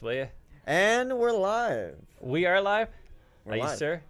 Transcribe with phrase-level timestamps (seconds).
[0.00, 0.28] comments, will you?
[0.66, 1.96] And we're live.
[2.20, 2.88] We are live.
[3.44, 3.78] We're are you live.
[3.78, 4.02] sure?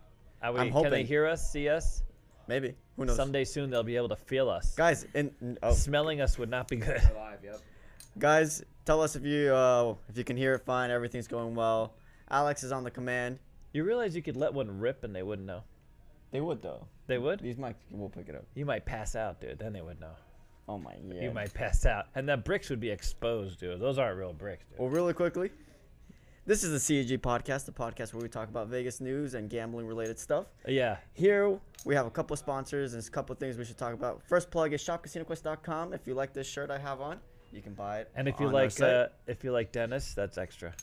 [0.43, 0.91] Are we, I'm hoping.
[0.91, 1.51] Can they hear us?
[1.51, 2.03] See us?
[2.49, 2.75] Maybe.
[2.97, 3.17] Who knows?
[3.17, 4.75] Someday soon they'll be able to feel us.
[4.75, 7.03] Guys, in, n- oh, Smelling us would not be good.
[7.17, 7.61] Live, yep.
[8.19, 10.91] guys, tell us if you uh, if you can hear it fine.
[10.91, 11.95] Everything's going well.
[12.31, 13.39] Alex is on the command.
[13.73, 15.63] You realize you could let one rip and they wouldn't know.
[16.33, 16.87] They would though.
[17.07, 17.41] They would.
[17.41, 18.45] These mics will pick it up.
[18.55, 19.59] You might pass out, dude.
[19.59, 20.13] Then they would know.
[20.69, 21.23] Oh my yeah.
[21.23, 23.81] You might pass out, and the bricks would be exposed, dude.
[23.81, 24.79] Those aren't real bricks, dude.
[24.79, 25.51] Well, really quickly,
[26.51, 29.87] this is the CAG podcast, the podcast where we talk about Vegas news and gambling
[29.87, 30.47] related stuff.
[30.67, 30.97] Yeah.
[31.13, 33.95] Here we have a couple of sponsors and a couple of things we should talk
[33.95, 34.21] about.
[34.25, 35.93] First plug is shopcasinoquest.com.
[35.93, 37.21] If you like this shirt I have on,
[37.53, 38.11] you can buy it.
[38.17, 40.75] And if you on like, uh, if you like Dennis, that's extra.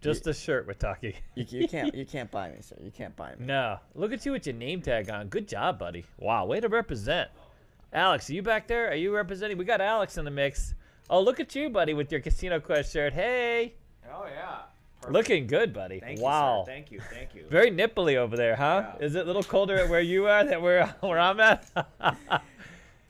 [0.00, 1.14] Just the shirt we're talking.
[1.34, 2.76] you, you can't you can't buy me, sir.
[2.80, 3.44] You can't buy me.
[3.44, 5.26] No, look at you with your name tag on.
[5.26, 6.04] Good job, buddy.
[6.18, 7.28] Wow, way to represent.
[7.92, 8.88] Alex, are you back there?
[8.88, 9.58] Are you representing?
[9.58, 10.76] We got Alex in the mix.
[11.10, 13.12] Oh, look at you, buddy, with your Casino Quest shirt.
[13.12, 13.74] Hey,
[14.08, 14.62] Oh yeah.
[15.02, 15.12] Perfect.
[15.12, 16.00] looking good, buddy.
[16.00, 16.60] Thank wow.
[16.60, 16.72] you, sir.
[16.72, 17.00] Thank you.
[17.12, 17.44] Thank you.
[17.50, 18.92] Very nipply over there, huh?
[18.98, 19.04] Yeah.
[19.04, 21.66] Is it a little colder at where you are than where where I'm at?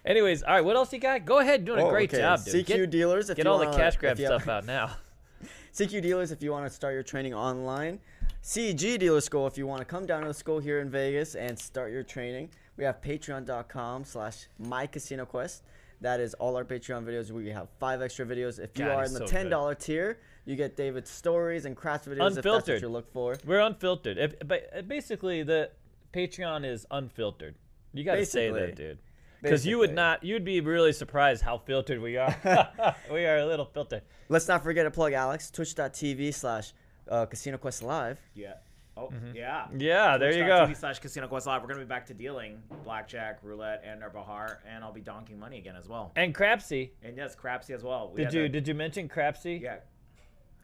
[0.05, 0.65] Anyways, all right.
[0.65, 1.25] What else you got?
[1.25, 2.23] Go ahead, doing a great okay.
[2.23, 2.55] job, dude.
[2.55, 3.31] CQ Get, dealers.
[3.31, 4.97] If get you all the wanna- cash grab stuff out now.
[5.75, 7.99] CQ dealers if you want to start your training online.
[8.43, 11.37] CG dealer school if you want to come down to the school here in Vegas
[11.37, 12.51] and start your training.
[12.77, 15.61] We have patreon.com slash mycasinoquest.
[16.01, 17.31] That is all our Patreon videos.
[17.31, 18.59] We have five extra videos.
[18.59, 21.77] If you God, are in the so ten dollar tier, you get David's stories and
[21.77, 22.83] craft videos if that's what Unfiltered.
[22.83, 23.37] you look for.
[23.45, 24.19] We're unfiltered.
[24.19, 25.71] If, but uh, basically, the
[26.13, 27.55] Patreon is unfiltered.
[27.93, 28.99] You got to say that, dude.
[29.43, 32.35] Because you would not, you'd be really surprised how filtered we are.
[33.13, 34.03] we are a little filtered.
[34.29, 36.73] Let's not forget to plug Alex, twitch.tv slash
[37.09, 38.21] uh, Casino Quest Live.
[38.35, 38.55] Yeah.
[38.97, 39.67] Oh yeah.
[39.77, 40.67] Yeah, there you go.
[40.67, 41.63] TV slash Casino Quest Live.
[41.63, 45.39] We're gonna be back to dealing blackjack, roulette, and Andar Bahar, and I'll be donking
[45.39, 46.13] money again as well.
[46.15, 48.13] And Crapsy, And yes, Crapsy as well.
[48.15, 49.61] We did you the- did you mention Crapsy?
[49.63, 49.77] Yeah.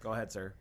[0.02, 0.54] Go ahead, sir.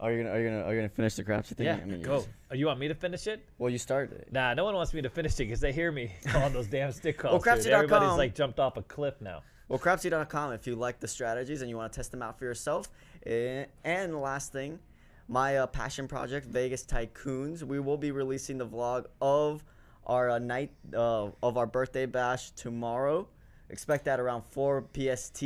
[0.00, 1.66] Are you gonna are you gonna are you gonna finish the crafty thing?
[1.66, 2.16] Yeah, I mean, you go.
[2.18, 3.44] just- Oh, you want me to finish it?
[3.58, 4.32] well, you started it.
[4.32, 6.92] Nah, no one wants me to finish it because they hear me calling those damn
[6.92, 7.44] stick calls.
[7.44, 7.64] Well, dude.
[7.64, 9.42] Crapsy.com Everybody's like jumped off a cliff now.
[9.68, 12.44] Well, crapsy.com if you like the strategies and you want to test them out for
[12.44, 12.88] yourself.
[13.26, 14.78] Eh, And last thing,
[15.26, 17.62] my uh, passion project, Vegas Tycoons.
[17.64, 19.62] We will be releasing the vlog of
[20.06, 23.28] our uh, night uh, of our birthday bash tomorrow.
[23.68, 25.42] Expect that around 4 PST.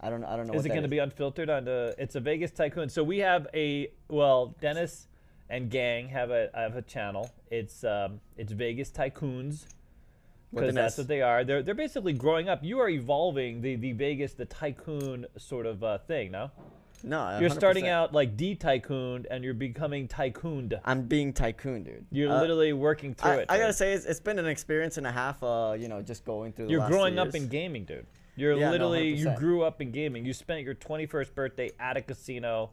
[0.00, 0.54] I don't I don't know.
[0.54, 1.94] Is what it going to be unfiltered on the?
[1.98, 2.88] It's a Vegas Tycoon.
[2.88, 5.08] So we have a well, Dennis
[5.48, 7.30] and gang have a have a channel.
[7.50, 9.66] It's um it's Vegas Tycoons
[10.54, 11.44] because that's what they are.
[11.44, 12.62] They're they're basically growing up.
[12.62, 16.30] You are evolving the the Vegas the tycoon sort of uh, thing.
[16.32, 16.50] No,
[17.02, 20.78] No, you're starting out like de tycoon and you're becoming tycooned.
[20.84, 22.06] I'm being tycoon, dude.
[22.10, 23.46] You're Uh, literally working through I, it.
[23.48, 25.42] I gotta say, it's, it's been an experience and a half.
[25.42, 26.68] Uh, you know, just going through.
[26.68, 28.06] You're last growing up in gaming, dude.
[28.36, 30.24] You're Yeah, no, literally you grew up in gaming.
[30.24, 32.70] You spent your 21st birthday at a casino,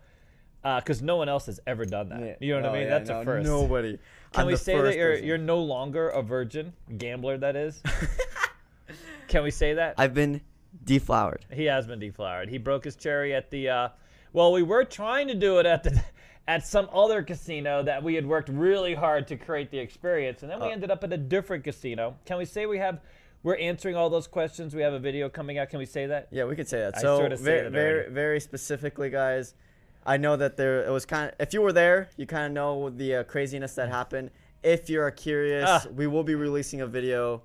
[0.63, 2.19] because no one else has ever done that.
[2.21, 2.35] Yeah.
[2.39, 2.83] You know what No, I mean?
[2.83, 3.47] yeah, That's no, a first.
[3.47, 3.97] Nobody.
[4.33, 5.25] Can I'm we say that you're person.
[5.25, 7.37] you're no longer a virgin gambler?
[7.37, 7.81] That is.
[9.27, 9.95] Can we say that?
[9.97, 10.41] I've been
[10.83, 11.45] deflowered.
[11.51, 12.49] he has been deflowered.
[12.49, 13.69] He broke his cherry at the.
[13.69, 13.89] Uh,
[14.33, 16.03] well, we were trying to do it at the.
[16.47, 20.51] At some other casino that we had worked really hard to create the experience, and
[20.51, 20.71] then we Uh.
[20.71, 22.15] ended up at a different casino.
[22.25, 22.99] Can we say we have,
[23.43, 24.75] we're answering all those questions?
[24.75, 25.69] We have a video coming out.
[25.69, 26.27] Can we say that?
[26.31, 26.97] Yeah, we could say that.
[26.97, 29.55] I So sorta said very, very, very specifically, guys.
[30.05, 31.35] I know that there it was kind of.
[31.39, 34.31] If you were there, you kind of know the uh, craziness that happened.
[34.63, 35.83] If you're curious, Ah.
[35.95, 37.43] we will be releasing a video.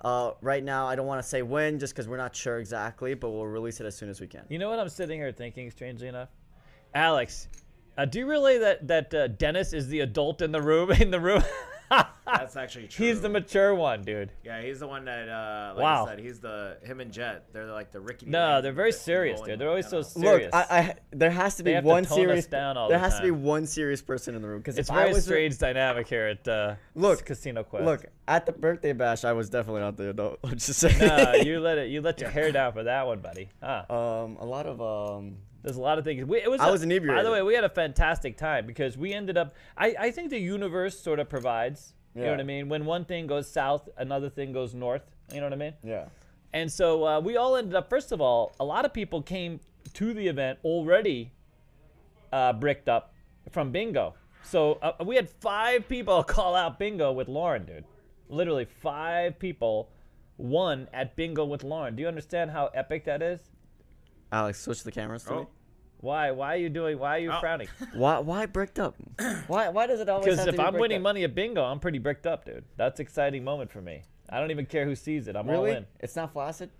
[0.00, 3.14] Uh, right now, I don't want to say when, just because we're not sure exactly,
[3.14, 4.42] but we'll release it as soon as we can.
[4.50, 6.28] You know what I'm sitting here thinking, strangely enough?
[6.94, 7.48] Alex,
[7.96, 10.90] uh, do you realize that that uh, Dennis is the adult in the room?
[11.00, 11.42] In the room,
[12.26, 13.06] That's actually true.
[13.06, 14.32] he's the mature one, dude.
[14.44, 15.28] Yeah, he's the one that.
[15.28, 16.06] Uh, like Wow.
[16.06, 17.46] I said, he's the him and Jet.
[17.52, 18.26] They're like the Ricky.
[18.26, 19.58] No, they're very serious, dude.
[19.58, 20.30] They're always so one, you know?
[20.30, 20.52] serious.
[20.52, 22.46] Look, I, I there has to be They have to one tone us serious.
[22.46, 24.88] down all there the has to be one serious person in the room because it's
[24.88, 27.84] if very I was strange dynamic here at uh, Look, Casino Quest.
[27.84, 30.38] Look, at the birthday bash, I was definitely not the adult.
[30.44, 30.98] I'm just saying.
[30.98, 31.90] no, you let it.
[31.90, 33.48] You let your hair down for that one, buddy.
[33.62, 33.84] Huh?
[33.90, 36.22] um, a lot of um, There's a lot of things.
[36.26, 36.60] We, it was.
[36.60, 39.54] I a- was By the way, we had a fantastic time because we ended up.
[39.78, 41.94] I, I think the universe sort of provides.
[42.14, 42.20] Yeah.
[42.20, 42.68] You know what I mean?
[42.68, 45.10] When one thing goes south, another thing goes north.
[45.32, 45.72] You know what I mean?
[45.82, 46.04] yeah.
[46.52, 47.88] And so uh, we all ended up.
[47.88, 49.58] First of all, a lot of people came
[49.94, 51.32] to the event already
[52.32, 53.14] uh, bricked up
[53.50, 54.14] from bingo.
[54.42, 57.84] So uh, we had five people call out bingo with Lauren, dude.
[58.28, 59.88] Literally five people
[60.36, 61.96] won at bingo with Lauren.
[61.96, 63.40] Do you understand how epic that is?
[64.32, 65.36] Alex, switch the cameras to me.
[65.38, 65.48] Oh.
[66.00, 66.30] Why?
[66.32, 66.98] Why are you doing?
[66.98, 67.40] Why are you Oh.
[67.40, 67.68] frowning?
[67.94, 68.18] Why?
[68.18, 68.94] Why bricked up?
[69.46, 69.68] Why?
[69.70, 70.26] Why does it always?
[70.26, 71.02] Because if to be I'm winning up?
[71.02, 72.64] money at bingo, I'm pretty bricked up, dude.
[72.76, 74.02] That's an exciting moment for me.
[74.28, 75.36] I don't even care who sees it.
[75.36, 75.86] I'm all really, in.
[76.00, 76.70] it's not flaccid.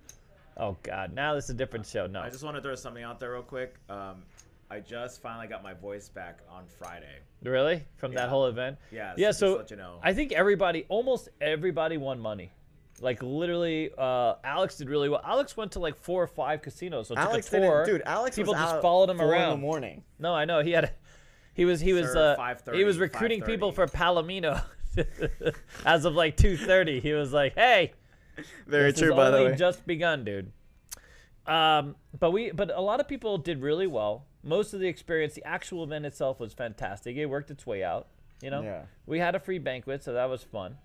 [0.56, 2.06] Oh God, now this is a different show.
[2.06, 2.20] No.
[2.20, 3.76] I just want to throw something out there real quick.
[3.88, 4.23] Um,
[4.70, 7.19] I just finally got my voice back on Friday.
[7.43, 7.85] Really?
[7.97, 8.76] From that whole event?
[8.90, 9.12] Yeah.
[9.17, 10.00] Yeah, just so to let you know.
[10.02, 12.50] I think everybody, almost everybody won money.
[13.00, 15.20] Like literally, uh, Alex did really well.
[15.25, 17.08] Alex went to like four or five casinos.
[17.08, 17.85] So it Alex took a tour.
[17.85, 18.06] didn't, dude.
[18.06, 20.02] Alex people was just out followed him four in the morning.
[20.19, 20.85] No, I know he had.
[20.85, 20.91] A,
[21.55, 24.62] he was he was Sir, uh, he was recruiting people for Palomino.
[25.85, 27.93] As of like two thirty, he was like, "Hey,
[28.67, 29.56] Very this true, has by the way.
[29.56, 30.52] just begun, dude."
[31.47, 34.25] Um, but we, but a lot of people did really well.
[34.43, 37.17] Most of the experience, the actual event itself was fantastic.
[37.17, 38.08] It worked its way out.
[38.43, 38.82] You know, Yeah.
[39.06, 40.76] we had a free banquet, so that was fun.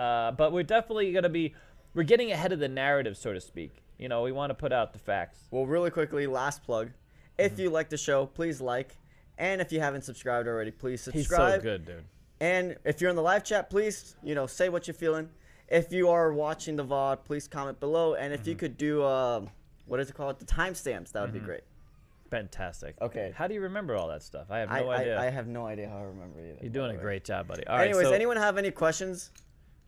[0.00, 1.54] Uh, but we're definitely gonna be,
[1.94, 3.70] we're getting ahead of the narrative, so to speak.
[3.98, 5.38] You know, we want to put out the facts.
[5.50, 6.90] Well, really quickly, last plug.
[7.38, 7.60] If Mm-hmm.
[7.62, 8.96] you like the show, please like.
[9.36, 11.14] And if you haven't subscribed already, please subscribe.
[11.18, 11.60] He's subscribe.
[11.60, 12.04] so good, dude.
[12.40, 15.28] And if you're in the live chat, please, you know, say what you're feeling.
[15.68, 18.14] If you are watching the VOD, please comment below.
[18.14, 18.58] And if you Mm-hmm.
[18.60, 19.42] could do, uh,
[19.86, 20.38] what is it called?
[20.38, 21.62] The timestamps, that would be great.
[22.30, 22.94] Fantastic.
[23.02, 23.32] Okay.
[23.36, 24.46] How do you remember all that stuff?
[24.50, 25.18] I have I, no idea.
[25.18, 26.58] I, I have no idea how I remember either.
[26.62, 27.00] You're doing a way.
[27.02, 27.66] great job, buddy.
[27.66, 27.88] All right.
[27.88, 29.30] Anyways, so anyone have any questions?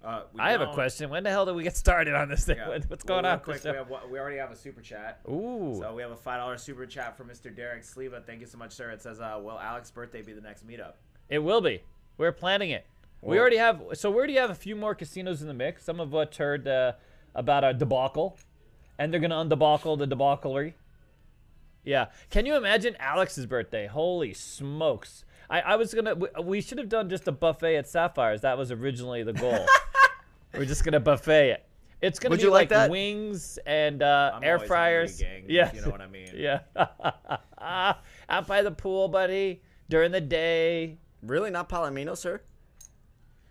[0.04, 1.10] Uh, we I have a question.
[1.10, 2.56] When the hell did we get started on this thing?
[2.56, 2.78] Yeah.
[2.88, 3.40] What's going real on?
[3.40, 5.20] Quick, we, have, we already have a super chat.
[5.28, 5.76] Ooh.
[5.78, 7.54] So we have a five dollar super chat from Mr.
[7.54, 8.22] Derek Silva.
[8.26, 8.90] Thank you so much, sir.
[8.90, 10.94] It says, uh, "Will Alex's birthday be the next meetup?"
[11.28, 11.82] It will be.
[12.18, 12.84] We're planning it.
[13.20, 13.80] we already have.
[13.94, 15.84] So we already have a few more casinos in the mix.
[15.84, 16.92] Some of which heard uh,
[17.34, 18.38] about our debacle,
[18.98, 20.74] and they're gonna undebacle the debauchery.
[21.84, 22.06] Yeah.
[22.30, 23.86] Can you imagine Alex's birthday?
[23.86, 25.24] Holy smokes!
[25.48, 26.16] I, I was gonna.
[26.16, 28.40] We, we should have done just a buffet at Sapphires.
[28.40, 29.64] That was originally the goal.
[30.54, 31.66] We're just gonna buffet it.
[32.00, 32.90] It's gonna Would be you like like, that?
[32.90, 35.18] wings and uh, I'm air always hungry, fryers.
[35.20, 35.70] gang, if yeah.
[35.72, 36.28] you know what I mean.
[36.34, 36.60] Yeah.
[38.28, 39.62] Out by the pool, buddy.
[39.88, 40.98] During the day.
[41.22, 41.50] Really?
[41.50, 42.40] Not Palomino, sir?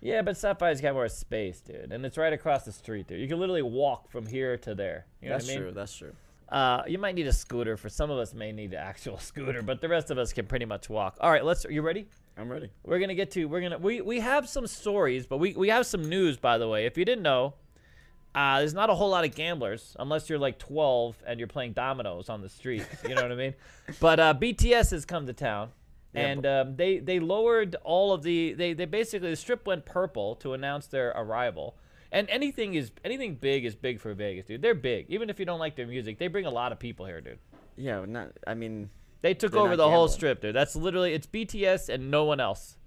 [0.01, 3.21] Yeah, but Sapphire's got more space, dude, and it's right across the street, dude.
[3.21, 5.05] You can literally walk from here to there.
[5.21, 5.63] You know That's what I mean?
[5.63, 5.71] true.
[5.73, 6.13] That's true.
[6.49, 7.77] Uh, you might need a scooter.
[7.77, 10.47] For some of us, may need an actual scooter, but the rest of us can
[10.47, 11.17] pretty much walk.
[11.21, 11.65] All right, let's.
[11.65, 12.07] Are You ready?
[12.41, 12.69] I'm ready.
[12.83, 13.45] We're gonna get to.
[13.45, 13.77] We're gonna.
[13.77, 16.87] We we have some stories, but we we have some news, by the way.
[16.87, 17.53] If you didn't know,
[18.33, 21.73] uh, there's not a whole lot of gamblers unless you're like 12 and you're playing
[21.73, 22.87] dominoes on the streets.
[23.07, 23.53] You know what I mean?
[23.99, 25.69] But uh, BTS has come to town,
[26.15, 28.53] Yeah, and um, they they lowered all of the.
[28.53, 31.75] They they basically the strip went purple to announce their arrival.
[32.13, 34.61] And anything is anything big is big for Vegas, dude.
[34.61, 35.05] They're big.
[35.09, 37.39] Even if you don't like their music, they bring a lot of people here, dude.
[37.77, 38.31] Yeah, not.
[38.45, 38.89] I mean,
[39.21, 40.55] They took They're over not the whole strip, dude.
[40.55, 42.77] That's literally it's BTS and no one else.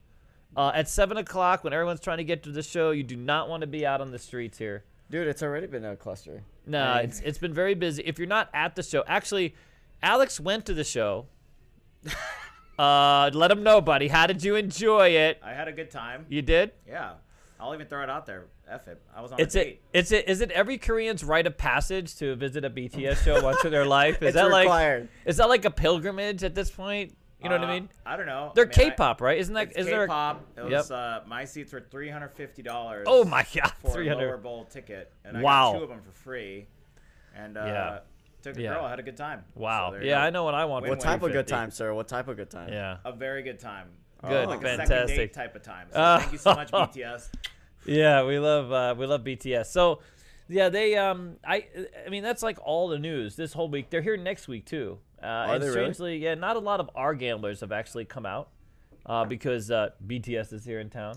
[0.56, 3.48] Uh, at seven o'clock, when everyone's trying to get to the show, you do not
[3.48, 4.84] want to be out on the streets here.
[5.10, 6.42] dude, it's already been a cluster.
[6.66, 8.02] No, I mean- it's it's been very busy.
[8.04, 9.54] If you're not at the show, actually,
[10.02, 11.26] Alex went to the show.
[12.78, 14.08] uh, let him know, buddy.
[14.08, 15.40] How did you enjoy it?
[15.42, 16.26] I had a good time.
[16.28, 16.72] You did.
[16.86, 17.14] Yeah,
[17.60, 18.46] I'll even throw it out there.
[18.68, 19.00] F it.
[19.14, 19.64] I was on It's a it.
[19.64, 19.82] date.
[19.92, 20.28] It's it.
[20.28, 23.84] Is it every Korean's rite of passage to visit a BTS show once in their
[24.00, 24.22] life?
[24.22, 27.16] Is It's that like is that like a pilgrimage at this point?
[27.42, 27.88] You know what I Uh, mean?
[28.06, 28.52] I don't know.
[28.54, 29.38] They're I mean, I- K-pop, right?
[29.38, 30.04] Isn't that It's is there?
[30.04, 30.44] A, K-pop.
[30.56, 30.70] It Yep.
[30.70, 33.04] was uh, my seats were three hundred fifty dollars.
[33.08, 35.72] oh my god, for three a lower bowl ticket, and I Wow.
[35.72, 36.66] got two of them for free.
[37.36, 37.98] And uh, Yeah.
[38.42, 38.74] took a Yeah.
[38.74, 38.84] girl.
[38.86, 39.44] I had a good time.
[39.54, 39.90] Wow.
[39.92, 40.26] So yeah, go.
[40.26, 40.82] I know what I want.
[40.84, 40.98] Win-win.
[40.98, 41.92] What type of good time, sir?
[41.92, 42.72] What type of good time?
[42.72, 42.96] Yeah.
[43.04, 43.88] A very good time.
[44.28, 45.16] Good, like a second fantastic.
[45.16, 45.88] date type of time.
[45.92, 47.28] So Uh, thank you so much, BTS.
[47.86, 49.66] Yeah, we love uh, we love BTS.
[49.66, 50.00] So,
[50.48, 51.66] yeah, they um I
[52.06, 53.90] I mean that's like all the news this whole week.
[53.90, 54.98] They're here next week too.
[55.22, 55.80] Uh, and they really?
[55.80, 58.50] strangely, yeah, not a lot of our gamblers have actually come out
[59.06, 61.14] uh, because uh, BTS is here in town.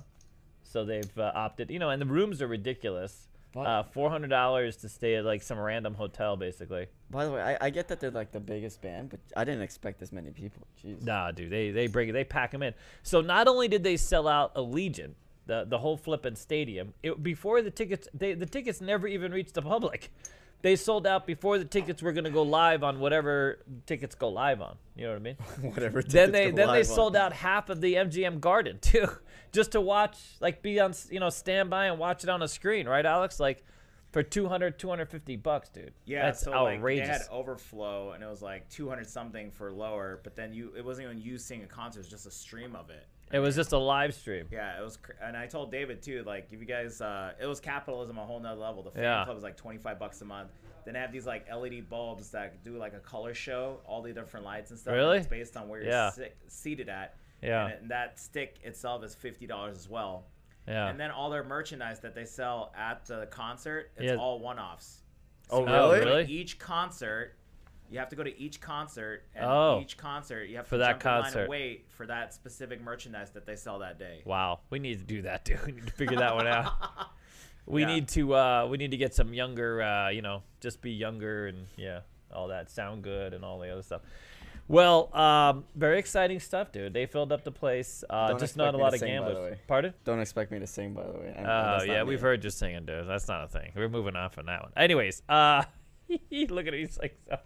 [0.63, 3.27] So they've uh, opted, you know, and the rooms are ridiculous.
[3.55, 6.87] Uh, Four hundred dollars to stay at like some random hotel, basically.
[7.09, 9.61] By the way, I, I get that they're like the biggest band, but I didn't
[9.61, 10.67] expect this many people.
[10.83, 11.03] Jeez.
[11.03, 12.73] Nah, dude, they they bring they pack them in.
[13.03, 15.13] So not only did they sell out Allegiant,
[15.47, 19.55] the the whole flippin' stadium, it, before the tickets, they the tickets never even reached
[19.55, 20.11] the public.
[20.61, 24.61] They sold out before the tickets were gonna go live on whatever tickets go live
[24.61, 24.75] on.
[24.95, 25.35] You know what I mean?
[25.73, 26.01] Whatever.
[26.01, 26.95] then tickets they go then they live on.
[26.95, 29.07] sold out half of the MGM Garden too,
[29.51, 32.87] just to watch like be on you know standby and watch it on a screen,
[32.87, 33.39] right, Alex?
[33.39, 33.63] Like
[34.11, 35.93] for 200 250 bucks, dude.
[36.05, 37.07] Yeah, that's so outrageous.
[37.07, 40.21] like they had overflow, and it was like two hundred something for lower.
[40.23, 42.75] But then you, it wasn't even you seeing a concert; it was just a stream
[42.75, 43.05] of it.
[43.31, 44.47] It was just a live stream.
[44.51, 46.23] Yeah, it was, cr- and I told David too.
[46.25, 48.83] Like, if you guys, uh, it was capitalism a whole nother level.
[48.83, 49.23] The fan Yeah.
[49.25, 50.51] club was like twenty five bucks a month.
[50.85, 54.13] Then they have these like LED bulbs that do like a color show, all the
[54.13, 54.91] different lights and stuff.
[54.93, 55.17] and Really?
[55.17, 56.09] it's based on where you're Yeah.
[56.11, 57.15] sit- seated at.
[57.41, 57.65] Yeah.
[57.65, 60.25] And, it- and that stick itself is fifty dollars as well.
[60.67, 60.87] Yeah.
[60.87, 64.15] And then all their merchandise that they sell at the concert, it's Yeah.
[64.15, 65.01] all one offs.
[65.49, 66.05] Oh, you have to really?
[66.05, 66.25] Really?
[66.25, 67.36] Each concert,
[67.89, 69.79] you have to go to each concert, and Oh.
[69.81, 71.39] each concert you have For to that jump in line concert.
[71.41, 74.21] and wait for that specific merchandise that they sell that day.
[74.25, 75.65] Wow, we need to do that, dude.
[75.65, 76.71] We need to figure that one out.
[77.69, 77.87] We Yeah.
[77.95, 81.47] need to uh, we need to get some younger, uh, you know, just be younger
[81.47, 81.99] and yeah,
[82.33, 84.03] all that sound good and all the other stuff.
[84.69, 86.93] Well, um, very exciting stuff, dude.
[86.93, 88.05] They filled up the place.
[88.09, 89.51] Uh, Don't just not expect a me lot to of sing, by the gamblers.
[89.51, 89.59] way.
[89.67, 89.93] Pardon?
[90.05, 91.33] Don't expect me to sing, by the way.
[91.37, 92.09] Oh that's yeah, me.
[92.09, 93.05] we've heard you singing, dude.
[93.05, 93.73] That's not a thing.
[93.75, 94.71] We're moving on from that one.
[94.77, 95.63] Anyways, uh,
[96.09, 96.79] look at him.
[96.79, 97.37] He's like, so-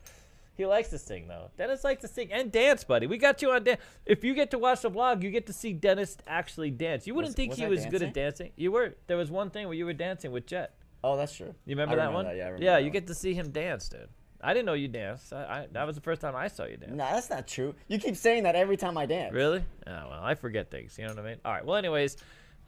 [0.55, 1.49] he likes to sing though.
[1.57, 3.07] Dennis likes to sing and dance, buddy.
[3.07, 3.81] We got you on dance.
[4.05, 7.07] If you get to watch the vlog, you get to see Dennis actually dance.
[7.07, 8.51] You wouldn't Was- think was he I was good at dancing.
[8.55, 8.95] You were.
[9.07, 10.73] There was one thing where you were dancing with Jet.
[11.03, 11.55] Oh, that's true.
[11.65, 12.25] You remember I that one?
[12.25, 12.71] yeah, I remember yeah.
[12.73, 12.93] that You one.
[12.93, 14.07] get to see him dance, dude.
[14.43, 15.33] I didn't know you danced.
[15.33, 16.93] I, I, that was the first time I saw you dance.
[16.95, 17.75] Nah, that's not true.
[17.87, 19.33] You keep saying that every time I dance.
[19.33, 19.63] Really?
[19.87, 20.97] Oh well, I forget things.
[20.97, 21.37] You know what I mean?
[21.45, 21.65] All right.
[21.65, 22.17] Well, anyways,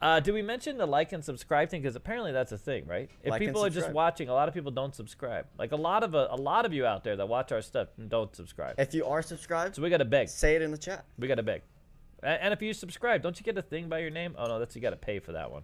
[0.04, 1.80] uh, did we mention the like and subscribe thing?
[1.80, 3.08] Because apparently that's a thing, right?
[3.22, 5.46] If Like people are just watching, a lot of people don't subscribe.
[5.58, 7.88] Like a lot of uh, a lot of you out there that watch our stuff
[8.08, 8.74] don't subscribe.
[8.78, 10.28] If you are subscribed, So we got to beg.
[10.28, 11.06] say it in the chat.
[11.18, 11.62] We got to beg.
[12.22, 14.34] And if you subscribe, don't you get a thing by your name?
[14.38, 15.62] Oh no, that's you got to pay for that one.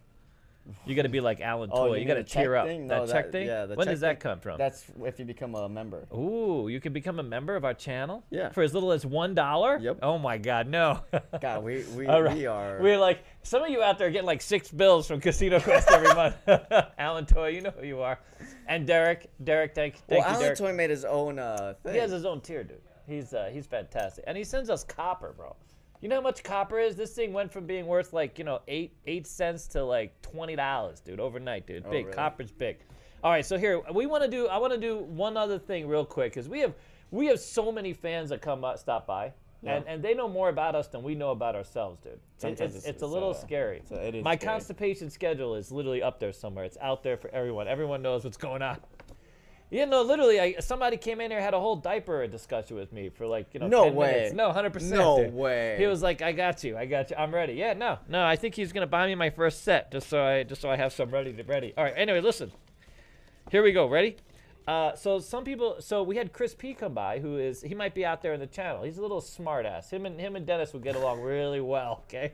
[0.86, 1.94] You got to be like Alan Oh, Toy.
[1.96, 2.66] you You got to mean the check cheer up.
[2.66, 2.86] thing?
[2.88, 3.46] That No, check thing.
[3.46, 4.58] yeah, when does that thing- come from?
[4.58, 6.06] That's if you become a member.
[6.14, 8.22] Ooh, you can become a member of our channel.
[8.30, 8.50] Yeah.
[8.50, 9.78] For as little as one dollar.
[9.78, 9.98] Yep.
[10.02, 11.00] Oh my God, no.
[11.40, 12.36] God, we we, right.
[12.36, 12.78] we are.
[12.80, 15.90] We're like some of you out there are getting like six bills from Casino Quest
[15.90, 16.36] every month.
[16.98, 18.18] Alan Toy, you know who you are,
[18.68, 19.28] and Derek.
[19.42, 20.58] Derek, thank, well, thank you, Alan Derek.
[20.58, 21.94] Toy made his own uh, thing.
[21.94, 22.80] He has his own tier, dude.
[23.06, 25.56] He's uh, he's fantastic, and he sends us copper, bro.
[26.00, 26.96] You know how much copper is?
[26.96, 30.56] This thing went from being worth like you know eight eight cents to like twenty
[30.56, 31.84] dollars, dude, overnight, dude.
[31.86, 32.16] Oh, big really?
[32.16, 32.78] copper's big.
[33.22, 34.48] All right, so here we want to do.
[34.48, 36.74] I want to do one other thing real quick because we have
[37.10, 39.32] we have so many fans that come uh, stop by.
[39.62, 39.92] And, Yeah.
[39.92, 42.18] and they know more about us than we know about ourselves, dude.
[42.38, 43.82] Sometimes it's, it's- it's a little uh, scary.
[43.90, 44.54] a- it is My scary.
[44.54, 46.64] constipation schedule is literally up there somewhere.
[46.64, 47.68] It's out there for everyone.
[47.68, 48.78] Everyone knows what's going on.
[49.70, 53.08] Yeah, no, literally, I, somebody came in here had a whole diaper discussion with me
[53.08, 53.68] for like you know.
[53.68, 54.12] No 10 way.
[54.12, 54.34] Minutes.
[54.34, 54.94] No, hundred percent.
[54.94, 55.76] No way.
[55.78, 58.34] He was like, "I got you, I got you, I'm ready." Yeah, no, no, I
[58.34, 60.92] think he's gonna buy me my first set just so I just so I have
[60.92, 61.72] some ready to ready.
[61.78, 61.94] All right.
[61.96, 62.50] Anyway, listen.
[63.50, 63.86] Here we go.
[63.86, 64.16] Ready?
[64.66, 67.94] Uh, so some people, so we had Chris P come by, who is he might
[67.94, 68.82] be out there in the channel.
[68.82, 69.90] He's a little smart ass.
[69.90, 72.04] Him and him and Dennis would get along really well.
[72.08, 72.32] Okay,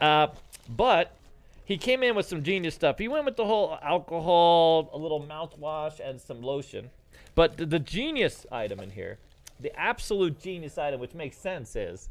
[0.00, 0.28] uh,
[0.68, 1.14] but
[1.68, 2.96] he came in with some genius stuff.
[2.96, 6.88] He went with the whole alcohol, a little mouthwash, and some lotion.
[7.34, 9.18] But the, the genius item in here,
[9.60, 12.08] the absolute genius item, which makes sense, is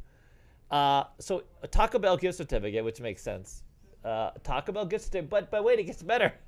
[0.69, 3.63] uh, so Taco Bell gift certificate, which makes sense.
[4.05, 6.31] Uh, Taco Bell gift certificate, but but wait, it gets better.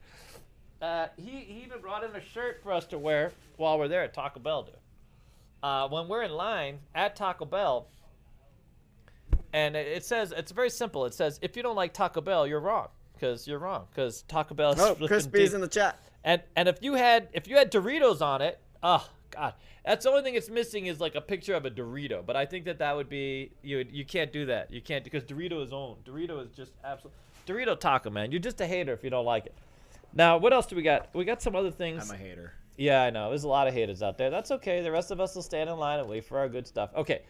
[0.82, 4.02] Uh, he, he even brought in a shirt for us to wear while we're there
[4.02, 4.76] at Taco Bell, dude.
[5.62, 7.88] Uh, when we're in line at Taco Bell,
[9.52, 11.06] and it says it's very simple.
[11.06, 12.88] It says if you don't like Taco Bell, you're wrong
[13.20, 15.56] because you're wrong because Taco Bell is oh, flipping Crispy's deep.
[15.56, 15.98] in the chat.
[16.24, 19.54] And and if you had if you had Doritos on it, oh god,
[19.86, 22.26] that's the only thing it's missing is like a picture of a Dorito.
[22.26, 24.72] But I think that that would be you you can't do that.
[24.72, 26.04] You can't because Dorito is owned.
[26.06, 27.14] Dorito is just absolute
[27.48, 28.32] Dorito taco man.
[28.32, 29.56] You're just a hater if you don't like it.
[30.14, 31.10] Now what else do we got?
[31.14, 32.10] We got some other things.
[32.10, 32.54] I'm a hater.
[32.78, 33.28] Yeah, I know.
[33.30, 34.30] There's a lot of haters out there.
[34.30, 34.82] That's okay.
[34.82, 36.92] The rest of us will stand in line and wait for our good stuff.
[36.96, 37.24] Okay,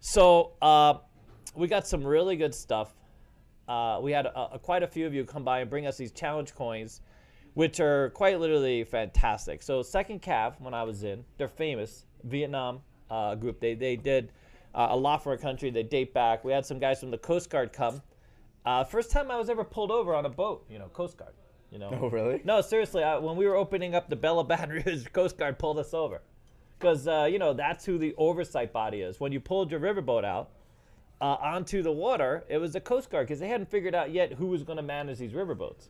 [0.00, 0.94] so uh,
[1.54, 2.94] we got some really good stuff.
[3.68, 6.12] Uh, we had uh, quite a few of you come by and bring us these
[6.12, 7.00] challenge coins,
[7.54, 9.62] which are quite literally fantastic.
[9.62, 12.80] So Second Cav, when I was in, they're famous Vietnam
[13.10, 13.60] uh, group.
[13.60, 14.32] They they did
[14.74, 15.70] uh, a lot for our country.
[15.70, 16.44] They date back.
[16.44, 18.02] We had some guys from the Coast Guard come.
[18.64, 20.64] Uh, first time I was ever pulled over on a boat.
[20.70, 21.32] You know, Coast Guard.
[21.70, 21.90] You know.
[22.00, 22.42] Oh, really?
[22.44, 23.02] No, seriously.
[23.02, 25.92] I, when we were opening up the Belle of Baton Rouge, Coast Guard pulled us
[25.92, 26.22] over,
[26.78, 29.18] because uh, you know that's who the oversight body is.
[29.18, 30.50] When you pulled your riverboat out
[31.20, 34.32] uh, onto the water, it was the Coast Guard because they hadn't figured out yet
[34.32, 35.88] who was going to manage these riverboats.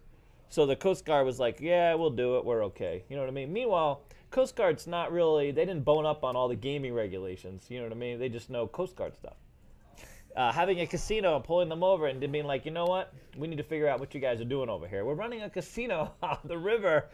[0.48, 2.44] So the Coast Guard was like, "Yeah, we'll do it.
[2.44, 3.52] We're okay." You know what I mean?
[3.52, 5.50] Meanwhile, Coast Guard's not really.
[5.50, 7.66] They didn't bone up on all the gaming regulations.
[7.68, 8.18] You know what I mean?
[8.18, 9.36] They just know Coast Guard stuff
[10.36, 13.12] uh, having a casino and pulling them over and being like, you know what?
[13.36, 15.04] We need to figure out what you guys are doing over here.
[15.04, 17.06] We're running a casino on the river.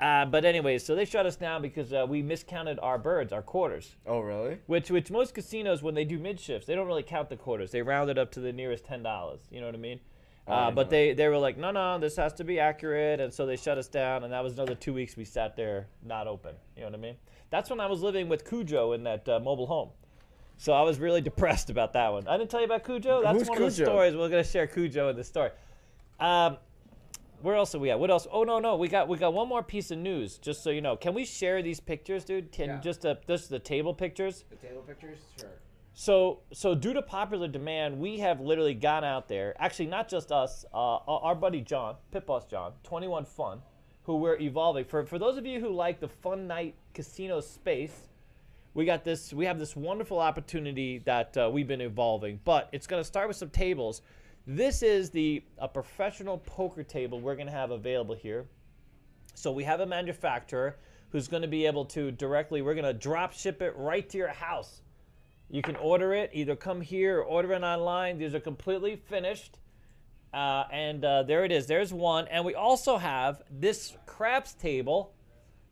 [0.00, 3.42] Uh, but anyways, so they shut us down because uh, we miscounted our birds, our
[3.42, 3.96] quarters.
[4.06, 4.56] Oh, really?
[4.66, 7.70] Which, which most casinos, when they do mid shifts, they don't really count the quarters.
[7.70, 9.40] They round it up to the nearest ten dollars.
[9.50, 10.00] You know what I mean?
[10.48, 13.20] Oh, Uh, I but they, they were like, no, no, this has to be accurate,
[13.20, 15.86] and so they shut us down, and that was another two weeks we sat there
[16.02, 16.54] not open.
[16.76, 17.16] You know what I mean?
[17.50, 19.90] That's when I was living with Cujo in that uh, mobile home.
[20.56, 22.26] So I was really depressed about that one.
[22.26, 23.22] I didn't tell you about Cujo.
[23.22, 23.84] That's Who's one of the Cujo?
[23.90, 24.66] stories we're gonna share.
[24.66, 25.50] Cujo in the story.
[26.18, 26.56] Um,
[27.42, 27.98] where else are we at?
[27.98, 28.26] What else?
[28.30, 30.38] Oh no, no, we got we got one more piece of news.
[30.38, 32.52] Just so you know, can we share these pictures, dude?
[32.52, 32.80] Can Yeah.
[32.80, 34.44] just uh, just the table pictures?
[34.50, 35.18] The table pictures?
[35.38, 35.50] Sure.
[35.92, 39.54] So, so due to popular demand, we have literally gone out there.
[39.58, 40.64] Actually, not just us.
[40.72, 43.60] Uh, our our buddy John, Pit Boss John, Twenty One Fun,
[44.04, 44.84] who we're evolving.
[44.84, 48.08] For for those of you who like the fun night casino space,
[48.74, 49.32] we got this.
[49.32, 52.40] We have this wonderful opportunity that uh, we've been evolving.
[52.44, 54.02] But it's going to start with some tables.
[54.52, 58.48] This is the a professional poker table we're going to have available here.
[59.34, 60.76] So we have a manufacturer
[61.10, 62.60] who's going to be able to directly.
[62.60, 64.82] We're going to drop ship it right to your house
[65.50, 68.18] You can order it, either come here or order it online.
[68.18, 69.58] These are completely finished.
[70.34, 71.68] Uh, and uh, there it is.
[71.68, 72.26] There's one.
[72.26, 75.14] And we also have this craps table,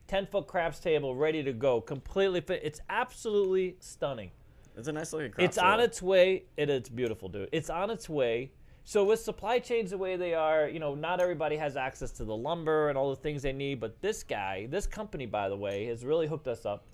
[0.07, 1.81] 10 foot craps table, ready to go.
[1.81, 2.61] Completely fit.
[2.63, 4.31] It's absolutely stunning.
[4.77, 5.49] It's a nice looking craft.
[5.49, 6.45] It's on its way.
[6.57, 7.49] It, it's beautiful, dude.
[7.51, 8.53] It's on its way.
[8.89, 12.25] So with supply chains the way they are, you know, not everybody has access to
[12.25, 13.81] the lumber and all the things they need.
[13.81, 16.87] But this guy, this company, by the way, has really hooked us up.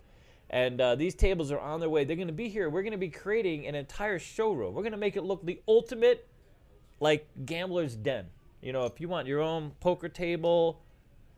[0.51, 2.03] And uh, these tables are on their way.
[2.03, 2.69] They're going to be here.
[2.69, 4.75] We're going to be creating an entire showroom.
[4.75, 6.27] We're going to make it look the ultimate,
[6.99, 8.27] like gambler's den.
[8.61, 10.81] You know, if you want your own poker table,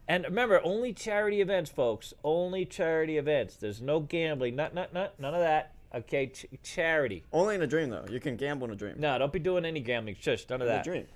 [0.09, 2.15] and remember, only charity events, folks.
[2.25, 3.57] Only charity events.
[3.57, 4.57] There's no gambling.
[4.57, 5.75] Not, not, not, none of that.
[5.95, 7.25] Okay, Ch- charity.
[7.33, 8.05] Only in a dream though.
[8.11, 8.97] You can gamble in a dream.
[8.99, 10.17] No, don't be doing any gambling.
[10.21, 10.85] Shush, none of in a that.
[10.85, 11.07] dream.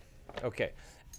[0.44, 0.70] Okay.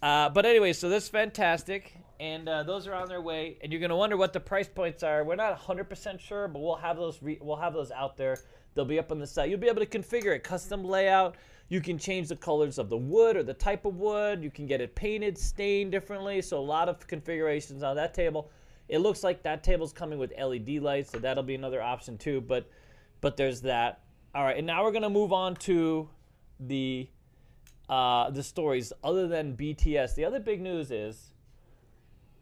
[0.02, 3.58] Uh, but anyway, so this is fantastic, and uh, those are on their way.
[3.62, 5.24] And you're gonna wonder what the price points are.
[5.24, 7.22] We're not 100% sure, but we'll have those.
[7.22, 8.40] Re- we'll have those out there.
[8.74, 9.50] They'll be up on the site.
[9.50, 11.36] You'll be able to configure it, custom layout.
[11.68, 14.44] You can change the colors of the wood or the type of wood.
[14.44, 16.42] You can get it painted, stained differently.
[16.42, 18.50] So a lot of configurations on that table.
[18.90, 22.42] It looks like that table's coming with LED lights, so that'll be another option too.
[22.42, 22.68] But
[23.22, 24.02] but there's that.
[24.36, 26.10] All right, and now we're gonna move on to
[26.60, 27.08] the
[27.90, 30.16] uh, the stories other than BTS.
[30.16, 31.34] The other big news is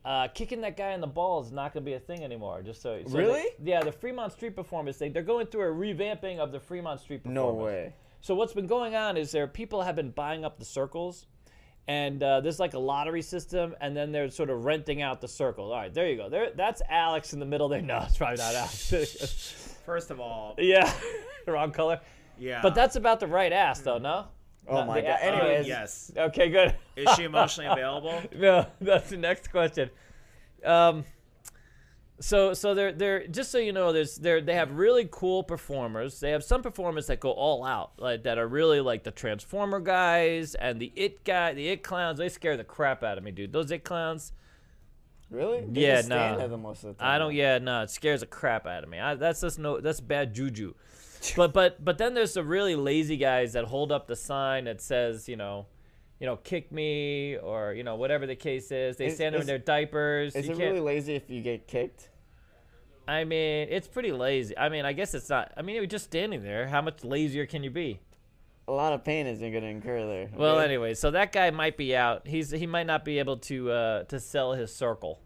[0.05, 2.61] uh, kicking that guy in the balls is not going to be a thing anymore.
[2.61, 3.41] Just so, so Really?
[3.59, 5.11] they- yeah, the Fremont Street Performance thing.
[5.11, 7.57] They're going through a revamping of the Fremont Street Performance.
[7.57, 7.93] No way.
[8.21, 11.25] So what's been going on is there people have been buying up the circles,
[11.87, 15.27] and uh, there's like a lottery system, and then they're sort of renting out the
[15.27, 15.71] circles.
[15.71, 16.29] All right, there you go.
[16.29, 17.81] There, that's Alex in the middle there.
[17.81, 19.73] No, it's probably not Alex.
[19.89, 20.93] First of all, yeah,
[21.47, 21.99] wrong color.
[22.37, 22.61] yeah.
[22.61, 23.97] But that's about the right ass, though.
[23.97, 24.27] No.
[24.67, 25.19] Oh Not my the god.
[25.19, 26.11] a- Uh, Anyways, yes.
[26.15, 26.75] Okay, good.
[26.95, 28.21] Is she emotionally available?
[28.35, 29.89] no, that's the next question.
[30.63, 31.05] Um,
[32.19, 36.19] so so they're they're just so you know, there's they're they have really cool performers.
[36.19, 39.79] They have some performers that go all out, like that are really like the Transformer
[39.79, 42.19] guys and the It guy, the It clowns.
[42.19, 43.53] They scare the crap out of me, dude.
[43.53, 44.33] Those It clowns.
[45.29, 45.61] Really?
[45.67, 46.37] They Yeah, no.
[46.37, 47.15] there the most of the time.
[47.15, 47.33] I don't.
[47.33, 48.99] Yeah, no, it scares the crap out of me.
[48.99, 49.79] I, that's just no.
[49.79, 50.73] That's bad juju.
[51.35, 54.79] But but but then there's the really lazy guys that hold up the sign that
[54.81, 55.65] says you know,
[56.17, 58.95] you know, kick me or you know whatever the case is.
[58.95, 60.33] They Is- stand there in their diapers.
[60.33, 60.71] Is you it can't.
[60.75, 62.09] really lazy if you get kicked?
[63.05, 64.57] I mean, it's pretty lazy.
[64.57, 65.51] I mean, I guess it's not.
[65.57, 66.67] I mean, you're just standing there.
[66.67, 67.99] How much lazier can you be?
[68.69, 70.29] A lot of pain isn't going to incur there.
[70.35, 70.65] Well, okay?
[70.65, 72.27] anyway, so that guy might be out.
[72.27, 75.19] He's he might not be able to uh, to sell his circle,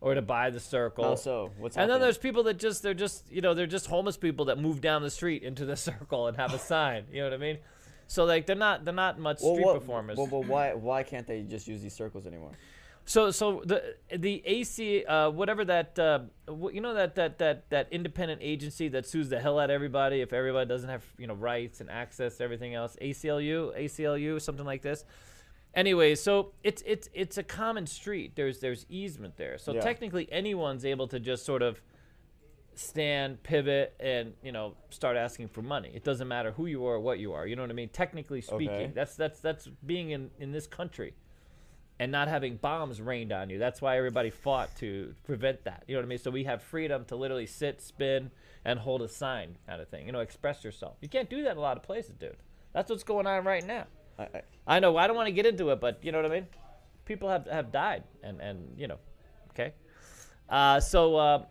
[0.00, 1.02] or to buy the circle.
[1.02, 1.50] How so?
[1.58, 4.44] What's And then there's people that just they're just you know they're just homeless people
[4.44, 7.06] that move down the street into the circle and have a sign.
[7.10, 7.58] You know what I mean?
[8.06, 10.16] So like they're not they're not much Well, street what- performers.
[10.16, 12.52] Well, well, why why can't they just use these circles anymore?
[13.06, 16.20] So so the the AC uh, whatever that uh,
[16.72, 20.20] you know that that that that independent agency that sues the hell out of everybody
[20.20, 24.66] if everybody doesn't have you know rights and access to everything else ACLU ACLU something
[24.66, 25.04] like this.
[25.74, 28.36] Anyway, so it's it's it's a common street.
[28.36, 29.58] There's there's easement there.
[29.58, 29.80] So Yeah.
[29.80, 31.80] technically anyone's able to just sort of
[32.74, 35.90] stand, pivot, and you know start asking for money.
[35.94, 37.46] It doesn't matter who you are or what you are.
[37.46, 37.88] You know what I mean?
[37.88, 38.92] Technically speaking, Okay.
[38.94, 41.14] that's that's that's being in in this country
[42.00, 43.58] and not having bombs rained on you.
[43.58, 45.84] That's why everybody fought to prevent that.
[45.86, 46.18] You know what I mean?
[46.18, 48.30] So we have freedom to literally sit, spin,
[48.64, 50.06] and hold a sign kind of thing.
[50.06, 50.96] You know, express yourself.
[51.02, 52.38] You can't do that in a lot of places, dude.
[52.72, 53.84] That's what's going on right now.
[54.18, 54.96] I, I, I know.
[54.96, 56.46] I don't want to get into it, but you know what I mean.
[57.04, 58.98] People have have died, and and you know,
[59.50, 59.74] okay.
[60.48, 61.44] Uh, so uh,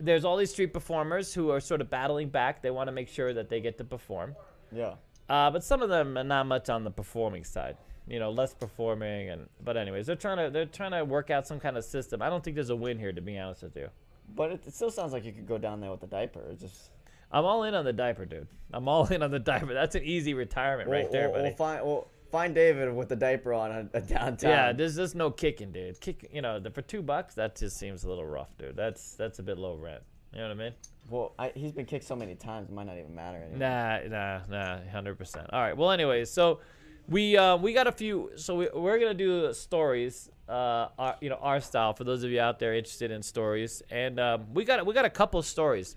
[0.00, 2.62] there's all these street performers who are sort of battling back.
[2.62, 4.36] They want to make sure that they get to perform.
[4.74, 4.94] yeah.
[5.28, 7.76] Uh, but some of them are not much on the performing side.
[8.06, 11.46] You know, less performing, and but anyways, they're trying to they're trying to work out
[11.46, 12.20] some kind of system.
[12.20, 13.88] I don't think there's a win here, to be honest with you.
[14.34, 16.40] But it, it still sounds like you could go down there with the diaper.
[16.50, 16.90] It just
[17.30, 18.48] I'm all in on the diaper, dude.
[18.72, 19.72] I'm all in on the diaper.
[19.72, 21.48] That's an easy retirement right there, we'll, buddy.
[21.48, 24.50] We'll find we'll find David with the diaper on a, a downtown.
[24.50, 26.00] Yeah, there's just no kicking, dude.
[26.00, 28.76] Kick, you know, the, for two bucks, that just seems a little rough, dude.
[28.76, 30.02] That's that's a bit low rent.
[30.32, 30.72] You know what I mean?
[31.10, 33.58] Well, I, he's been kicked so many times, it might not even matter anymore.
[33.58, 35.46] Nah, nah, nah, hundred percent.
[35.52, 35.76] All right.
[35.76, 36.60] Well, anyways, so
[37.08, 38.30] we uh, we got a few.
[38.36, 42.30] So we, we're gonna do stories, uh, our, you know, our style for those of
[42.30, 45.96] you out there interested in stories, and um, we got we got a couple stories.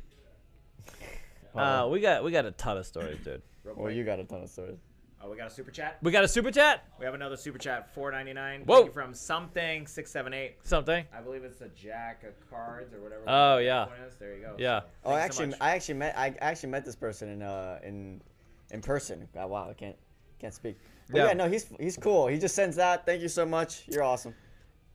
[1.55, 3.41] Uh, we got we got a ton of stories, dude.
[3.63, 4.77] Real Well, you got a ton of stories.
[5.23, 5.97] Oh, we got a super chat.
[6.03, 8.61] We got a super chat, We have another super chat, four ninety nine.
[8.65, 8.75] Whoa.
[8.75, 10.57] Thank you from something six seven eight.
[10.63, 11.03] something.
[11.15, 13.23] I believe it's a jack of cards or whatever.
[13.25, 13.87] Oh, yeah.
[14.19, 14.55] There you go.
[14.59, 14.81] Yeah.
[14.81, 15.61] So, Oh, thank you so actually.
[15.61, 18.21] I actually met I actually met this person in uh in
[18.69, 19.27] in person.
[19.35, 19.95] Oh, wow, I can't
[20.39, 20.77] can't speak.
[21.09, 21.27] But Yeah.
[21.27, 21.33] yeah.
[21.33, 22.27] no, he's he's cool.
[22.27, 23.05] He just sends that.
[23.05, 23.83] Thank you so much.
[23.87, 24.33] You're awesome.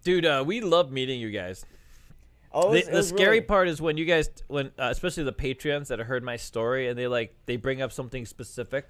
[0.03, 1.65] Dude, uh, we love meeting you guys.
[2.53, 5.33] Oh, it The, the scary really- part is when you guys, when uh, especially the
[5.33, 8.89] Patreons that have heard my story and they like they bring up something specific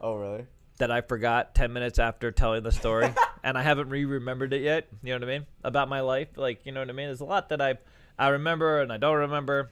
[0.00, 0.46] Oh, really?
[0.78, 4.88] that I forgot ten minutes after telling the story, and I haven't re-remembered it yet.
[5.02, 7.06] You know what I mean about my life, like you know what I mean.
[7.06, 7.78] There's a lot that I
[8.18, 9.70] I remember and I don't remember.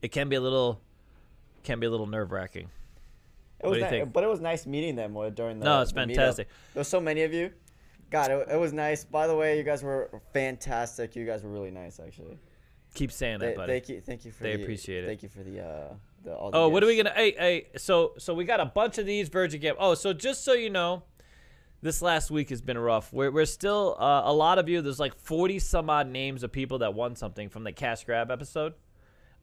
[0.00, 0.80] It can be a little,
[1.64, 2.68] can be a little nerve wracking.
[3.62, 4.12] It was do you ni- think?
[4.12, 5.64] But it was nice meeting them uh, during the.
[5.64, 6.48] No, it's the fantastic.
[6.74, 7.50] There was so many of you.
[8.10, 9.04] God, it, it was nice.
[9.04, 11.16] By the way, you guys were fantastic.
[11.16, 12.38] You guys were really nice, actually.
[12.94, 13.72] Keep saying They, that, buddy.
[13.72, 14.42] thank you, thank you for.
[14.42, 15.06] They the, appreciate it.
[15.06, 15.94] Thank you for the uh,
[16.24, 16.50] the all.
[16.50, 17.14] The Oh, what are we gonna?
[17.14, 17.66] Hey, hey.
[17.78, 19.74] So, so we got a bunch of these Virgin Game.
[19.78, 21.04] Oh, so just so you know,
[21.80, 23.10] this last week has been rough.
[23.12, 24.82] We're we're still uh, a lot of you.
[24.82, 28.30] There's like 40 some odd names of people that won something from the cash grab
[28.30, 28.74] episode.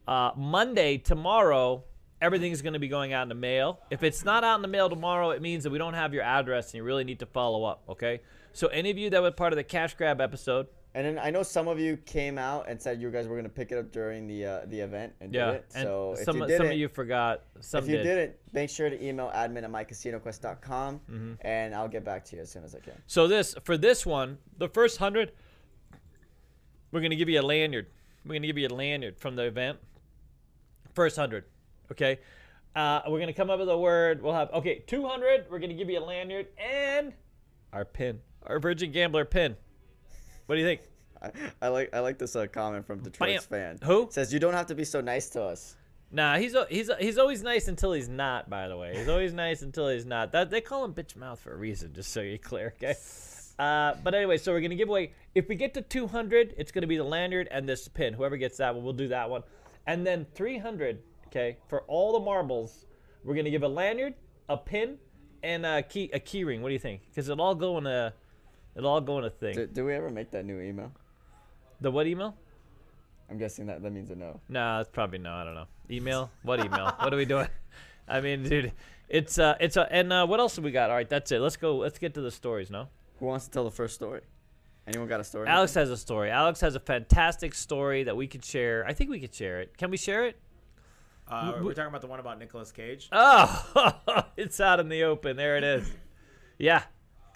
[0.06, 1.84] Uh, Monday, tomorrow,
[2.20, 3.80] everything's gonna be going out in the mail.
[3.90, 6.22] If it's not out in the mail tomorrow, it means that we don't have your
[6.22, 7.82] address, and you really need to follow up.
[7.88, 8.20] Okay.
[8.52, 11.30] So any of you that were part of the cash grab episode, And then I
[11.30, 13.92] know some of you came out and said you guys were gonna pick it up
[13.92, 15.72] during the uh, the event and yeah, did it.
[15.72, 17.44] So if some some of you forgot.
[17.60, 18.02] Some if you did.
[18.02, 21.32] didn't, make sure to email admin at mycasinoquest.com Mm-hmm.
[21.42, 22.94] and I'll get back to you as soon as I can.
[23.06, 25.30] So this for this one, the first hundred,
[26.90, 27.86] we're gonna give you a lanyard.
[28.26, 29.78] We're gonna give you a lanyard from the event.
[30.94, 31.44] First hundred,
[31.92, 32.18] okay.
[32.74, 34.22] Uh, we're gonna come up with a word.
[34.22, 35.46] We'll have okay, two hundred.
[35.50, 37.12] We're gonna give you a lanyard and
[37.72, 39.56] our pin, our Virgin Gambler pin.
[40.46, 40.80] What do you think?
[41.22, 41.30] I,
[41.62, 43.78] I like I like this uh, comment from Detroit's Bam.
[43.78, 43.88] fan.
[43.88, 44.04] Who?
[44.04, 45.76] It says you don't have to be so nice to us.
[46.12, 48.50] Nah, he's he's he's always nice until he's not.
[48.50, 50.32] By the way, he's always nice until he's not.
[50.32, 52.94] That they call him bitch mouth for a reason, just so you're clear, okay?
[53.58, 55.12] Uh, but anyway, so we're gonna give away.
[55.34, 58.14] If we get to 200, it's gonna be the lanyard and this pin.
[58.14, 59.42] Whoever gets that one, we'll do that one.
[59.86, 62.86] And then 300, okay, for all the marbles,
[63.24, 64.14] we're gonna give a lanyard,
[64.48, 64.98] a pin,
[65.42, 66.62] and a key a key ring.
[66.62, 67.02] What do you think?
[67.08, 68.12] Because it'll all go in a
[68.76, 69.54] it'll all go in a thing.
[69.54, 70.92] Did, did we ever make that new email?
[71.80, 72.36] the what email?
[73.30, 74.40] I'm guessing that that means a no.
[74.48, 75.32] Nah, it's probably no.
[75.32, 75.66] I don't know.
[75.90, 76.30] Email?
[76.42, 76.92] What email?
[76.98, 77.48] what are we doing?
[78.08, 78.72] I mean, dude,
[79.08, 80.90] it's uh, it's uh, and uh, what else have we got?
[80.90, 81.38] All right, that's it.
[81.40, 81.76] Let's go.
[81.76, 82.70] Let's get to the stories.
[82.70, 82.88] No,
[83.20, 84.22] Who wants to tell the first story?
[84.86, 85.46] Anyone got a story?
[85.46, 86.30] Alex has a story.
[86.30, 88.84] Alex has a fantastic story that we could share.
[88.86, 89.76] I think we could share it.
[89.76, 90.40] Can we share it?
[91.30, 93.08] Uh, we're talking about the one about Nicolas Cage.
[93.12, 95.36] Oh, it's out in the open.
[95.36, 95.90] There it is.
[96.58, 96.82] Yeah,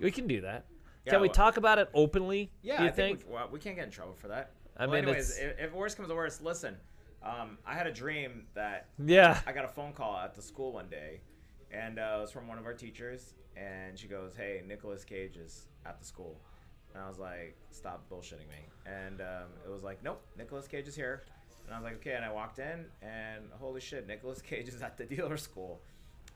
[0.01, 0.67] we can do that.
[1.07, 2.51] Yeah, Can we well- talk about it openly?
[2.61, 3.21] Yeah, do you I think?
[3.21, 4.51] think, we, well, we can't get in trouble for that.
[4.77, 6.77] I well, mean, anyways, if, if worse comes to worse, listen.
[7.23, 9.41] Um, I had a dream that yeah.
[9.47, 11.23] I got a phone call at the school one day,
[11.73, 15.39] and uh, it was from one of our teachers, and she goes, "Hey, Nicolas Cage
[15.39, 16.39] is at the school,"
[16.93, 20.87] and I was like, "Stop bullshitting me!" And um, it was like, "Nope, Nicolas Cage
[20.87, 21.25] is here,"
[21.67, 24.83] and I was like, "Okay," and I walked in, and holy shit, Nicolas Cage is
[24.83, 25.81] at the dealer school.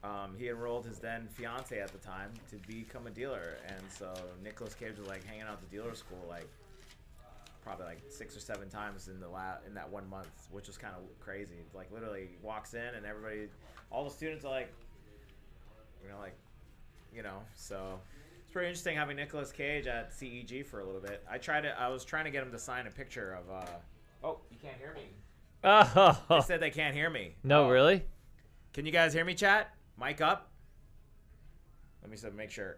[0.05, 4.13] Um, he enrolled his then fiance at the time to become a dealer, and so
[4.43, 6.47] Nicolas Cage was like hanging out at the dealer school like
[7.65, 10.79] probably like six or seven times in the la- in that one month, which was
[10.79, 11.65] kind of crazy.
[11.75, 13.49] Like literally walks in and everybody,
[13.91, 14.73] all the students are like,
[16.03, 16.37] you know, like,
[17.15, 18.01] you know, so
[18.41, 21.23] it's pretty interesting having Nicolas Cage at CEG for a little bit.
[21.31, 23.51] I tried to, I was trying to get him to sign a picture of.
[23.55, 23.67] uh
[24.23, 25.03] Oh, you can't hear me.
[25.63, 27.35] They Oh, said they can't hear me.
[27.43, 27.71] no, Oh.
[27.71, 28.05] really?
[28.73, 29.75] Can you guys hear me, chat?
[30.01, 30.51] Mic up.
[32.03, 32.77] Let me so make sure.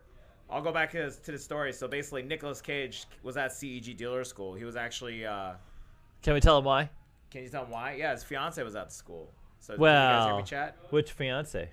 [0.49, 1.73] I'll go back to, this- to the story.
[1.73, 4.55] So basically, Nicolas Cage was at CEG dealer school.
[4.55, 5.25] He was actually.
[5.27, 5.53] Uh,
[6.23, 6.91] Can we tell him why?
[7.31, 7.93] can you tell him why?
[7.95, 9.31] Yeah, his fiance was at the school.
[9.61, 10.77] So can you guys hear Well, me, chat?
[10.91, 11.71] which fiance?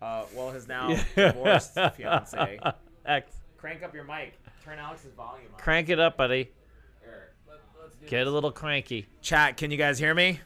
[0.00, 2.60] Uh, well, his now divorced fiance.
[3.06, 3.32] X.
[3.56, 4.38] Crank up your mic.
[4.64, 5.60] Turn Alex's volume up.
[5.60, 6.52] Crank it up, buddy.
[7.00, 9.06] Here, let, let's do Get a little cranky.
[9.20, 10.40] Chat, can you guys hear me?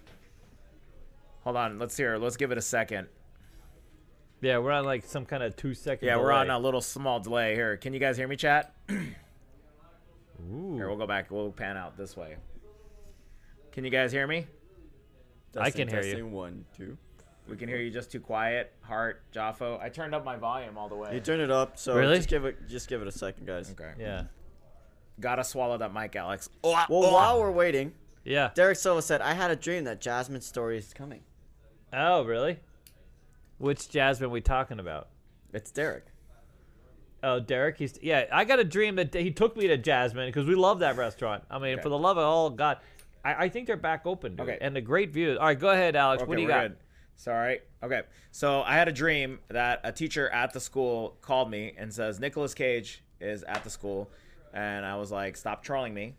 [1.45, 2.17] Hold on, let's hear.
[2.19, 3.09] Let's give it a second.
[4.41, 6.07] Yeah, we're on like some kind of two second.
[6.07, 7.77] Yeah, we're on a little small delay here.
[7.77, 8.75] Can you guys hear me, chat?
[8.91, 10.75] Ooh.
[10.77, 11.31] Here, we'll go back.
[11.31, 12.37] We'll pan out this way.
[13.73, 14.47] Can you guys hear me?
[15.59, 16.27] I can hear you.
[16.27, 16.99] One, two.
[17.49, 18.73] We can hear you just too quiet.
[18.83, 19.81] Heart, Jaffo.
[19.81, 21.15] I turned up my volume all the way.
[21.15, 22.17] You turned it up, so Really?
[22.17, 23.71] just give it just give it a second, guys.
[23.71, 23.93] okay.
[23.99, 24.25] Yeah.
[25.21, 26.49] Gotta swallow that mic, Alex.
[26.63, 27.13] Oh, ah, well, oh, ah.
[27.13, 27.93] while we're waiting,
[28.25, 28.51] Yeah.
[28.55, 31.23] Derek Silva said, "I had a dream that Jasmine's story is coming."
[31.93, 32.59] Oh, really?
[33.59, 35.09] Which Jasmine we talking about?
[35.53, 36.07] It's Derek.
[37.23, 37.79] Oh, Derek.
[37.79, 38.27] He's yeah.
[38.31, 41.45] I got a dream that he took me to Jasmine because we love that restaurant.
[41.51, 41.83] I mean, Okay.
[41.83, 42.79] for the love of all God,
[43.25, 44.49] I, I think they're back open, dude.
[44.49, 44.59] Okay.
[44.61, 45.39] And the great views.
[45.39, 46.23] All right, go ahead, Alex.
[46.23, 46.69] Okay, what do you got?
[46.69, 46.77] good.
[47.17, 47.61] Sorry.
[47.83, 48.03] Okay.
[48.31, 52.21] So I had a dream that a teacher at the school called me and says
[52.21, 54.11] Nicolas Cage is at the school,
[54.57, 56.15] and I was like, "Stop trolling me."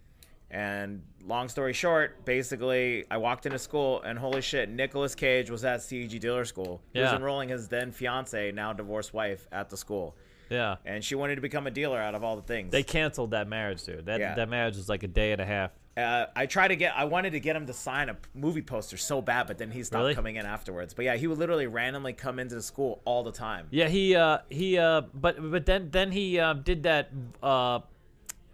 [0.49, 5.65] And long story short, basically, I walked into school and holy shit, Nicolas Cage was
[5.65, 6.81] at CEG dealer school.
[6.93, 10.15] He was enrolling his then fiance, now divorced wife, at the school,
[10.49, 10.77] Yeah.
[10.85, 12.71] and she wanted to become a dealer out of all the things.
[12.71, 14.05] They canceled that marriage, dude.
[14.05, 14.35] That Yeah.
[14.35, 15.71] that marriage was like a day and a half.
[15.97, 16.93] Uh, I tried to get.
[16.95, 19.71] I wanted to get him to sign a p- movie poster so bad, but then
[19.71, 20.15] he stopped Really?
[20.15, 20.93] coming in afterwards.
[20.93, 23.67] But yeah, he would literally randomly come into the school all the time.
[23.71, 27.09] Yeah, he uh he uh but but then then he uh, did that
[27.43, 27.79] uh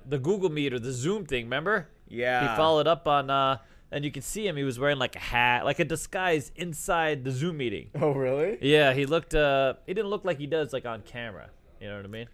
[0.08, 1.90] the Google Meet or the Zoom thing, remember?
[2.08, 2.52] Yeah.
[2.52, 3.58] He followed up on uh
[3.92, 7.24] and you can see him he was wearing like a hat, like a disguise inside
[7.24, 7.90] the Zoom meeting.
[7.96, 8.58] Oh, really?
[8.62, 11.50] Yeah, he looked uh he didn't look like he does like on camera.
[11.80, 12.28] You know what I mean?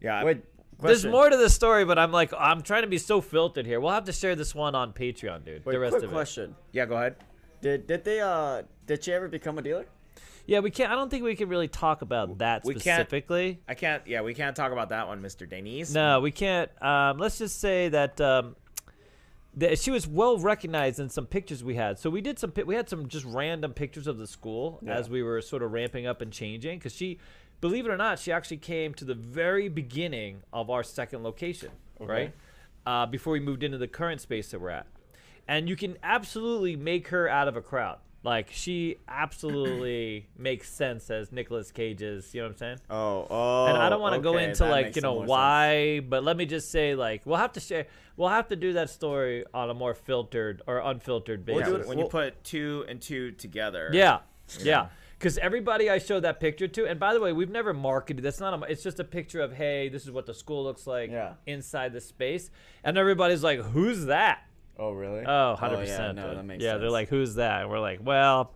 [0.00, 0.24] Yeah.
[0.24, 0.42] Wait.
[0.82, 3.80] There's more to the story, but I'm like I'm trying to be so filtered here.
[3.80, 5.64] We'll have to share this one on Patreon, dude.
[5.66, 6.12] Wait, the rest quick of it.
[6.14, 6.54] question.
[6.72, 6.86] Yeah.
[6.86, 7.16] Go ahead.
[7.60, 9.86] Did did they uh did she ever become a dealer?
[10.50, 13.60] Yeah, we can't I don't think we can really talk about that We can't- specifically.
[13.68, 14.04] I can't.
[14.04, 15.48] Yeah, we can't talk about that one, Mr.
[15.48, 15.94] Denise.
[15.94, 16.68] No, we can't.
[16.82, 18.56] Um, let's just say that um,
[19.54, 22.00] that she was well recognized in some pictures we had.
[22.00, 22.52] So we did some.
[22.66, 24.96] We had some just random pictures of the school Yeah.
[24.96, 26.78] as we were sort of ramping up and changing.
[26.78, 27.20] Because she,
[27.60, 31.70] believe it or not, she actually came to the very beginning of our second location,
[32.00, 32.34] right?
[32.84, 34.88] Uh, before we moved into the current space that we're at,
[35.46, 37.98] and you can absolutely make her out of a crowd.
[38.22, 42.34] Like she absolutely makes sense as Nicolas Cage's.
[42.34, 42.78] You know what I'm saying?
[42.90, 43.66] Oh, oh.
[43.66, 45.28] and I don't want to go into like you know more sense.
[45.30, 48.74] why, but let me just say like we'll have to share, we'll have to do
[48.74, 51.72] that story on a more filtered or unfiltered We'll basis.
[51.74, 53.90] do it- when you put two and two together.
[53.92, 54.18] yeah,
[54.60, 54.88] yeah.
[55.18, 58.24] Because everybody I showed that picture to, and by the way, we've never marketed.
[58.24, 58.54] That's not.
[58.62, 61.34] A, it's just a picture of hey, this is what the school looks like Yeah.
[61.46, 62.50] inside the space,
[62.84, 64.42] and everybody's like, who's that?
[64.80, 65.24] Oh, really?
[65.26, 66.16] Oh, 100 yeah, percent.
[66.16, 66.80] no, that makes yeah, sense.
[66.80, 67.62] they're like, who's that?
[67.62, 68.52] And we're like, well.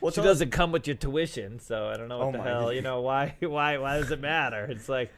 [0.00, 2.60] Well, she doesn't come with your tuition, so I don't know what Oh the hell.
[2.64, 2.70] God.
[2.70, 3.36] You know why?
[3.40, 3.78] Why?
[3.78, 4.64] Why does it matter?
[4.64, 5.12] It's like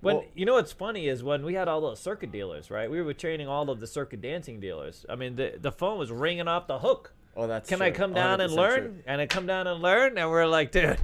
[0.00, 2.90] when Well- you know what's funny is when we had all those circuit dealers, right?
[2.90, 5.04] We were training all of the circuit dancing dealers.
[5.08, 7.12] I mean, the the phone was ringing off the hook.
[7.36, 7.88] Oh, that's Can true.
[7.88, 8.80] I come down and learn?
[8.80, 8.94] true.
[9.06, 10.98] And I come down and learn, and we're like, dude.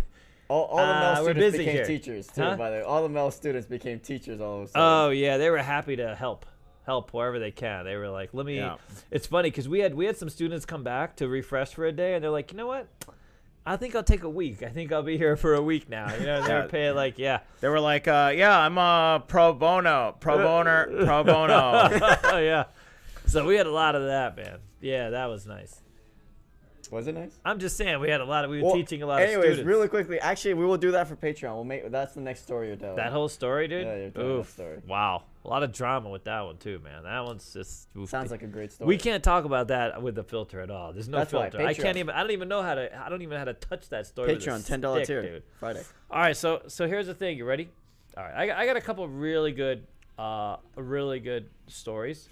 [0.48, 1.84] All, all the male Uh, students busy became here.
[1.84, 2.42] teachers too.
[2.42, 2.56] Huh?
[2.56, 4.82] By the way, all the male students became teachers all of a sudden.
[4.82, 6.46] Oh yeah, they were happy to help,
[6.86, 7.84] help wherever they can.
[7.84, 8.56] They were like, let me.
[8.56, 8.76] Yeah.
[9.10, 11.92] It's funny because we had we had some students come back to refresh for a
[11.92, 12.88] day, and they're like, you know what?
[13.66, 14.62] I think I'll take a week.
[14.62, 16.12] I think I'll be here for a week now.
[16.14, 17.40] You know, they were paying like, yeah.
[17.60, 21.54] They were like, uh, "Yeah, I'm a pro bono, pro boner, pro bono."
[22.24, 22.64] oh yeah.
[23.26, 24.58] So we had a lot of that, man.
[24.80, 25.82] Yeah, that was nice.
[26.90, 27.38] Was it nice?
[27.44, 29.36] I'm just saying we had a lot of we were Well, teaching a lot anyways,
[29.36, 29.58] of students.
[29.60, 31.54] Anyways, really quickly, actually, we will do that for Patreon.
[31.54, 32.96] We'll make that's the next story you're telling.
[32.96, 33.86] that whole story, dude.
[33.86, 34.50] Yeah, you're telling that Oof.
[34.50, 34.78] story.
[34.88, 37.04] Wow, a lot of drama with that one too, man.
[37.04, 38.10] That one's just oof.
[38.10, 38.88] sounds like a great story.
[38.88, 40.92] We can't talk about that with the filter at all.
[40.92, 41.66] There's no That's why, filter.
[41.66, 42.14] I can't even.
[42.14, 42.94] I don't even know how to.
[42.98, 44.36] I don't even know how to touch that story.
[44.36, 45.42] Patreon, ten dollar tier, dude.
[45.58, 45.82] Friday.
[46.10, 47.38] All right, so so here's the thing.
[47.38, 47.70] You ready?
[48.16, 49.86] All right, I, got- I got a couple of really good,
[50.18, 52.28] uh, really good stories,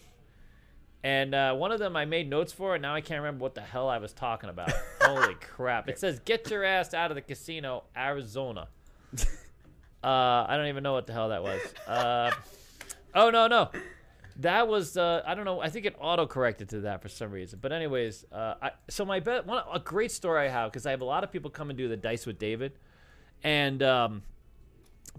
[1.02, 3.54] and uh, one of them I made notes for, and now I can't remember what
[3.54, 4.72] the hell I was talking about.
[5.00, 5.88] Holy crap!
[5.88, 8.68] It says, "Get your ass out of the casino, Arizona."
[10.00, 11.60] Uh, I don't even know what the hell that was.
[11.84, 12.30] Uh,
[13.14, 13.70] oh no no,
[14.38, 15.60] that was uh, I don't know.
[15.60, 17.58] I think it auto corrected to that for some reason.
[17.60, 20.90] But anyways, uh, I, so my bet one a great story I have because I
[20.90, 22.72] have a lot of people come and do the dice with David,
[23.42, 24.22] and um,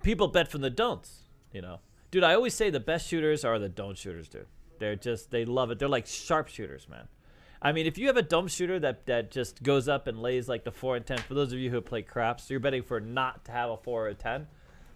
[0.03, 1.23] people bet from the don'ts.
[1.51, 1.79] You know,
[2.11, 4.47] dude, I always say the best shooters are the don't shooters, dude.
[4.79, 5.79] They're just they love it.
[5.79, 7.07] They're like sharpshooters, man.
[7.61, 10.47] I mean, if you have a dumb shooter that that just goes up and lays
[10.47, 12.83] like the four and ten, for those of you who play craps, so you're betting
[12.83, 14.47] for not to have a four or a ten.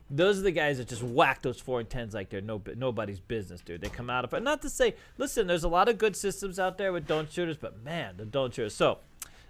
[0.10, 3.20] Those are the guys that just whack those four and tens like they're no nobody's
[3.20, 3.82] business, dude.
[3.82, 4.44] They come out of it.
[4.44, 7.58] Not to say, listen, there's a lot of good systems out there with don't shooters,
[7.58, 8.76] but man, the don't shooters.
[8.76, 9.00] So,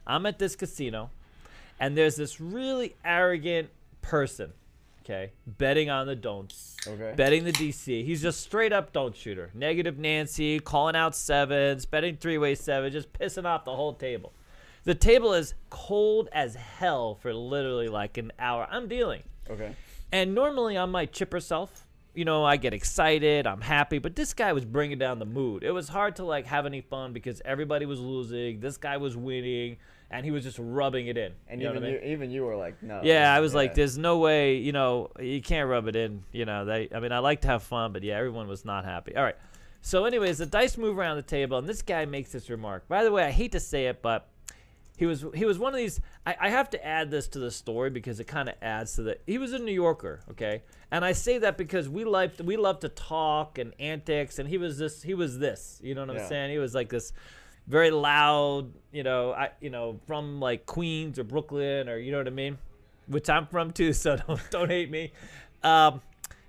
[0.07, 1.09] I'm at this casino,
[1.79, 3.69] and there's this really arrogant
[4.01, 4.53] person,
[5.03, 7.13] okay, betting on the don'ts, Okay.
[7.15, 8.03] betting the DC.
[8.05, 12.91] He's just straight up don't shooter, negative Nancy, calling out sevens, betting three way seven,
[12.91, 14.31] just pissing off the whole table.
[14.85, 18.67] The table is cold as hell for literally like an hour.
[18.69, 19.23] I'm dealing.
[19.49, 19.73] Okay.
[20.13, 24.35] And normally on my chipper self, you know, I get excited, I'm happy, but this
[24.35, 25.63] guy was bringing down the mood.
[25.63, 29.17] It was hard to like have any fun because everybody was losing, this guy was
[29.17, 29.77] winning,
[30.11, 31.33] and he was just rubbing it in.
[31.47, 32.03] And you know even what I mean?
[32.03, 33.01] you, even you were like, no.
[33.03, 36.23] Yeah, I was like, there's no way, you know, you can't rub it in.
[36.31, 36.89] You know, they.
[36.93, 39.15] I mean, I like to have fun, but yeah, everyone was not happy.
[39.15, 39.35] All right.
[39.81, 42.87] So, anyways, the dice move around the table, and this guy makes this remark.
[42.87, 44.29] By the way, I hate to say it, but
[44.97, 45.99] he was he was one of these.
[46.25, 49.03] I, I have to add this to the story because it kind of adds to
[49.03, 49.17] the.
[49.25, 52.79] He was a New Yorker, okay, and I say that because we like we love
[52.81, 55.79] to talk and antics, and he was this he was this.
[55.83, 56.27] You know what I'm Yeah.
[56.27, 56.51] saying?
[56.51, 57.11] He was like this
[57.67, 62.19] very loud, you know, I you know from like Queens or Brooklyn or you know
[62.19, 62.57] what I mean,
[63.07, 63.93] which I'm from too.
[64.03, 65.11] So don't don't hate me.
[65.63, 66.01] Um,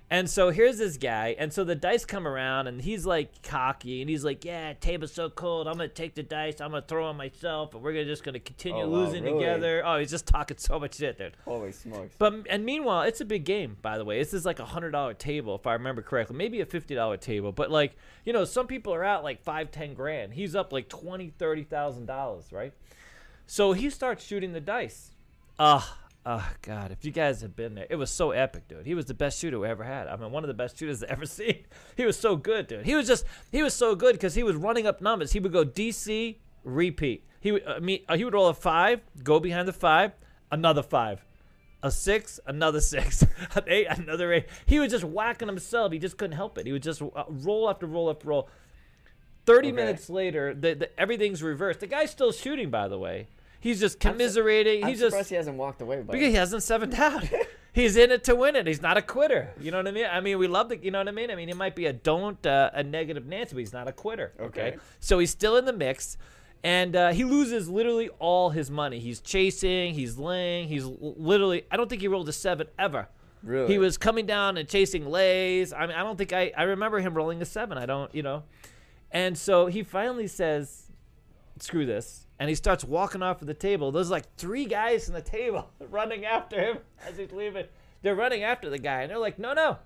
[0.07, 4.01] And so here's this guy, and so the dice come around, and he's like cocky,
[4.01, 5.67] and he's like, "Yeah, table's so cold.
[5.67, 6.61] I'm gonna take the dice.
[6.61, 9.39] I'm gonna throw on myself, and we're gonna just gonna continue Oh, wow, losing really?
[9.39, 11.35] together." Oh, he's just talking so much shit, dude.
[11.43, 12.15] Holy smokes.
[12.19, 14.19] But and meanwhile, it's a big game, by the way.
[14.19, 17.17] This is like a hundred dollar table, if I remember correctly, maybe a fifty dollar
[17.17, 17.51] table.
[17.51, 20.35] But like, you know, some people are out like five, ten grand.
[20.35, 22.73] He's up like twenty, thirty thousand dollars, right?
[23.47, 25.11] So he starts shooting the dice.
[25.57, 26.91] Ah, oh, God!
[26.91, 28.85] If you guys have been there, it was so epic, dude.
[28.85, 30.07] He was the best shooter we ever had.
[30.07, 31.65] I mean, one of the best shooters I've ever seen.
[31.95, 32.85] He was so good, dude.
[32.85, 35.31] He was just he was so good because he was running up numbers.
[35.33, 37.23] He would go DC, repeat.
[37.39, 40.13] He would I mean uh, he would roll a five, go behind the five,
[40.51, 41.25] another five
[41.83, 43.21] a six, another six,
[43.55, 44.47] an eight, another eight.
[44.65, 45.91] He was just whacking himself.
[45.91, 46.65] He just couldn't help it.
[46.65, 48.49] He would just uh, roll after roll after roll.
[49.45, 49.75] Thirty Okay.
[49.75, 51.81] minutes later, the, the, everything's reversed.
[51.81, 53.27] The guy's still shooting, by the way.
[53.59, 54.83] He's just commiserating.
[54.83, 55.97] I'm He's surprised just he hasn't walked away.
[55.97, 57.27] But because he hasn't seven down.
[57.75, 58.67] He's in it to win it.
[58.67, 59.49] He's not a quitter.
[59.59, 60.05] You know what I mean?
[60.09, 60.77] I mean, we love the.
[60.77, 61.29] You know what I mean?
[61.29, 63.91] I mean, he might be a don't uh, a negative Nancy, but he's not a
[63.91, 64.31] quitter.
[64.39, 64.67] Okay.
[64.67, 64.77] Okay.
[65.01, 66.17] So he's still in the mix,
[66.63, 68.99] and uh, he loses literally all his money.
[68.99, 69.93] He's chasing.
[69.93, 70.69] He's laying.
[70.69, 71.65] He's l- literally.
[71.69, 73.09] I don't think he rolled a seven ever.
[73.43, 73.73] Really?
[73.73, 75.73] He was coming down and chasing lays.
[75.73, 76.53] I mean, I don't think I.
[76.55, 77.77] I remember him rolling a seven.
[77.77, 78.13] I don't.
[78.15, 78.43] You know.
[79.11, 80.91] And so he finally says,
[81.59, 83.91] "Screw this." And he starts walking off of the table.
[83.91, 87.65] There's like three guys in the table running after him as he's leaving.
[88.01, 89.77] They're running after the guy, and they're like, "No, no,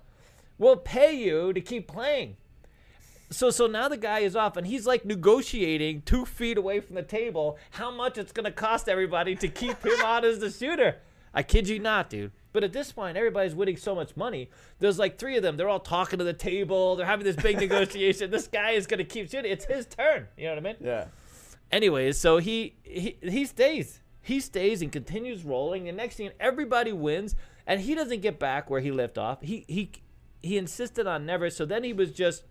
[0.58, 2.36] we'll pay you to keep playing."
[3.30, 6.96] So, so now the guy is off, and he's like negotiating two feet away from
[6.96, 10.96] the table how much it's gonna cost everybody to keep him on as the shooter.
[11.32, 12.32] I kid you not, dude.
[12.52, 14.50] But at this point, everybody's winning so much money.
[14.80, 15.56] There's like three of them.
[15.56, 16.96] They're all talking to the table.
[16.96, 18.32] They're having this big negotiation.
[18.32, 19.52] This guy is gonna keep shooting.
[19.52, 20.26] It's his turn.
[20.36, 20.76] You know what I mean?
[20.80, 21.04] yeah.
[21.72, 24.00] Anyways, so he he he stays.
[24.22, 25.88] He stays and continues rolling.
[25.88, 29.40] And next thing, everybody wins, and he doesn't get back where he left off.
[29.42, 29.92] He he
[30.42, 31.50] he insisted on never.
[31.50, 32.44] So then he was just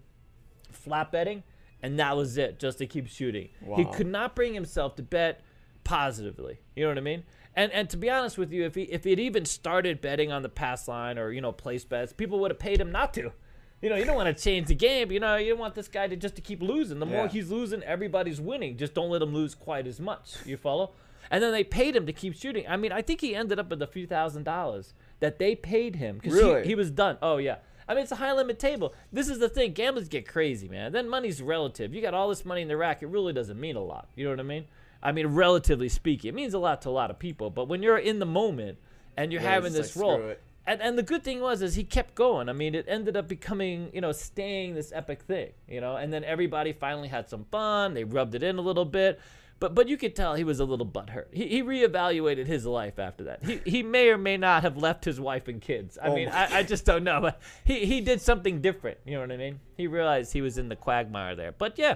[0.72, 1.44] flat betting,
[1.82, 3.50] and that was it, just to keep shooting.
[3.76, 5.42] He could not bring himself to bet
[5.84, 6.60] positively.
[6.76, 7.24] You know what I mean?
[7.56, 10.44] And and to be honest with you, if he if he'd even started betting on
[10.44, 13.34] the pass line or you know place bets, people would have paid him not to.
[13.82, 15.12] You know, you don't want to change the game.
[15.12, 17.00] You know, you don't want this guy to just to keep losing.
[17.00, 17.30] The more Yeah.
[17.30, 18.76] he's losing, everybody's winning.
[18.78, 20.36] Just don't let him lose quite as much.
[20.46, 20.92] You follow?
[21.32, 22.66] And then they paid him to keep shooting.
[22.68, 25.96] I mean, I think he ended up with a few thousand dollars that they paid
[25.98, 26.64] him because Really?
[26.64, 27.18] he, he was done.
[27.22, 27.58] Oh yeah.
[27.88, 28.94] I mean, it's a high limit table.
[29.12, 29.74] This is the thing.
[29.74, 30.92] Gamblers get crazy, man.
[30.92, 31.94] Then money's relative.
[31.94, 33.02] You got all this money in the rack.
[33.02, 34.10] It really doesn't mean a lot.
[34.16, 34.66] You know what I mean?
[35.02, 37.50] I mean, relatively speaking, it means a lot to a lot of people.
[37.50, 38.78] But when you're in the moment
[39.18, 40.42] and you're Yeah, having this like, it.
[40.70, 42.48] And, and the good thing was is he kept going.
[42.48, 45.96] I mean, it ended up becoming, you know, staying this epic thing, you know.
[45.96, 47.96] And then everybody finally had some fun.
[47.96, 49.20] They rubbed it in a little bit,
[49.60, 51.34] but but you could tell he was a little butthurt.
[51.34, 53.44] He he reevaluated his life after that.
[53.44, 55.98] He he may or may not have left his wife and kids.
[56.02, 57.20] I Oh mean, I, I just don't know.
[57.20, 59.00] But he he did something different.
[59.06, 59.60] You know what I mean?
[59.76, 61.52] He realized he was in the quagmire there.
[61.52, 61.96] But yeah.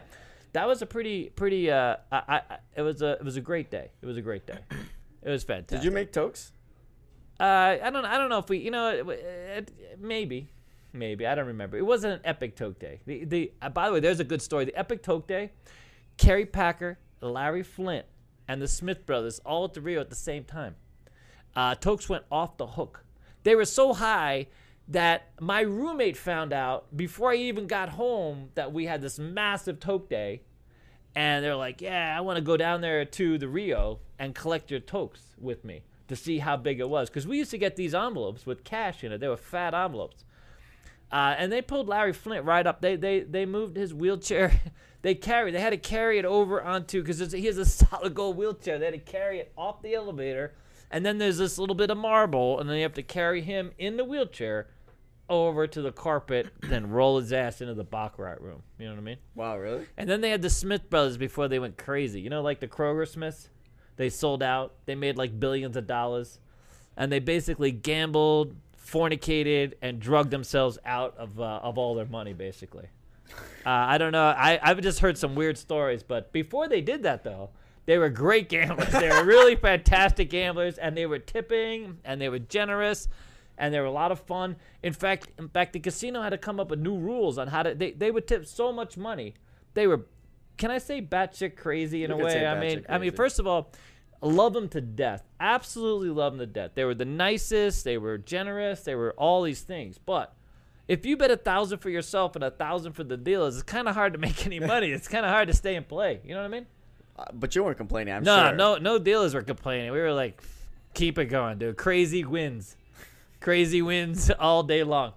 [0.53, 1.71] That was a pretty, pretty.
[1.71, 3.89] Uh, I, I, it was a, it was a great day.
[4.03, 4.59] It was a great day.
[5.23, 5.79] It was fantastic.
[5.79, 6.51] Did you make tokes?
[7.43, 8.05] Uh, I don't.
[8.05, 8.59] I don't know if we.
[8.59, 10.47] You know, it, it, maybe,
[10.93, 11.27] maybe.
[11.27, 11.75] I don't remember.
[11.75, 13.01] It wasn't an epic toke day.
[13.05, 13.51] The the.
[13.61, 14.63] Uh, by the way, there's a good story.
[14.63, 15.51] The epic toke day.
[16.15, 18.05] Kerry Packer, Larry Flynt,
[18.47, 20.75] and the Smith brothers all at the Rio at the same time.
[21.53, 23.03] Uh, tokes went off the hook.
[23.43, 24.47] They were so high
[24.87, 29.81] that my roommate found out before I even got home that we had this massive
[29.81, 30.43] toke day.
[31.13, 34.71] And they're like, yeah, I want to go down there to the Rio and collect
[34.71, 37.09] your tokes with me to see how big it was.
[37.09, 39.19] Because we used to get these envelopes with cash in it.
[39.19, 40.25] They were fat envelopes.
[41.11, 42.81] Uh, and they pulled Larry Flynt right up.
[42.81, 44.51] They they they moved his wheelchair.
[45.03, 45.53] they carried.
[45.53, 48.79] They had to carry it over onto because he has a solid gold wheelchair.
[48.79, 50.55] They had to carry it off the elevator,
[50.89, 53.73] and then there's this little bit of marble, and then you have to carry him
[53.77, 54.69] in the wheelchair
[55.29, 58.63] over to the carpet, then roll his ass into the baccarat room.
[58.79, 59.17] You know what I mean?
[59.35, 59.85] Wow, really?
[59.97, 62.21] And then they had the Smith brothers before they went crazy.
[62.21, 63.49] You know, like the Kroger Smiths?
[63.95, 64.73] They sold out.
[64.85, 66.39] They made like billions of dollars.
[66.97, 72.33] And they basically gambled, fornicated, and drugged themselves out of, uh, of all their money,
[72.33, 72.87] basically.
[73.65, 74.25] Uh, I don't know.
[74.25, 76.03] I, I've just heard some weird stories.
[76.03, 77.51] But before they did that, though,
[77.85, 78.91] they were great gamblers.
[78.91, 80.77] they were really fantastic gamblers.
[80.77, 83.07] And they were tipping, and they were generous.
[83.57, 84.57] And they were a lot of fun.
[84.83, 87.63] In fact, in fact, the casino had to come up with new rules on how
[87.63, 87.73] to.
[87.73, 89.33] They, they would tip so much money.
[89.75, 90.05] They were,
[90.57, 92.45] can I say, batshit crazy in You a way?
[92.45, 93.71] I mean, batshit I mean, first of all,
[94.21, 95.23] love them to death.
[95.39, 96.71] Absolutely love them to death.
[96.75, 97.83] They were the nicest.
[97.83, 98.81] They were generous.
[98.81, 99.97] They were all these things.
[99.97, 100.33] But
[100.87, 103.87] if you bet a thousand for yourself and a thousand for the dealers, it's kind
[103.87, 104.91] of hard to make any money.
[104.91, 106.21] it's kind of hard to stay and play.
[106.23, 106.65] You know what I mean?
[107.17, 108.55] Uh, but you weren't complaining, I'm no, sure.
[108.55, 109.91] no, no dealers were complaining.
[109.91, 110.41] We were like,
[110.93, 111.77] keep it going, dude.
[111.77, 112.75] Crazy wins,
[113.39, 115.13] crazy wins all day long.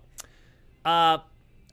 [0.84, 1.18] Uh,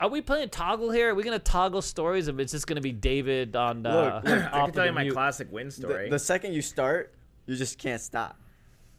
[0.04, 1.12] are we playing toggle here?
[1.12, 3.86] Are we gonna toggle stories, If it's just gonna be David on?
[3.86, 5.14] Uh, Look, look, I can tell you my mute?
[5.14, 6.06] classic win story.
[6.06, 7.14] The, the second you start,
[7.46, 8.38] you just can't stop.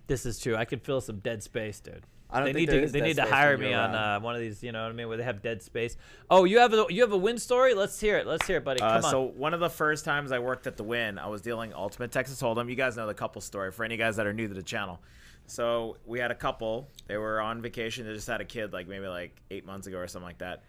[0.06, 0.56] This is true.
[0.56, 2.02] I can feel some dead space, dude.
[2.30, 3.78] I don't they think need there to is they dead need to hire me you're
[3.78, 5.98] on uh, one of these, you know what I mean, where they have dead space.
[6.30, 7.74] Oh, you have a you have a win story?
[7.74, 8.26] Let's hear it.
[8.26, 8.80] Let's hear it, buddy.
[8.80, 9.10] Uh, Come on.
[9.10, 12.12] so one of the first times I worked at the Wynn, I was dealing Ultimate
[12.12, 12.70] Texas Hold'em.
[12.70, 15.00] You guys know the couple story for any guys that are new to the channel.
[15.46, 16.88] So we had a couple.
[17.06, 18.06] They were on vacation.
[18.06, 20.64] They just had a kid, like maybe like eight months ago or something like that.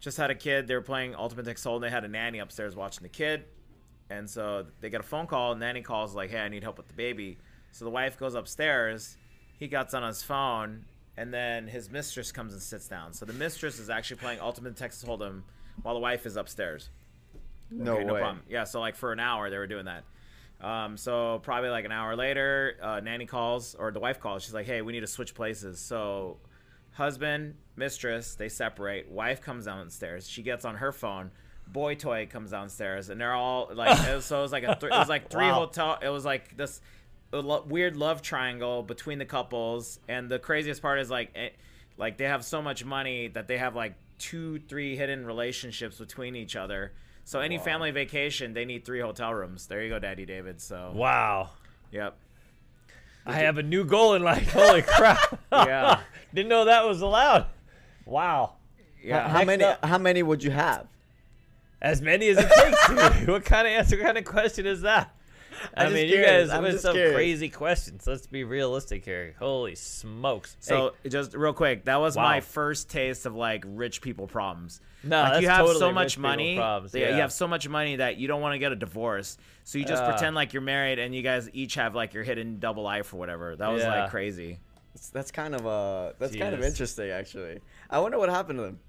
[0.00, 0.66] Just had a kid.
[0.66, 1.80] They were playing Ultimate Texas Hold'em.
[1.80, 3.44] They had a nanny upstairs watching the kid,
[4.10, 5.52] and so they get a phone call.
[5.52, 7.38] And nanny calls like, "Hey, I need help with the baby."
[7.72, 9.16] So the wife goes upstairs.
[9.58, 10.84] He gets on his phone,
[11.16, 13.14] and then his mistress comes and sits down.
[13.14, 15.42] So the mistress is actually playing Ultimate Texas Hold'em
[15.82, 16.90] while the wife is upstairs.
[17.70, 18.20] No Okay, way.
[18.20, 18.42] problem.
[18.48, 20.04] Yeah, so like for an hour they were doing that.
[20.60, 24.42] Um, so probably like an hour later, uh, nanny calls or the wife calls.
[24.44, 26.38] She's like, "Hey, we need to switch places." So
[26.96, 29.10] husband, mistress, they separate.
[29.10, 30.28] Wife comes downstairs.
[30.28, 31.30] She gets on her phone.
[31.68, 34.76] Boy toy comes downstairs, and they're all like, it was, so it was like a
[34.76, 35.54] th- it was like three Wow.
[35.66, 35.98] hotel.
[36.00, 36.80] It was like this
[37.32, 41.48] weird love triangle between the couples, and the craziest part is like, eh,
[41.98, 46.36] like they have so much money that they have like two, three hidden relationships between
[46.36, 46.92] each other.
[47.24, 49.66] So any family vacation, they need three hotel rooms.
[49.66, 50.60] There you go, Daddy David.
[50.60, 51.50] So wow.
[51.90, 52.16] yep,
[53.26, 54.50] I have a new goal in life.
[54.52, 55.40] Holy crap.
[55.52, 56.00] Yeah.
[56.34, 57.46] Didn't know that was allowed.
[58.04, 58.54] Wow.
[59.02, 59.28] yeah.
[59.28, 59.64] How many?
[59.64, 60.86] up- How many would you have?
[61.80, 63.26] As many as it takes.
[63.26, 63.96] What kind of answer?
[63.96, 65.14] What kind of question is that?
[65.76, 67.14] I I'm mean, you guys I'm with some curious.
[67.14, 68.06] crazy questions.
[68.06, 69.34] Let's be realistic here.
[69.38, 70.56] Holy smokes!
[70.60, 72.22] So just real quick, that was Wow.
[72.24, 74.80] my first taste of like rich people problems.
[75.02, 76.56] No, like that's you have totally so much money.
[76.56, 77.14] problems, yeah, yeah.
[77.16, 79.38] you have so much money that you don't want to get a divorce.
[79.64, 80.10] So you just Yeah.
[80.10, 83.16] pretend like you're married and you guys each have like your hidden double life or
[83.16, 83.56] whatever.
[83.56, 84.02] That was Yeah.
[84.02, 84.58] like crazy.
[84.94, 87.60] That's, that's kind of uh, that's kind of interesting actually.
[87.90, 88.80] I wonder what happened to them.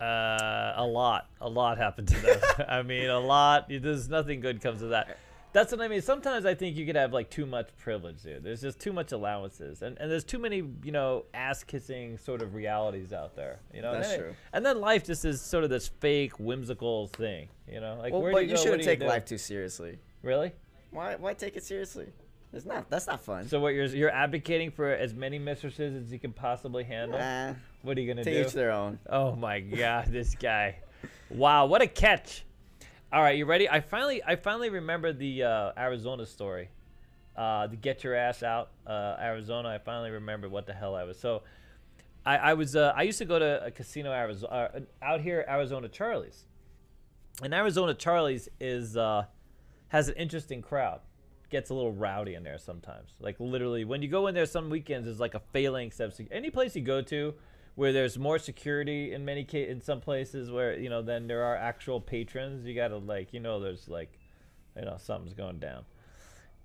[0.00, 2.40] Uh, a lot, a lot happened to them.
[2.68, 3.68] I mean, a lot.
[3.68, 5.16] There's nothing good comes of that.
[5.54, 6.02] That's what I mean.
[6.02, 8.42] Sometimes I think you could have like too much privilege, dude.
[8.42, 12.42] There's just too much allowances, and, and there's too many, you know, ass kissing sort
[12.42, 13.60] of realities out there.
[13.72, 14.36] You know, That's and then, true.
[14.52, 17.46] And then life just is sort of this fake, whimsical thing.
[17.70, 19.38] You know, like Well, where but do you, you shouldn't do you take life too
[19.38, 20.00] seriously.
[20.22, 20.50] Really?
[20.90, 21.14] Why?
[21.14, 22.08] Why take it seriously?
[22.52, 22.90] It's not.
[22.90, 23.46] That's not fun.
[23.46, 27.20] So what you're you're advocating for as many mistresses as you can possibly handle?
[27.20, 28.44] Nah, What are you gonna to do?
[28.44, 28.98] each their own.
[29.08, 30.78] Oh my god, this guy.
[31.30, 32.44] Wow, what a catch.
[33.14, 33.70] All right, you ready?
[33.70, 36.68] I finally I finally remember the uh, Arizona story.
[37.36, 39.68] Uh, the get your ass out uh, Arizona.
[39.68, 41.16] I finally remembered what the hell I was.
[41.16, 41.44] So
[42.26, 45.44] I, I was uh, I used to go to a casino Arizona uh, out here
[45.48, 46.46] Arizona Charlie's.
[47.40, 49.26] And Arizona Charlie's is uh,
[49.90, 50.98] has an interesting crowd.
[51.50, 53.12] Gets a little rowdy in there sometimes.
[53.20, 56.50] Like literally, when you go in there, some weekends is like a phalanx of any
[56.50, 57.32] place you go to
[57.74, 61.42] where there's more security in many ca- in some places where you know then there
[61.44, 62.64] are actual patrons.
[62.66, 64.18] You gotta like you know there's like
[64.76, 65.84] you know something's going down.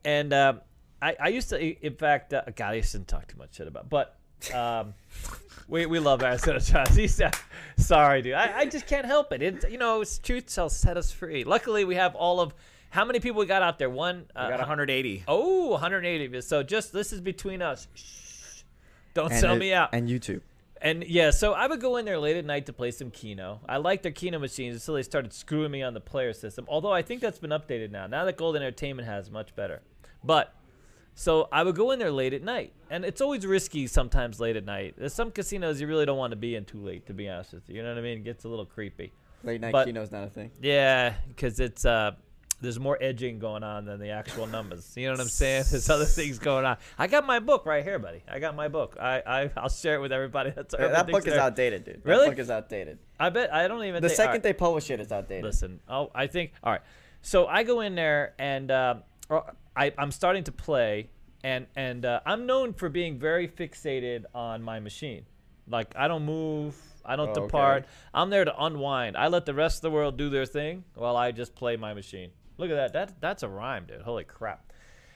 [0.05, 0.61] And um,
[1.01, 3.89] I I used to in fact uh, God I shouldn't talk too much shit about
[3.89, 4.15] but.
[4.55, 4.93] Um,
[5.67, 6.59] we, we love Arizona.
[6.73, 7.31] Uh,
[7.77, 8.35] sorry, dude.
[8.35, 9.41] I, I just can't help it.
[9.41, 11.43] It you know, it's truth shall set us free.
[11.43, 12.53] Luckily, we have all of
[12.89, 13.89] how many people we got out there?
[13.89, 14.25] One.
[14.35, 15.25] Uh, I got 180.
[15.27, 16.41] Oh, 180 of you.
[16.41, 17.87] So just this is between us.
[17.93, 18.61] Shh.
[19.13, 19.89] Don't And sell it- me out.
[19.93, 20.41] And YouTube.
[20.81, 23.59] And yeah, so I would go in there late at night to play some Keno.
[23.67, 26.65] I liked their Keno machines until they started screwing me on the player system.
[26.69, 28.07] Although I think that's been updated now.
[28.07, 29.81] Now that Golden Entertainment has much better.
[30.23, 30.53] But
[31.15, 34.55] so I would go in there late at night, and it's always risky sometimes late
[34.55, 34.95] at night.
[34.97, 37.51] There's some casinos you really don't want to be in too late, to be honest
[37.53, 37.75] with you.
[37.75, 38.19] You know what I mean?
[38.19, 39.11] It gets a little creepy.
[39.43, 40.51] Late night But- keno's not a thing.
[40.61, 42.11] Yeah, because it's uh,
[42.61, 44.91] there's more edging going on than the actual numbers.
[44.95, 45.65] You know what I'm saying?
[45.71, 46.77] There's other things going on.
[46.97, 48.21] I got my book right here, buddy.
[48.27, 48.97] I got my book.
[48.99, 50.49] I, I I'll share it with everybody.
[50.55, 52.01] That's Yeah, that book is outdated, dude.
[52.03, 52.25] Really?
[52.25, 52.99] That book is outdated.
[53.19, 54.01] I bet I don't even.
[54.01, 55.43] The think, second right, they publish it, it's outdated.
[55.45, 55.79] listen.
[55.87, 56.81] Oh, I think all right.
[57.21, 58.95] So I go in there and uh,
[59.75, 61.09] I I'm starting to play
[61.43, 65.25] and and uh, I'm known for being very fixated on my machine.
[65.67, 66.75] Like I don't move.
[67.05, 67.41] I don't Oh, okay.
[67.41, 67.85] depart.
[68.13, 69.15] I'm there to unwind.
[69.17, 71.93] I let the rest of the world do their thing while I just play my
[71.93, 72.31] machine.
[72.59, 72.93] Look at that.
[72.93, 74.01] That that's a rhyme, dude.
[74.01, 74.71] Holy crap.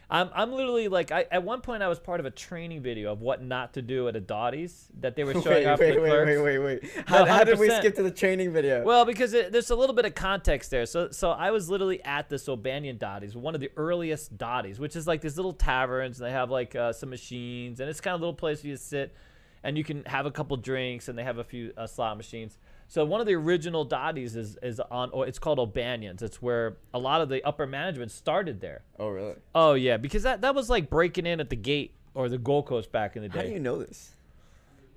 [0.10, 3.12] I'm, I'm literally like I, at one point I was part of a training video
[3.12, 5.96] of what not to do at a Dotty's that they were showing wait, off wait,
[5.96, 6.40] the wait, clerks.
[6.40, 6.92] wait, wait, wait.
[7.08, 8.84] How, how did we skip to the training video?
[8.84, 10.86] Well, because it, there's a little bit of context there.
[10.86, 14.96] So, so I was literally at this O'Banion Dotty's, one of the earliest Dotty's, which
[14.96, 18.14] is like these little taverns, and they have like uh, some machines, and it's kind
[18.14, 19.16] of a little place where you sit,
[19.64, 22.58] and you can have a couple drinks, and they have a few uh, slot machines.
[22.88, 26.22] So one of the original Dotty's is is on, or it's called O'Banion's.
[26.22, 28.82] It's where a lot of the upper management started there.
[29.00, 29.36] oh, really?
[29.56, 32.68] Oh yeah, because that that was like breaking in at the gate or the Gold
[32.68, 33.40] Coast back in the day.
[33.40, 34.12] How do you know this?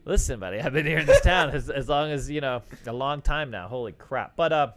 [0.04, 2.92] Listen, buddy, I've been here in this town as, as long as you know, a
[2.92, 3.68] long time now.
[3.68, 4.36] Holy crap!
[4.36, 4.72] But uh,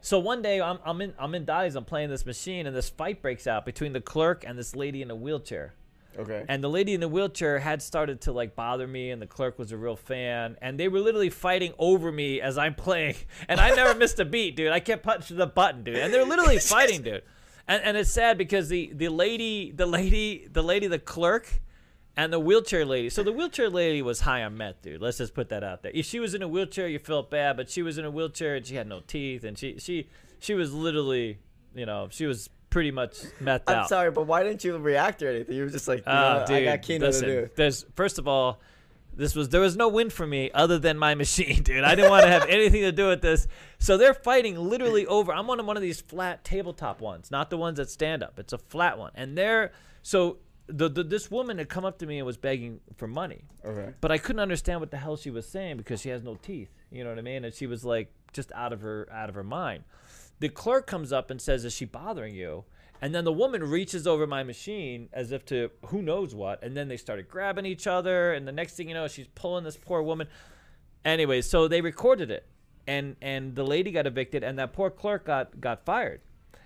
[0.00, 2.90] so one day I'm I'm in I'm in Dotty's, I'm playing this machine, and this
[2.90, 5.74] fight breaks out between the clerk and this lady in a wheelchair.
[6.18, 6.44] Okay.
[6.48, 9.58] And the lady in the wheelchair had started to like bother me, and the clerk
[9.58, 13.16] was a real fan, and they were literally fighting over me as I'm playing,
[13.48, 14.72] and I never missed a beat, dude.
[14.72, 17.22] I kept punching the button, dude, and they're literally fighting, dude.
[17.68, 21.60] And and it's sad because the the lady the lady the lady the clerk
[22.16, 23.08] and the wheelchair lady.
[23.08, 25.00] So the wheelchair lady was high on meth, dude.
[25.00, 25.92] Let's just put that out there.
[25.94, 28.56] If she was in a wheelchair, you felt bad, but she was in a wheelchair
[28.56, 30.08] and she had no teeth, and she she
[30.38, 31.38] she was literally,
[31.74, 35.28] you know, she was pretty much methed I'm sorry, but why didn't you react or
[35.28, 35.54] anything?
[35.56, 37.50] You were just like, Oh, dude, I got Keno listen, to do.
[37.54, 38.60] There's first of all,
[39.14, 41.84] this was there was no win for me other than my machine, dude.
[41.84, 43.46] I didn't want to have anything to do with this.
[43.78, 45.32] So they're fighting literally over.
[45.32, 48.38] I'm on one of these flat tabletop ones, not the ones that stand up.
[48.38, 52.06] It's a flat one, and they're so the, the this woman had come up to
[52.06, 53.92] me and was begging for money, Okay.
[54.00, 56.70] but I couldn't understand what the hell she was saying because she has no teeth.
[56.90, 57.44] You know what I mean?
[57.44, 59.84] And she was like just out of her out of her mind.
[60.42, 62.64] The clerk comes up and says, "Is she bothering you?"
[63.00, 66.76] And then the woman reaches over my machine as if to who knows what, and
[66.76, 68.32] then they started grabbing each other.
[68.32, 70.26] And the next thing you know, she's pulling this poor woman.
[71.04, 72.44] Anyway, so they recorded it,
[72.88, 76.22] and and the lady got evicted, and that poor clerk got got fired.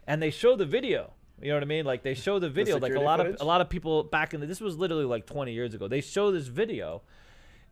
[0.07, 1.12] And they show the video.
[1.43, 1.85] You know what I mean?
[1.85, 2.79] Like they show the video.
[2.79, 3.35] like a lot footage?
[3.35, 4.47] of a lot of people back in the.
[4.47, 5.87] This was literally like 20 years ago.
[5.87, 7.03] They show this video,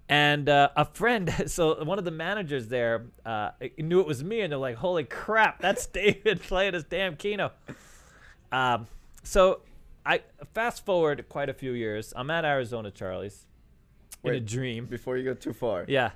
[0.08, 4.40] and uh, a friend, so one of the managers there, uh, knew it was me,
[4.40, 7.52] and they're like, "Holy crap, that's David playing his damn Keno."
[8.52, 8.86] Um,
[9.22, 9.60] so
[10.04, 10.20] I
[10.52, 12.12] fast forward quite a few years.
[12.14, 13.46] I'm at Arizona Charlie's
[14.22, 14.86] in a dream.
[14.86, 15.84] Before you go too far.
[15.88, 16.10] Yeah,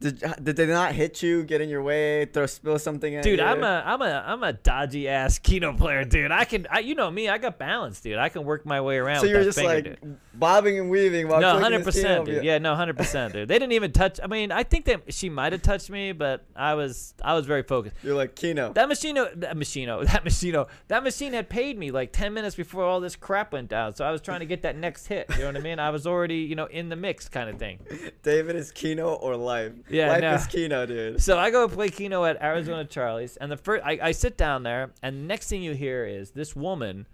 [0.00, 3.40] Did, did they not hit you, get in your way, throw spill something at dude,
[3.40, 3.44] you?
[3.44, 6.30] I'm a I'm a I'm a dodgy ass Keno player, dude.
[6.30, 8.16] I can, I, you know me, I got balance, dude.
[8.16, 9.20] I can work my way around.
[9.20, 10.18] So you're just finger, like dude.
[10.34, 12.44] bobbing and weaving while No, hundred percent, dude.
[12.44, 13.48] Yeah, no, hundred percent, dude.
[13.48, 14.20] They didn't even touch.
[14.22, 17.46] I mean, I think that she might have touched me, but I was, I was
[17.46, 17.96] very focused.
[18.04, 18.72] You're like Keno.
[18.74, 22.84] That machino, that machino, that machino, that machine had paid me like ten minutes before
[22.84, 23.96] all this crap went down.
[23.96, 25.26] So I was trying to get that next hit.
[25.30, 25.80] You know what I mean?
[25.80, 27.80] I was already, you know, in the mix, kind of thing.
[28.22, 29.72] David is Keno or life.
[29.90, 30.34] Yeah, life no.
[30.34, 31.22] is Keno, dude.
[31.22, 34.62] So I go play Keno at Arizona Charlie's, and the first I, I sit down
[34.62, 37.06] there, and the next thing you hear is this woman,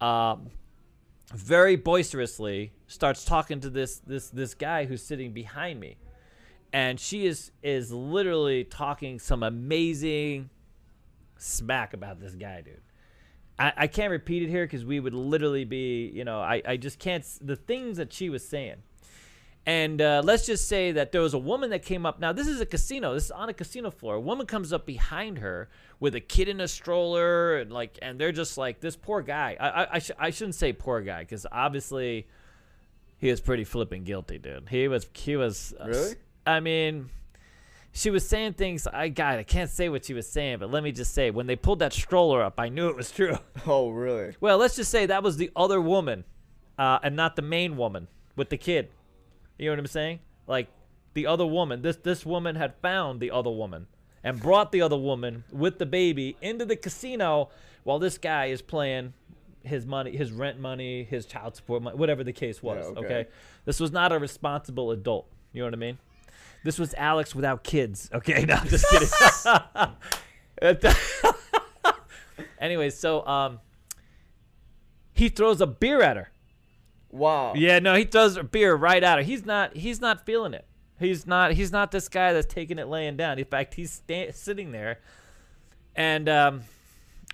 [0.00, 0.50] um,
[1.32, 5.96] very boisterously starts talking to this this this guy who's sitting behind me,
[6.72, 10.50] and she is is literally talking some amazing
[11.38, 12.80] smack about this guy, dude.
[13.58, 16.76] I, I can't repeat it here because we would literally be, you know, I, I
[16.76, 17.24] just can't.
[17.40, 18.76] The things that she was saying.
[19.70, 22.18] And uh, let's just say that there was a woman that came up.
[22.18, 23.14] Now, this is a casino.
[23.14, 24.16] This is on a casino floor.
[24.16, 25.68] A woman comes up behind her
[26.00, 29.56] with a kid in a stroller, and like, and they're just like, this poor guy.
[29.60, 32.26] I, I, I, sh- I shouldn't say poor guy because obviously
[33.18, 34.68] he was pretty flipping guilty, dude.
[34.68, 35.72] He was, he was.
[35.80, 36.14] uh, Really?
[36.44, 37.08] I mean,
[37.92, 38.88] she was saying things.
[38.88, 41.46] I God, I can't say what she was saying, but let me just say, when
[41.46, 43.38] they pulled that stroller up, I knew it was true.
[43.68, 44.34] Oh, really?
[44.40, 46.24] Well, let's just say that was the other woman,
[46.76, 48.88] uh, and not the main woman with the kid.
[49.60, 50.20] You know what I'm saying?
[50.46, 50.68] Like
[51.12, 51.82] the other woman.
[51.82, 53.86] This this woman had found the other woman
[54.24, 57.50] and brought the other woman with the baby into the casino
[57.84, 59.12] while this guy is playing
[59.62, 62.84] his money, his rent money, his child support money, whatever the case was.
[62.84, 63.06] Yeah, okay.
[63.06, 63.28] okay.
[63.66, 65.26] This was not a responsible adult.
[65.52, 65.98] You know what I mean?
[66.64, 68.08] This was Alex without kids.
[68.14, 69.08] Okay, no, I'm just kidding.
[72.58, 73.60] Anyways, so um,
[75.12, 76.30] he throws a beer at her.
[77.10, 77.54] Wow.
[77.56, 79.24] Yeah, no, he throws a beer right out her.
[79.24, 79.76] He's not.
[79.76, 80.66] He's not feeling it.
[80.98, 81.52] He's not.
[81.52, 83.38] He's not this guy that's taking it laying down.
[83.38, 85.00] In fact, he's sta- sitting there,
[85.96, 86.62] and um,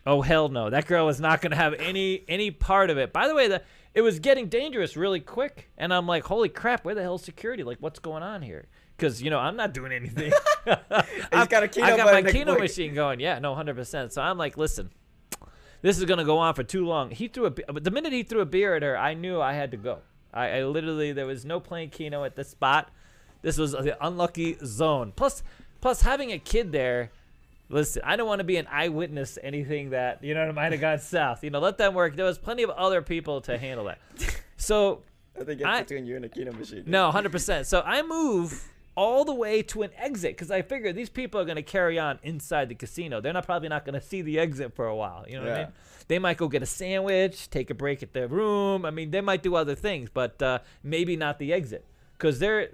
[0.06, 3.12] oh hell no, that girl was not gonna have any any part of it.
[3.12, 3.62] By the way, the
[3.92, 7.62] it was getting dangerous really quick, and I'm like, holy crap, where the hell's security?
[7.62, 8.66] Like, what's going on here?
[8.96, 10.32] Because you know I'm not doing anything.
[11.32, 13.20] I've got a Keno I got my Keno machine going.
[13.20, 14.12] Yeah, no, hundred percent.
[14.12, 14.90] So I'm like, listen,
[15.82, 17.10] this is gonna go on for too long.
[17.10, 19.70] He threw a the minute he threw a beer at her, I knew I had
[19.72, 19.98] to go.
[20.32, 22.90] I, I literally there was no playing Keno at this spot.
[23.42, 25.12] This was the unlucky zone.
[25.14, 25.42] Plus,
[25.80, 27.10] plus having a kid there.
[27.68, 30.80] Listen, I don't want to be an eyewitness to anything that you know might have
[30.80, 31.42] gone south.
[31.42, 32.16] You know, let them work.
[32.16, 33.98] There was plenty of other people to handle that.
[34.56, 35.02] So
[35.40, 36.84] I think it's between you and a Keno machine.
[36.86, 37.66] no, hundred percent.
[37.66, 41.44] So I move all the way to an exit because I figure these people are
[41.44, 43.20] going to carry on inside the casino.
[43.20, 45.24] They're not probably not going to see the exit for a while.
[45.28, 45.72] You know what I mean?
[46.08, 48.84] They might go get a sandwich, take a break at their room.
[48.84, 51.84] I mean, they might do other things, but uh, maybe not the exit
[52.16, 52.70] because they're,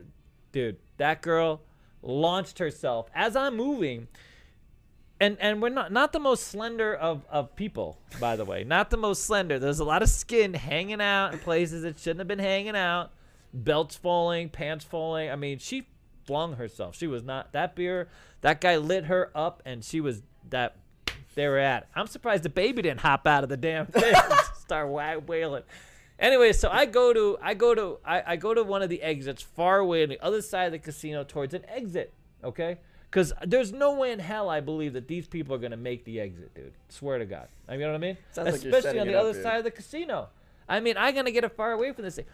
[0.53, 0.77] dude.
[0.99, 1.63] That girl
[2.03, 4.07] launched herself as I'm moving.
[5.19, 8.65] And, and we're not not the most slender of, of people, by the way.
[8.65, 9.59] Not the most slender.
[9.59, 13.13] There's a lot of skin hanging out in places it shouldn't have been hanging out
[13.53, 15.31] belts falling, pants falling.
[15.31, 15.87] I mean, she
[16.25, 16.97] flung herself.
[16.97, 18.09] She was not that beer.
[18.41, 20.77] That guy lit her up, and she was that.
[21.35, 21.89] They were at.
[21.95, 25.63] I'm surprised the baby didn't hop out of the damn thing, and start wa- wailing.
[26.19, 29.01] Anyway, so I go to I go to I, I go to one of the
[29.03, 32.13] exits far away on the other side of the casino towards an exit.
[32.45, 32.79] Okay.
[33.11, 36.21] Because there's no way in hell I believe that these people are gonna make the
[36.21, 36.73] exit, dude.
[36.91, 37.49] Swear to God.
[37.71, 38.17] You know what I mean?
[38.33, 39.43] Sounds Especially setting on the other dude.
[39.43, 40.29] side of the casino.
[40.69, 42.27] I mean, I'm gonna get it far away from this thing.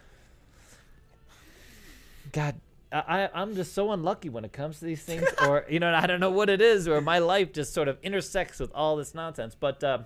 [2.31, 2.55] God,
[2.91, 5.93] I, I- I'm just so unlucky when it comes to these things, or you know,
[5.93, 8.95] I don't know what it is, or my life just sort of intersects with all
[8.95, 9.55] this nonsense.
[9.59, 9.99] But uh,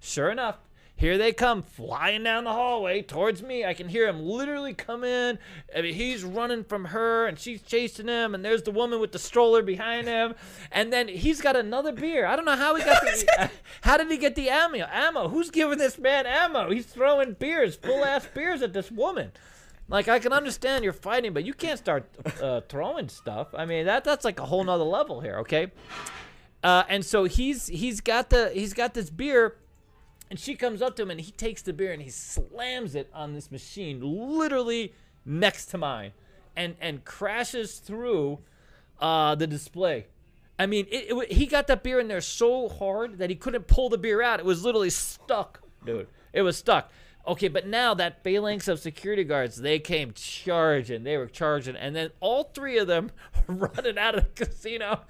[0.00, 0.56] sure enough,
[0.96, 3.64] here they come flying down the hallway towards me.
[3.64, 5.38] I can hear him literally come in.
[5.74, 8.34] I mean, he's running from her, and she's chasing him.
[8.34, 10.34] And there's the woman with the stroller behind him.
[10.70, 12.26] And then he's got another beer.
[12.26, 13.50] I don't know how he got the.
[13.80, 14.86] how did he get the ammo?
[14.92, 15.28] Ammo?
[15.28, 16.70] Who's giving this man ammo?
[16.70, 19.32] He's throwing beers, full ass beers at this woman.
[19.90, 22.08] Like I can understand you're fighting, but you can't start
[22.40, 23.48] uh, throwing stuff.
[23.54, 25.72] I mean that that's like a whole nother level here, okay?
[26.62, 29.56] Uh, and so he's he's got the he's got this beer,
[30.30, 33.10] and she comes up to him and he takes the beer and he slams it
[33.12, 36.12] on this machine, literally next to mine,
[36.54, 38.38] and and crashes through
[39.00, 40.06] uh, the display.
[40.58, 43.66] I mean, it, it, he got that beer in there so hard that he couldn't
[43.66, 44.38] pull the beer out.
[44.38, 46.06] It was literally stuck, dude.
[46.34, 46.92] It was stuck.
[47.26, 51.04] Okay, but now that phalanx of security guards, they came charging.
[51.04, 53.10] They were charging, and then all three of them
[53.46, 55.00] running out of the casino.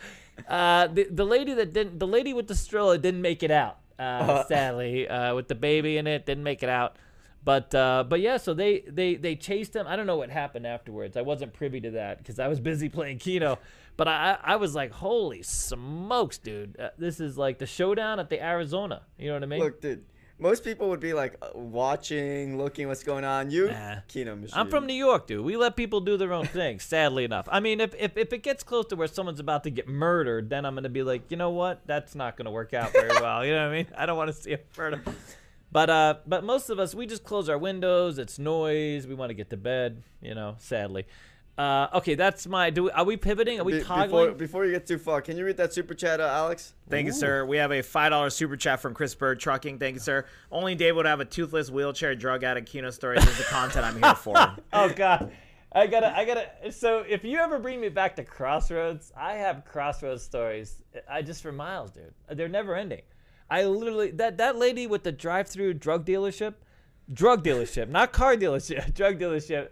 [0.48, 3.78] Uh, the the lady that didn't, the lady with the stroller didn't make it out.
[3.98, 6.96] Uh, sadly, uh, with the baby in it, didn't make it out.
[7.44, 9.86] But uh, but yeah, so they they they chased him.
[9.86, 11.16] I don't know what happened afterwards.
[11.16, 13.58] I wasn't privy to that because I was busy playing Keno.
[13.96, 16.78] But I I I was like, holy smokes, dude!
[16.78, 19.02] Uh, this is like the showdown at the Arizona.
[19.18, 19.60] You know what I mean?
[19.60, 20.04] Look, dude.
[20.40, 23.50] Most people would be like uh, watching, looking what's going on.
[23.50, 23.96] You, Nah.
[24.08, 24.58] Keno machine.
[24.58, 25.44] I'm from New York, dude.
[25.44, 27.46] We let people do their own thing, sadly enough.
[27.50, 30.48] I mean, if, if, if it gets close to where someone's about to get murdered,
[30.48, 31.82] then I'm going to be like, you know what?
[31.86, 33.44] That's not going to work out very well.
[33.44, 33.86] You know what I mean?
[33.96, 35.02] I don't want to see a murder.
[35.72, 38.18] But uh, but most of us, we just close our windows.
[38.18, 39.06] It's noise.
[39.06, 40.02] We want to get to bed.
[40.20, 41.06] You know, sadly.
[41.58, 42.70] Uh, okay, that's my.
[42.70, 43.60] Do we, are we pivoting?
[43.60, 44.26] Are we Be- toggling?
[44.26, 46.72] before, before you get too far, can you read that super chat, uh, Alex?
[46.88, 47.44] Thank you, sir.
[47.44, 49.78] We have a five dollar super chat from Chris Bird Trucking.
[49.78, 50.24] Thank you, sir.
[50.50, 53.18] Only Dave would have a toothless wheelchair drug addict Keno story.
[53.18, 54.34] This is the content I'm here for.
[54.72, 55.30] oh god
[55.72, 59.64] i gotta i gotta so if you ever bring me back to crossroads i have
[59.64, 63.02] crossroads stories i just for miles dude they're never ending
[63.50, 66.54] i literally that that lady with the drive-through drug dealership
[67.12, 69.68] drug dealership not car dealership drug dealership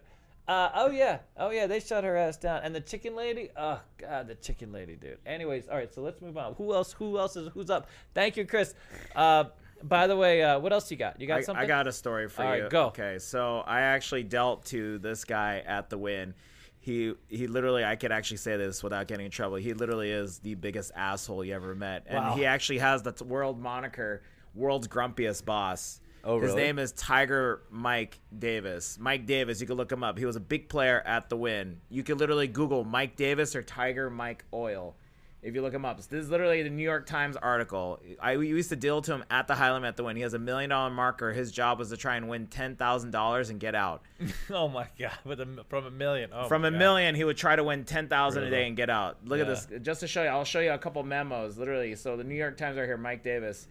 [0.48, 3.80] uh, oh yeah oh yeah they shut her ass down and the chicken lady oh
[3.98, 7.18] god the chicken lady dude anyways all right so let's move on who else who
[7.18, 8.74] else is who's up thank you chris
[9.14, 9.44] uh,
[9.82, 11.92] by the way uh, what else you got you got I, something I got a
[11.92, 12.62] story for All you.
[12.62, 12.86] right, go.
[12.86, 16.34] Okay, so I actually dealt to this guy at the Wynn.
[16.80, 19.56] He he literally I could actually say this without getting in trouble.
[19.56, 22.34] He literally is the biggest asshole you ever met, and Wow.
[22.34, 24.22] he actually has the world moniker,
[24.54, 26.00] world's grumpiest boss.
[26.24, 28.98] Oh, His name is Tiger Mike Davis.
[29.00, 30.18] Mike Davis, you can look him up.
[30.18, 31.80] He was a big player at the Wynn.
[31.88, 34.94] You could literally Google Mike Davis or Tiger Mike Oil.
[35.40, 38.00] If you look him up, this is literally the New York Times article.
[38.20, 40.16] I we used to deal to him at the Highland at the Wynn.
[40.16, 41.32] He has a million dollar marker.
[41.32, 44.02] His job was to try and win ten thousand dollars and get out.
[44.50, 46.78] oh my god with a, from a million oh From a God.
[46.78, 49.18] million, he would try to win ten thousand a day and get out.
[49.24, 50.28] Look at this, just to show you.
[50.28, 51.94] I'll show you a couple memos, literally.
[51.94, 53.68] So the New York Times right here, Mike Davis.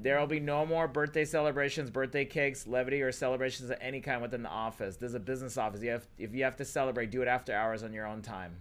[0.00, 4.22] There will be no more birthday celebrations, birthday cakes, levity, or celebrations of any kind
[4.22, 4.96] within the office.
[4.96, 5.82] This is a business office.
[5.82, 8.56] You have, if you have to celebrate, do it after hours on your own time.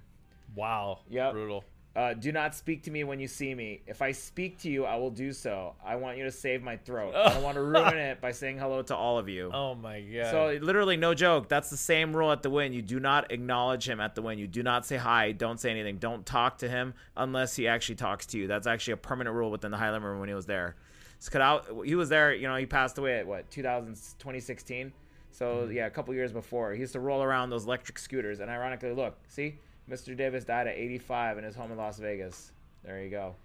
[0.55, 1.33] wow Yep.
[1.33, 1.63] brutal
[1.95, 3.81] Uh, do not speak to me when you see me.
[3.87, 5.73] If I speak to you, I will do so.
[5.83, 7.15] I want you to save my throat.
[7.15, 9.49] I don't want to ruin it by saying hello to all of you.
[9.53, 10.31] Oh my god.
[10.31, 11.49] So literally, no joke.
[11.49, 12.71] That's the same rule at the Wynn.
[12.73, 14.37] You do not acknowledge him at the Wynn.
[14.37, 15.31] You do not say hi.
[15.31, 15.97] Don't say anything.
[15.97, 18.45] Don't talk to him unless he actually talks to you.
[18.47, 20.75] That's actually a permanent rule within the Highland room when he was there.
[21.19, 21.65] So cut out.
[21.85, 22.33] He was there.
[22.33, 24.91] You know, he passed away at what 2000, 2016.
[25.31, 28.39] So yeah, a couple years before, he used to roll around those electric scooters.
[28.39, 29.59] And ironically, look, see,
[29.89, 30.15] Mr.
[30.15, 32.51] Davis died at 85 in his home in Las Vegas.
[32.83, 33.35] There you go.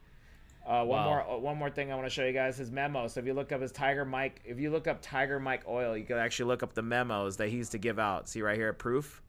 [0.66, 1.04] Uh, one Wow.
[1.06, 3.08] more uh, one more thing I want to show you guys his memo.
[3.08, 5.96] So if you look up his Tiger Mike, if you look up Tiger Mike Oil,
[5.96, 8.28] you can actually look up the memos that he used to give out.
[8.28, 9.22] See right here, proof.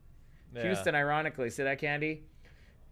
[0.56, 0.62] Yeah.
[0.64, 2.22] Houston, ironically, see that candy?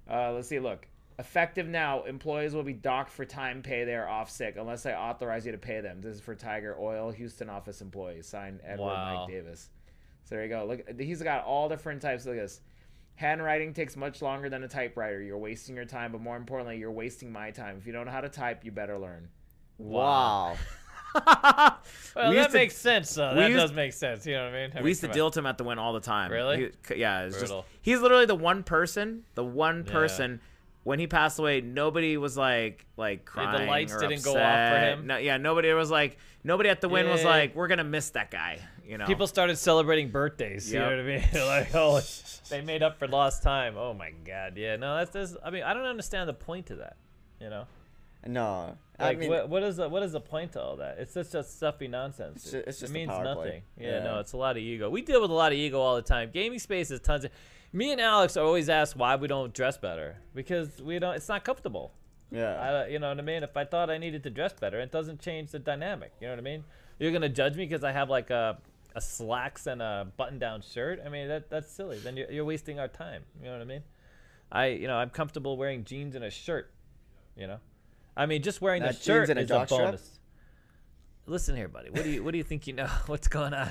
[0.10, 0.60] Uh, let's see.
[0.60, 0.88] Look,
[1.22, 2.04] effective now.
[2.04, 5.54] Employees will be docked for time pay they are off sick unless I authorize you
[5.54, 6.02] to pay them.
[6.02, 8.28] This is for Tiger Oil Houston office employees.
[8.28, 9.20] Signed Edward Wow.
[9.26, 9.70] Mike Davis.
[10.26, 10.66] So there you go.
[10.66, 12.26] Look, he's got all different types.
[12.26, 12.62] Look at this.
[13.16, 15.22] Handwriting takes much longer than a typewriter.
[15.22, 17.78] You're wasting your time, but more importantly, you're wasting my time.
[17.78, 19.30] If you don't know how to type, you better learn.
[19.78, 20.58] Wow.
[22.16, 23.14] Well, We that to- makes sense.
[23.16, 23.34] though.
[23.36, 24.26] that used- does make sense.
[24.26, 24.78] You know what I mean?
[24.78, 26.32] I we used to come deal to him at the Wynn all the time.
[26.32, 26.72] Really?
[26.88, 27.66] He- yeah, it's just Brutal.
[27.82, 29.92] he's literally the one person, the one Yeah.
[29.92, 30.40] person.
[30.84, 33.70] When he passed away, nobody was like like the crying.
[33.70, 34.98] lights or didn't go off for upset.
[34.98, 35.08] him?
[35.08, 38.32] No, yeah, nobody was like nobody at the Wynn was like, we're gonna miss that
[38.32, 38.60] guy.
[38.84, 40.72] You know, People started celebrating birthdays.
[40.72, 41.24] You know what I mean?
[41.48, 42.02] like, oh,
[42.50, 43.76] they made up for lost time.
[43.78, 44.76] Oh my God, yeah.
[44.76, 45.38] No, that's just.
[45.46, 46.98] I mean, I don't understand the point of that.
[47.40, 47.66] You know,
[48.28, 50.98] No, like I mean, what, what is the what is the point to all that?
[51.00, 52.38] It's just just stuffy nonsense.
[52.38, 52.52] It's dude.
[52.52, 53.62] ju- it's just it means nothing.
[53.80, 54.90] Yeah, no, it's a lot of ego.
[54.90, 56.30] We deal with a lot of ego all the time.
[56.34, 57.32] Gaming space is tons of.
[57.74, 61.16] Me and Alex are always asked why we don't dress better because we don't.
[61.16, 61.94] It's not comfortable.
[62.32, 62.84] yeah.
[62.86, 63.44] I, you know what I mean?
[63.44, 66.12] If I thought I needed to dress better, it doesn't change the dynamic.
[66.20, 66.64] You know what I mean?
[67.00, 68.58] You're gonna judge me because I have like a,
[68.96, 71.02] a slacks and a button-down shirt.
[71.06, 71.98] I mean, that that's silly.
[72.00, 73.24] Then you're, you're wasting our time.
[73.40, 73.84] You know what I mean?
[74.52, 76.72] I, you know, I'm comfortable wearing jeans and a shirt.
[77.38, 77.60] You know,
[78.18, 80.20] I mean, just wearing Not the jeans shirt and a is a bonus.
[81.26, 81.90] Listen here, buddy.
[81.90, 82.88] What do you what do you think you know?
[83.06, 83.70] What's going on?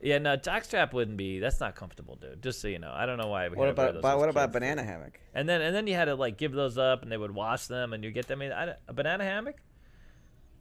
[0.00, 1.38] Yeah, no, jockstrap wouldn't be.
[1.38, 2.42] That's not comfortable, dude.
[2.42, 3.48] Just so you know, I don't know why.
[3.48, 5.18] We what about those but what about banana hammock?
[5.34, 7.66] And then and then you had to like give those up, and they would wash
[7.66, 8.42] them, and you get them.
[8.42, 9.56] I mean, I, a banana hammock.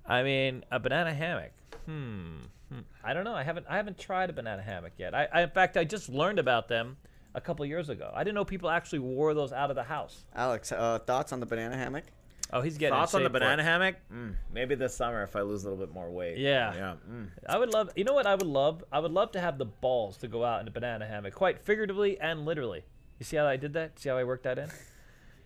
[0.05, 1.51] I mean, a banana hammock.
[1.85, 2.45] Hmm.
[2.71, 2.79] hmm.
[3.03, 3.35] I don't know.
[3.35, 5.13] I haven't I haven't tried a banana hammock yet.
[5.13, 6.97] I, I in fact I just learned about them
[7.33, 8.11] a couple years ago.
[8.15, 10.23] I didn't know people actually wore those out of the house.
[10.33, 12.05] Alex, uh, thoughts on the banana hammock?
[12.53, 13.95] Oh, he's getting in thoughts on the banana hammock.
[14.13, 16.37] Mm, maybe this summer if I lose a little bit more weight.
[16.37, 16.73] Yeah.
[16.75, 16.93] yeah.
[17.09, 17.29] Mm.
[17.47, 17.89] I would love.
[17.95, 18.83] You know what I would love?
[18.91, 21.59] I would love to have the balls to go out in a banana hammock, quite
[21.59, 22.83] figuratively and literally.
[23.19, 23.99] You see how I did that?
[23.99, 24.69] See how I worked that in?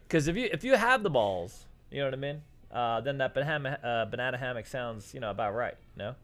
[0.08, 2.42] Because if you if you have the balls, you know what I mean.
[2.72, 5.76] Uh, then that banana uh, banana hammock sounds you know about right.
[5.96, 6.16] No.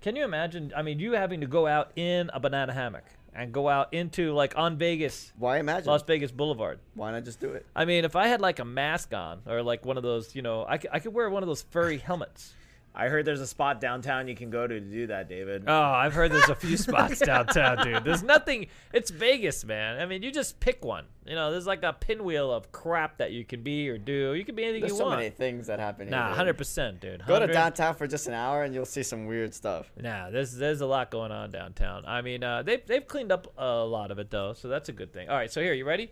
[0.00, 0.72] Can you imagine?
[0.76, 4.32] I mean, you having to go out in a banana hammock and go out into
[4.32, 5.88] like on Vegas, Why imagine?
[5.88, 6.78] Las Vegas Boulevard.
[6.94, 7.66] Why not just do it?
[7.74, 10.42] I mean, if I had like a mask on or like one of those, you
[10.42, 12.54] know, I could, I could wear one of those furry helmets.
[12.94, 15.64] I heard there's a spot downtown you can go to to do that, David.
[15.66, 18.04] Oh, I've heard there's a few spots downtown, dude.
[18.04, 18.66] There's nothing.
[18.92, 20.00] It's Vegas, man.
[20.00, 21.04] I mean, you just pick one.
[21.24, 24.34] You know, there's like a pinwheel of crap that you can be or do.
[24.34, 24.90] You can be anything you want.
[24.90, 25.20] There's you so want.
[25.20, 26.16] many things that happen here.
[26.16, 26.36] Nah, dude.
[26.36, 27.20] hundred percent, dude.
[27.20, 29.90] Go to 100 downtown for just an hour and you'll see some weird stuff.
[30.00, 32.04] Nah, there's there's a lot going on downtown.
[32.06, 34.92] I mean, uh, they've they've cleaned up a lot of it though, so that's a
[34.92, 35.28] good thing.
[35.28, 36.10] All right, so here, you ready?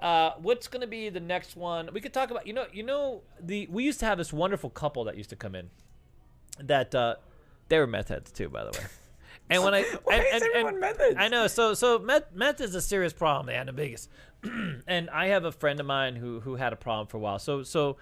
[0.00, 1.88] Uh, what's gonna be the next one?
[1.92, 2.46] We could talk about.
[2.46, 5.36] You know, you know the we used to have this wonderful couple that used to
[5.36, 5.70] come in.
[6.60, 7.16] That uh,
[7.68, 8.84] they were meth heads too, by the way.
[9.50, 11.16] And when I Why and, is and- everyone and- meth heads?
[11.18, 11.46] I know.
[11.46, 14.08] So so meth meth is a serious problem, man, in Vegas.
[14.86, 17.38] and I have a friend of mine who who had a problem for a while.
[17.38, 17.96] So so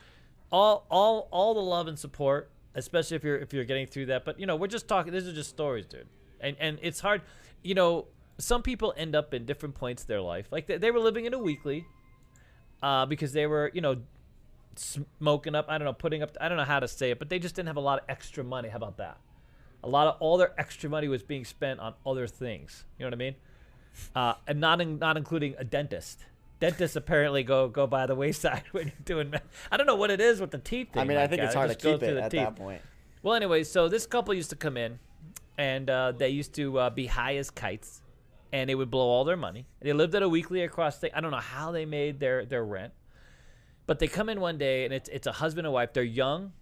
[0.53, 4.25] all all all the love and support, especially if you're if you're getting through that.
[4.25, 5.13] But you know, we're just talking.
[5.13, 6.07] These are just stories, dude.
[6.41, 7.23] And and it's hard.
[7.63, 8.07] You know,
[8.39, 10.47] some people end up in different points of their life.
[10.53, 11.85] Like they, they were living in a weekly,
[12.83, 13.97] uh, because they were you know
[14.77, 15.67] smoking up.
[15.69, 16.37] I don't know, putting up.
[16.41, 18.05] I don't know how to say it, but they just didn't have a lot of
[18.09, 18.69] extra money.
[18.69, 19.19] How about that?
[19.83, 22.85] A lot of all their extra money was being spent on other things.
[22.99, 23.35] You know what I mean?
[24.15, 26.25] Uh, and not in, not including a dentist.
[26.61, 29.35] Dentists apparently go go by the wayside when you're doing.
[29.73, 31.01] I don't know what it is with the teeth thing.
[31.03, 32.41] I mean, I think it's It hard to keep it the at teeth.
[32.41, 32.83] that point.
[33.23, 34.99] Well, anyway, so this couple used to come in,
[35.59, 38.03] and uh, they used to uh, be high as kites,
[38.53, 39.67] and they would blow all their money.
[39.81, 41.13] They lived at a weekly across state.
[41.15, 42.93] I don't know how they made their their rent,
[43.91, 45.93] but they come in one day, and it's it's a husband and wife.
[45.93, 46.53] They're young,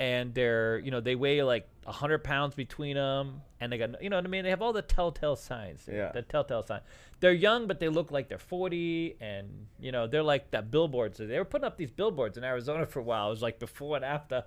[0.00, 4.08] and they're you know they weigh like hundred pounds between them, and they got you
[4.08, 4.42] know what I mean.
[4.42, 5.86] They have all the telltale signs.
[5.86, 6.12] Yeah.
[6.12, 6.80] the telltale sign.
[7.20, 11.18] They're young, but they look like they're forty, and you know they're like that billboards.
[11.18, 13.26] They were putting up these billboards in Arizona for a while.
[13.26, 14.44] It was like before and after.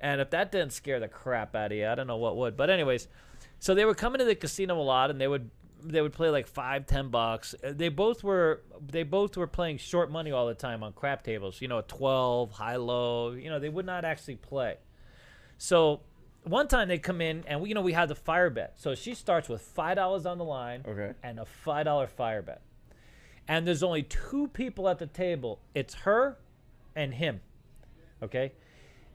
[0.00, 2.56] And if that didn't scare the crap out of you, I don't know what would.
[2.56, 3.08] But anyways,
[3.58, 5.50] so they would come into the casino a lot, and they would
[5.82, 7.54] they would play like five, ten bucks.
[7.62, 11.22] Uh, They both were they both were playing short money all the time on crap
[11.22, 11.60] tables.
[11.62, 13.32] You know, twelve, high, low.
[13.32, 14.76] You know, they would not actually play.
[15.56, 16.00] So
[16.44, 18.74] one time they come in, and we, you know we had the fire bet.
[18.76, 21.12] So she starts with five dollars on the line Okay.
[21.22, 22.62] and a five dollar fire bet.
[23.46, 25.60] And there's only two people at the table.
[25.74, 26.38] It's her
[26.94, 27.40] and him.
[28.22, 28.52] Okay?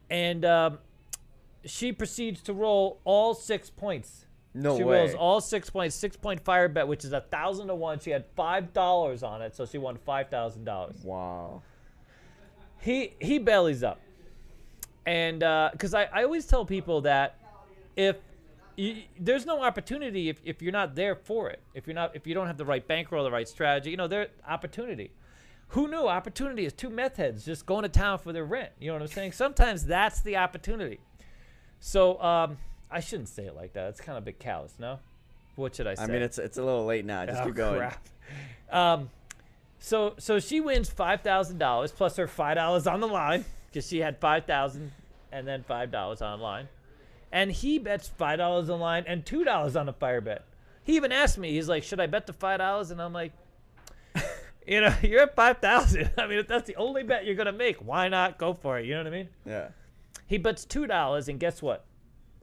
[0.09, 0.79] And um,
[1.65, 4.25] she proceeds to roll all six points.
[4.53, 4.99] No she way.
[4.99, 7.99] rolls all six points, six point fire bet, which is a thousand to one.
[7.99, 10.97] She had five dollars on it, so she won five thousand dollars.
[11.03, 11.61] Wow.
[12.79, 13.99] he he bellies up.
[15.05, 15.39] And
[15.71, 17.37] because I, I always tell people that
[17.95, 18.17] if
[18.75, 21.61] you, there's no opportunity if, if you're not there for it.
[21.73, 24.07] If you're not if you don't have the right bankroll the right strategy you know
[24.07, 25.11] there opportunity.
[25.69, 28.69] Who knew opportunity is two meth heads just going to town for their rent?
[28.79, 29.31] You know what i'm saying?
[29.31, 30.99] Sometimes that's the opportunity.
[31.79, 32.57] So um,
[32.93, 34.99] i shouldn't say it like that it's kind of a bit callous no
[35.55, 37.25] what should i say I mean, it's it's a little late now.
[37.25, 37.77] Just Oh, keep going.
[37.77, 38.07] crap.
[38.71, 39.09] Um,
[39.79, 43.87] so so she wins five thousand dollars plus her five dollars on the line because
[43.87, 44.91] she had five thousand
[45.31, 46.69] and then five dollars online,
[47.31, 50.43] and he bets five dollars on line and two dollars on a fire bet.
[50.83, 53.31] He even asked me, he's like, "Should I bet the five dollars?" And I'm like,
[54.67, 56.09] "You know, you're at five thousand.
[56.17, 58.85] I mean, if that's the only bet you're gonna make, why not go for it?
[58.85, 59.67] You know what I mean?" Yeah.
[60.25, 61.85] He bets two dollars, and guess what?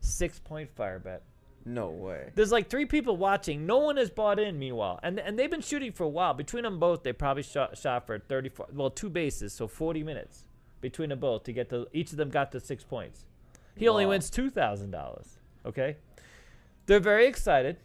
[0.00, 1.22] Six point fire bet.
[1.64, 2.30] No way.
[2.34, 3.66] There's like three people watching.
[3.66, 4.58] No one has bought in.
[4.58, 6.34] Meanwhile, and and they've been shooting for a while.
[6.34, 8.68] Between them both, they probably shot shot for 34.
[8.72, 10.44] Well, two bases, so 40 minutes
[10.80, 11.86] between them both to get to.
[11.92, 13.26] Each of them got to six points.
[13.76, 15.38] He only wins two thousand dollars.
[15.64, 15.96] Okay,
[16.86, 17.76] they're very excited.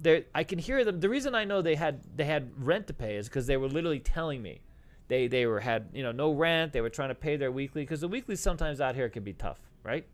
[0.00, 1.00] They I can hear them.
[1.00, 3.68] The reason I know they had they had rent to pay is because they were
[3.68, 4.60] literally telling me.
[5.08, 6.72] They, they were had you know no rent.
[6.72, 9.32] They were trying to pay their weekly because the weekly sometimes out here can be
[9.32, 10.04] tough, right?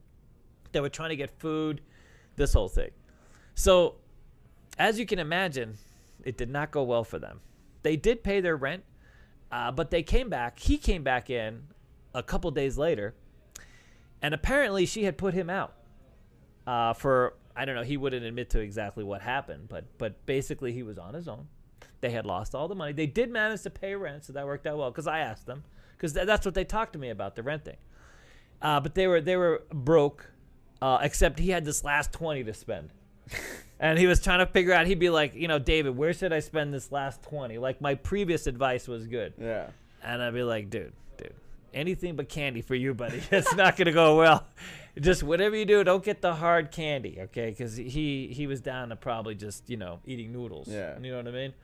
[0.73, 1.81] They were trying to get food,
[2.37, 2.91] this whole thing.
[3.55, 3.97] So,
[4.79, 5.77] as you can imagine,
[6.25, 7.41] it did not go well for them.
[7.83, 8.85] They did pay their rent,
[9.51, 10.59] uh, but they came back.
[10.59, 11.65] He came back in
[12.15, 13.15] a couple days later,
[14.23, 15.75] and apparently she had put him out
[16.67, 17.83] uh, for I don't know.
[17.83, 21.49] He wouldn't admit to exactly what happened, but but basically he was on his own.
[22.01, 22.93] They had lost all the money.
[22.93, 24.91] They did manage to pay rent, so that worked out well.
[24.91, 25.65] Because I asked them,
[25.97, 27.77] because th- that's what they talked to me about the rent thing.
[28.61, 30.32] Uh, but they were they were broke,
[30.83, 32.91] uh, except he had this last twenty to spend,
[33.81, 34.87] and he was trying to figure out.
[34.87, 37.57] He'd be like, you know, David, where should I spend this last twenty?
[37.59, 39.67] Like my previous advice was good, Yeah.
[40.03, 41.33] and I'd be like, dude, dude,
[41.73, 43.23] anything but candy for you, buddy.
[43.31, 44.45] it's not gonna go well.
[45.01, 47.49] Just whatever you do, don't get the hard candy, okay?
[47.51, 50.69] Because he he was down to probably just you know eating noodles.
[50.69, 50.99] Yeah.
[51.01, 51.55] you know what I mean.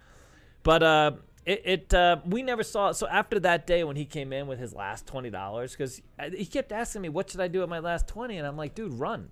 [0.63, 1.13] But uh,
[1.49, 2.91] it, it uh, we never saw.
[2.91, 2.95] it.
[2.95, 6.01] So after that day when he came in with his last twenty dollars, because
[6.37, 8.37] he kept asking me, "What should I do with my last 20?
[8.39, 9.31] And I'm like, "Dude, run."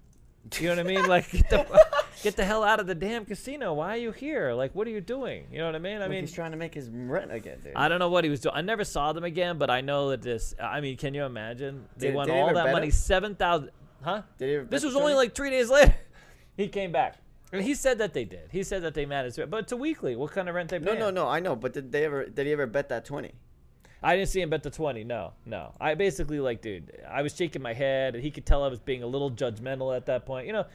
[0.61, 1.05] You know what I mean?
[1.09, 1.87] Like, get the,
[2.23, 3.75] get the hell out of the damn casino.
[3.75, 4.53] Why are you here?
[4.53, 5.45] Like, what are you doing?
[5.51, 6.01] You know what I mean?
[6.01, 7.73] I mean, he's trying to make his rent again, dude.
[7.75, 8.55] I don't know what he was doing.
[8.55, 10.55] I never saw them again, but I know that this.
[10.63, 11.85] I mean, can you imagine?
[11.97, 13.71] They Did- won did all that money, seven thousand.
[14.03, 14.23] Huh?
[14.39, 15.17] Did he ever This was only 20?
[15.17, 15.95] like three days later.
[16.57, 17.17] he came back.
[17.53, 18.49] And he said that they did.
[18.51, 20.17] He said that they managed it, but it's a weekly.
[20.17, 21.29] What kind of rent they No, no, no.
[21.29, 22.27] I know, but did they ever?
[22.27, 23.33] Did he ever bet that twenty?
[24.03, 25.05] I didn't see him bet the twenty.
[25.05, 25.75] No, no.
[25.81, 26.93] I basically like, dude.
[27.09, 29.97] I was shaking my head, and he could tell I was being a little judgmental
[29.97, 30.47] at that point.
[30.47, 30.67] You know,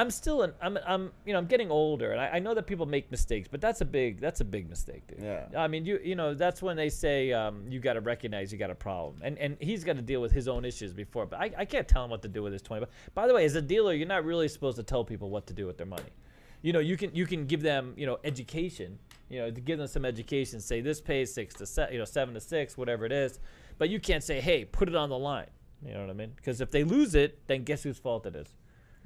[0.00, 2.66] I'm still an, I'm, I'm, you know, I'm getting older, and I, I know that
[2.66, 5.20] people make mistakes, but that's a big, that's a big mistake, dude.
[5.22, 5.44] Yeah.
[5.54, 8.56] I mean, you, you know, that's when they say um, you got to recognize you
[8.56, 11.26] got a problem, and and he's got to deal with his own issues before.
[11.26, 12.80] But I, I can't tell him what to do with his twenty.
[12.80, 15.46] But by the way, as a dealer, you're not really supposed to tell people what
[15.48, 16.14] to do with their money.
[16.62, 18.98] You know, you can you can give them you know education.
[19.28, 20.60] You know, to give them some education.
[20.60, 23.38] Say this pays six to se- you know seven to six, whatever it is.
[23.76, 25.50] But you can't say, hey, put it on the line.
[25.84, 26.32] You know what I mean?
[26.36, 28.48] Because if they lose it, then guess whose fault it is?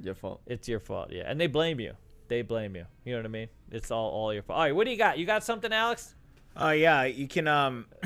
[0.01, 0.40] Your fault.
[0.47, 1.24] It's your fault, yeah.
[1.26, 1.95] And they blame you.
[2.28, 2.86] They blame you.
[3.05, 3.49] You know what I mean?
[3.70, 4.57] It's all all your fault.
[4.57, 5.18] All right, what do you got?
[5.18, 6.14] You got something, Alex?
[6.57, 7.86] Oh yeah, you can um,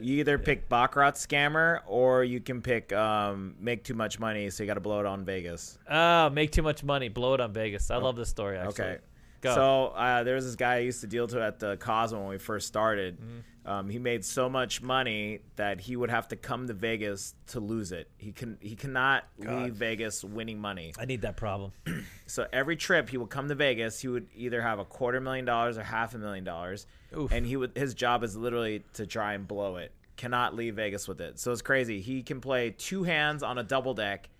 [0.00, 4.62] you either pick Baccarat scammer or you can pick um, make too much money, so
[4.62, 5.78] you got to blow it on Vegas.
[5.88, 7.90] Oh, make too much money, blow it on Vegas.
[7.90, 8.58] I love this story.
[8.58, 8.84] Actually.
[8.84, 8.98] Okay.
[9.42, 9.54] Go.
[9.54, 12.28] So uh, there was this guy I used to deal to at the Cosmo when
[12.28, 13.20] we first started.
[13.20, 13.38] Mm-hmm.
[13.64, 17.60] Um, he made so much money that he would have to come to Vegas to
[17.60, 18.08] lose it.
[18.18, 20.94] He can he cannot leave Vegas winning money.
[20.98, 21.72] I need that problem.
[22.26, 25.44] So every trip he would come to Vegas, he would either have a quarter million
[25.44, 27.30] dollars or half a million dollars, Oof.
[27.30, 29.92] and he would his job is literally to try and blow it.
[30.16, 31.38] Cannot leave Vegas with it.
[31.38, 32.00] So it's crazy.
[32.00, 34.30] He can play two hands on a double deck,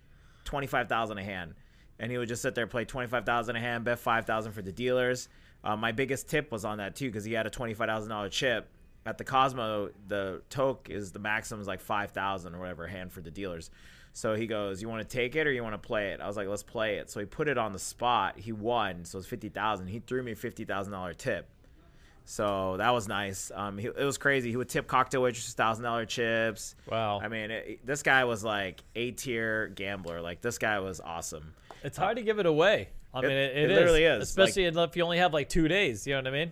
[0.43, 1.53] twenty five thousand a hand,
[1.99, 4.53] and he would just sit there play twenty five thousand a hand, bet five thousand
[4.53, 5.29] for the dealers.
[5.63, 8.09] Uh, my biggest tip was on that too because he had a twenty five thousand
[8.09, 8.67] dollar chip.
[9.05, 13.11] At the Cosmo, the toke is the maximum is like five thousand or whatever hand
[13.11, 13.69] for the dealers.
[14.13, 16.27] So he goes, "You want to take it or you want to play it?" I
[16.27, 18.37] was like, "Let's play it." So he put it on the spot.
[18.37, 19.87] He won, so it was fifty thousand.
[19.87, 21.49] He threw me a fifty thousand dollar tip.
[22.25, 23.51] So that was nice.
[23.53, 24.49] Um, he, it was crazy.
[24.49, 26.75] He would tip cocktail waitresses thousand dollar chips.
[26.89, 27.19] Wow.
[27.21, 30.21] I mean, it, this guy was like a tier gambler.
[30.21, 31.53] Like this guy was awesome.
[31.83, 32.89] It's hard to give it away.
[33.13, 36.07] I mean, it, it literally is, Especially if you only have like two days.
[36.07, 36.51] You know what I mean?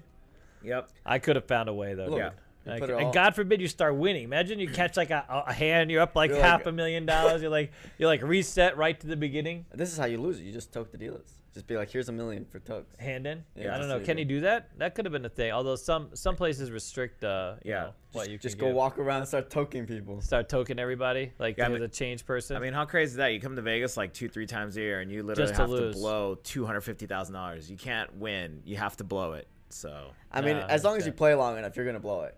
[0.64, 0.92] Yep.
[1.06, 2.08] I could have found a way though.
[2.08, 2.32] Look, dude.
[2.64, 4.24] Like, and all- God forbid you start winning.
[4.24, 7.08] Imagine you catch like a, a hand, you're up like You're half like- a million
[7.08, 7.42] dollars.
[7.42, 10.44] You're like you're like reset right to the beginning, This is how you lose it.
[10.44, 11.41] You just toke the dealers.
[11.54, 12.96] Just be like, here's a million for tokes.
[12.98, 13.44] hand in.
[13.56, 14.00] Yeah, I don't know.
[14.00, 14.20] Can it.
[14.22, 14.70] he do that?
[14.78, 15.52] That could have been a thing.
[15.52, 17.24] Although some some places restrict.
[17.26, 17.80] Uh, you Yeah.
[17.84, 18.76] know, what you Just can go give.
[18.78, 20.22] walk around and start toking people.
[20.22, 22.56] Start token everybody like Yeah, I to mean- the change person.
[22.56, 23.34] I mean, how crazy is that?
[23.34, 25.62] You come to Vegas like two, three times a year, and you literally Just to
[25.64, 25.96] have to, lose.
[25.96, 27.70] blow two hundred fifty thousand dollars.
[27.70, 28.62] You can't win.
[28.64, 29.48] You have to blow it.
[29.70, 32.38] So I mean, Nah, as long as you play long enough, you're gonna blow it.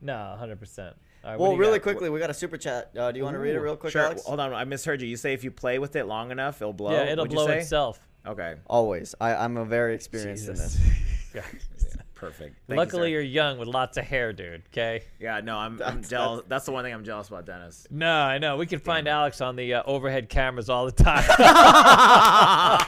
[0.00, 0.96] no, hundred percent.
[1.24, 2.90] Well, really quickly, we got a super chat.
[2.98, 4.02] Uh, do you want to read it real quick, sure.
[4.06, 4.24] Alex?
[4.24, 5.06] Hold on, I misheard you.
[5.06, 6.90] You say if you play with it long enough, it'll blow.
[6.90, 8.00] Yeah, it'll What'd blow itself.
[8.26, 8.54] Okay.
[8.66, 9.14] Always.
[9.20, 10.78] I, I'm a very experienced in this.
[11.34, 11.40] Yeah.
[12.14, 12.56] Perfect.
[12.68, 13.08] Thank Luckily, sir.
[13.14, 14.62] you, are young with lots of hair, dude.
[14.70, 15.02] Okay.
[15.18, 16.42] Yeah, no, I'm, I'm That's- jealous.
[16.46, 17.86] That's, the one thing I'm jealous about, Dennis.
[17.90, 18.58] No, I know.
[18.58, 21.24] We can find Alex on the uh, overhead cameras all the time.
[21.26, 22.86] By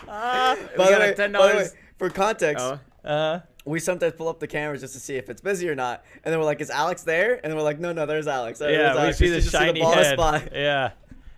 [0.76, 1.66] the way, a ten by the way,
[1.98, 2.78] for context, Oh,
[3.08, 6.04] uh, we sometimes pull up the cameras just to see if it's busy or not,
[6.22, 8.58] and then we're like, "Is Alex there?" And then we're like, "No, no, there's Alex."
[8.58, 10.12] There's yeah, we see the just shiny bald head.
[10.14, 10.48] spot.
[10.52, 10.90] Yeah.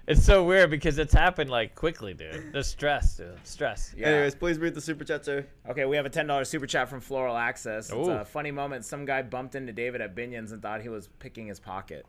[0.07, 2.53] It's so weird because it's happened like quickly, dude.
[2.53, 3.37] The stress, dude.
[3.45, 3.93] Stress.
[3.97, 4.07] yeah.
[4.09, 5.45] Anyways, please read the super chat, sir.
[5.69, 7.87] Okay, we have a ten dollars super chat from Floral Access.
[7.91, 8.13] It's Ooh.
[8.13, 8.85] a funny moment.
[8.85, 12.07] Some guy bumped into David at Binion's and thought he was picking his pocket.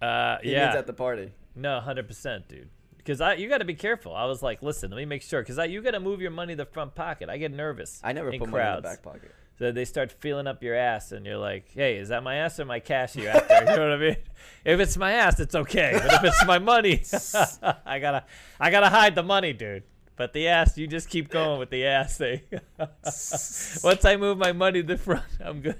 [0.00, 0.66] Uh, He yeah.
[0.66, 1.32] means at the party.
[1.54, 2.70] No, hundred percent, dude.
[2.96, 4.14] Because I, you got to be careful.
[4.14, 6.30] I was like, listen, let me make sure, because I, you got to move your
[6.30, 7.28] money to the front pocket.
[7.30, 8.00] I get nervous.
[8.04, 8.54] I never in put crowds.
[8.54, 9.34] money in the back pocket.
[9.58, 12.60] So they start feeling up your ass, and you're like, hey, is that my ass
[12.60, 13.54] or my cash you after?
[13.58, 14.16] you know what I mean?
[14.64, 15.92] If it's my ass, it's okay.
[15.94, 17.02] But if it's my money,
[17.86, 18.24] I gotta,
[18.60, 19.82] I gotta hide the money, dude.
[20.14, 22.42] But the ass, you just keep going with the ass thing.
[22.78, 25.76] Once I move my money to the front, I'm good.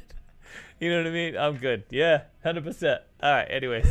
[0.81, 1.37] You know what I mean?
[1.37, 1.85] I'm good.
[1.91, 3.03] Yeah, hundred percent.
[3.23, 3.49] All right.
[3.51, 3.87] Anyways,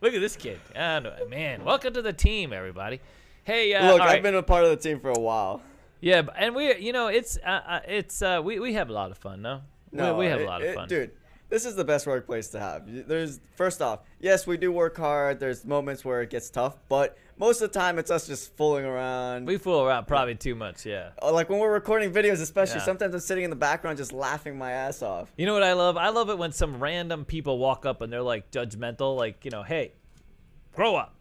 [0.00, 0.60] look at this kid.
[0.76, 1.64] I man.
[1.64, 3.00] Welcome to the team, everybody.
[3.44, 4.22] Hey, uh, Look, I've right.
[4.22, 5.62] been a part of the team for a while.
[6.04, 9.10] Yeah, and we, you know, it's, uh, uh, it's, uh, we, we have a lot
[9.10, 9.62] of fun, no?
[9.90, 11.10] No, we, we have it- a lot of it- fun, dude.
[11.48, 12.82] This is the best workplace to have.
[13.06, 15.38] There's first off, yes, we do work hard.
[15.38, 18.84] There's moments where it gets tough, but most of the time it's us just fooling
[18.84, 19.46] around.
[19.46, 21.10] We fool around probably too much, yeah.
[21.22, 22.78] Uh, like when we're recording videos, especially.
[22.80, 22.84] Yeah.
[22.84, 25.32] Sometimes I'm sitting in the background just laughing my ass off.
[25.36, 25.96] You know what I love?
[25.96, 29.50] I love it when some random people walk up and they're like judgmental, like, you
[29.52, 29.92] know, hey,
[30.74, 31.13] grow up.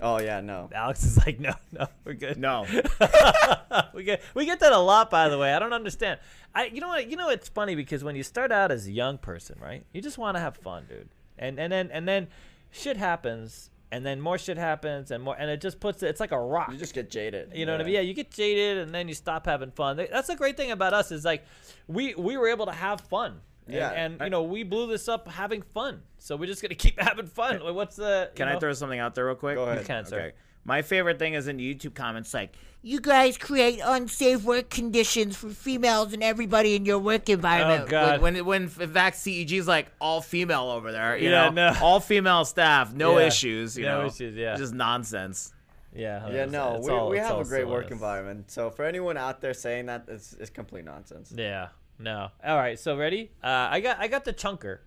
[0.00, 0.68] Oh yeah, no.
[0.74, 2.38] Alex is like, no, no, we're good.
[2.38, 2.66] No.
[3.94, 5.52] we get we get that a lot, by the way.
[5.52, 6.20] I don't understand.
[6.54, 8.92] I you know what you know it's funny because when you start out as a
[8.92, 9.84] young person, right?
[9.92, 11.08] You just want to have fun, dude.
[11.38, 12.28] And and then and then
[12.70, 16.08] shit happens, and then more shit happens, and more, and it just puts it.
[16.08, 16.70] It's like a rock.
[16.72, 17.52] You just get jaded.
[17.54, 17.94] You know what I mean?
[17.94, 19.96] Yeah, you get jaded and then you stop having fun.
[19.96, 21.44] That's the great thing about us is like
[21.86, 23.40] we we were able to have fun.
[23.68, 23.90] And, Yeah.
[23.90, 26.98] and I- you know we blew this up having fun, so we're just gonna keep
[27.00, 27.60] having fun.
[27.60, 28.30] Like, What's the?
[28.32, 29.56] you Can I throw something out there real quick?
[29.56, 29.80] Go ahead.
[29.80, 30.18] You can, sir.
[30.18, 30.32] Okay.
[30.64, 32.52] My favorite thing is in YouTube comments like,
[32.82, 37.84] You guys create unsafe work conditions for females and everybody in your work environment.
[37.86, 38.20] Oh God!
[38.20, 41.78] when when when Vax CEG is like all female over there, you Yeah, know, no.
[41.82, 43.26] all female staff, no Yeah.
[43.26, 44.56] issues, you No know, issues, yeah.
[44.56, 45.52] just nonsense.
[45.94, 48.50] yeah, Yeah, no, It's we, all- we have a great work environment.
[48.50, 51.32] So for anyone out there saying that, it's, it's complete nonsense.
[51.36, 51.68] Yeah.
[51.98, 52.30] No.
[52.44, 52.78] All right.
[52.78, 53.30] So ready?
[53.42, 54.78] Uh, I got I got the chunker.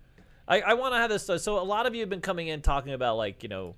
[0.48, 1.24] I, I want to have this.
[1.24, 3.74] So, so a lot of you have been coming in talking about like you know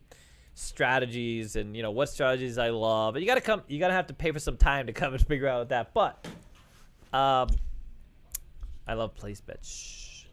[0.55, 3.15] strategies and you know what strategies I love.
[3.15, 3.63] But you got to come.
[3.69, 5.93] You got to have to pay for some time to come and figure out that.
[5.93, 6.27] But
[7.13, 7.49] um,
[8.87, 9.69] I love place bets.
[9.69, 10.25] Shh.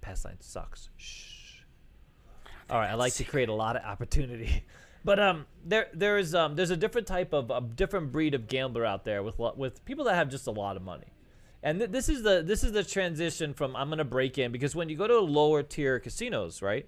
[0.00, 0.88] Pass line sucks.
[0.96, 1.60] Shh.
[2.70, 2.90] All right.
[2.90, 4.64] I like to create a lot of opportunity.
[5.04, 8.84] But um, there there's um there's a different type of a different breed of gambler
[8.84, 11.06] out there with with people that have just a lot of money.
[11.62, 14.76] And th- this is the this is the transition from I'm gonna break in because
[14.76, 16.86] when you go to lower tier casinos, right?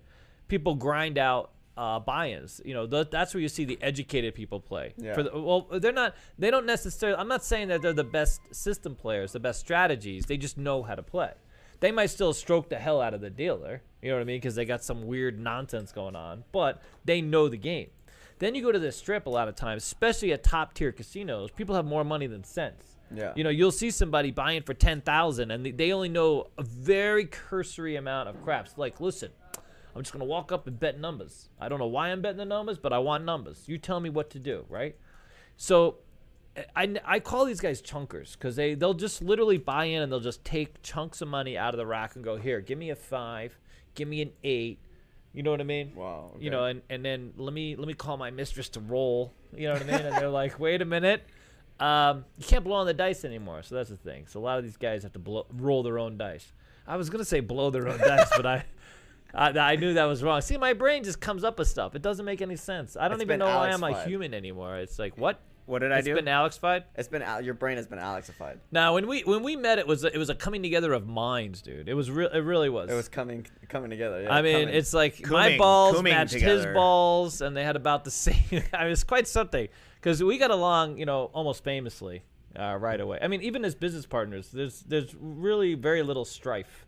[0.48, 2.60] People grind out uh, buy-ins.
[2.64, 4.92] You know, th- that's where you see the educated people play.
[4.96, 5.14] Yeah.
[5.14, 6.14] For the, well, they're not.
[6.38, 7.18] They don't necessarily.
[7.18, 10.26] I'm not saying that they're the best system players, the best strategies.
[10.26, 11.32] They just know how to play.
[11.80, 13.82] They might still stroke the hell out of the dealer.
[14.02, 14.36] You know what I mean?
[14.36, 17.88] Because they got some weird nonsense going on, but they know the game.
[18.38, 21.50] Then you go to the strip a lot of times, especially at top tier casinos.
[21.50, 22.89] People have more money than sense.
[23.14, 23.32] Yeah.
[23.34, 27.24] You know, you'll see somebody buying for ten thousand, and they- only know a very
[27.26, 28.78] cursory amount of craps.
[28.78, 29.30] Like, listen,
[29.94, 31.48] I'm just gonna walk up and bet numbers.
[31.60, 33.64] I don't know why I'm betting the numbers, but I want numbers.
[33.66, 34.96] You tell me what to do, right?
[35.56, 35.96] So,
[36.76, 40.20] I, I call these guys chunkers because they they'll just literally buy in and they'll
[40.20, 42.96] just take chunks of money out of the rack and go here, give me a
[42.96, 43.58] five,
[43.94, 44.78] give me an eight.
[45.32, 45.94] You know what I mean?
[45.94, 49.32] Wow, You know, and, and then let me let me call my mistress to roll.
[49.56, 50.06] You know what I mean?
[50.06, 51.22] And they're like, wait a minute,
[51.80, 53.62] um, you can't blow on the dice anymore.
[53.62, 54.26] So that's the thing.
[54.28, 56.52] So a lot of these guys have to blow, roll their own dice.
[56.86, 58.64] I was gonna say blow their own dice, but I,
[59.34, 60.40] I I knew that was wrong.
[60.40, 61.94] See, my brain just comes up with stuff.
[61.94, 62.96] It doesn't make any sense.
[62.96, 64.76] I don't It's even been know why I'm a human anymore.
[64.76, 65.40] It's like what?
[65.66, 66.12] What did I It's do?
[66.12, 66.84] It's been Alex-fied.
[66.96, 68.58] It's been Al- your brain has been Alexified.
[68.72, 71.06] Now, when we when we met, it was a- it was a coming together of
[71.06, 71.88] minds, dude.
[71.88, 72.28] It was real.
[72.28, 72.90] It really was.
[72.90, 74.22] It was coming coming together.
[74.22, 74.74] Yeah, I mean, coming.
[74.74, 78.34] it's like my balls cooming matched his balls, and they had about the same.
[78.72, 79.68] I mean, it's quite something
[80.00, 82.22] because we got along, you know, almost famously
[82.58, 83.18] uh, right away.
[83.20, 86.86] I mean, even as business partners, there's there's really very little strife.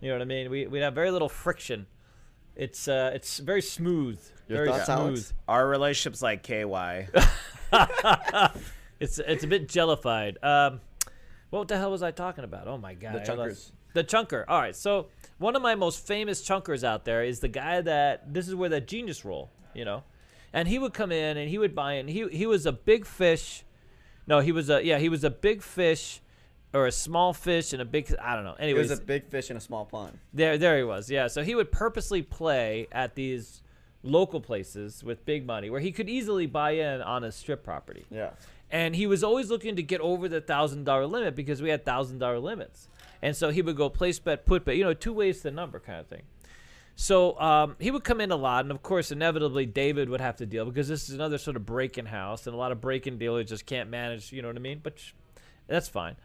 [0.00, 0.50] You know what I mean?
[0.50, 1.86] We we have very little friction.
[2.56, 4.20] It's uh, it's very smooth.
[4.48, 4.98] Your very thoughts, smooth.
[4.98, 5.32] Alex?
[5.48, 7.08] Our relationship's like KY.
[9.00, 10.38] It's it's a bit jellified.
[10.42, 10.80] Um,
[11.50, 12.68] what the hell was I talking about?
[12.68, 13.14] Oh my god!
[13.14, 13.72] The chunkers.
[13.92, 14.44] The chunker.
[14.48, 14.74] All right.
[14.74, 15.08] So
[15.38, 18.68] one of my most famous chunkers out there is the guy that this is where
[18.70, 19.50] that genius roll.
[19.74, 20.04] You know,
[20.54, 22.08] and he would come in and he would buy in.
[22.08, 23.64] He he was a big fish.
[24.26, 26.22] No, he was a yeah he was a big fish
[26.72, 28.14] or a small fish and a big.
[28.20, 28.54] I don't know.
[28.54, 30.18] It Anyways, was a big fish in a small pond.
[30.32, 31.10] there, there he was.
[31.10, 31.26] Yeah.
[31.26, 33.60] So he would purposely play at these
[34.02, 38.04] local places with big money where he could easily buy in on a strip property.
[38.10, 38.30] Yeah.
[38.70, 41.84] And he was always looking to get over the thousand dollar limit because we had
[41.84, 42.88] thousand dollar limits.
[43.22, 45.50] And so he would go place bet, put bet, you know, two ways to the
[45.52, 46.22] number kind of thing.
[46.96, 50.36] So um, he would come in a lot, and of course, inevitably, David would have
[50.36, 53.18] to deal because this is another sort of break-in house, and a lot of break-in
[53.18, 54.32] dealers just can't manage.
[54.32, 54.80] You know what I mean?
[54.82, 55.12] But sh-
[55.66, 56.16] that's fine.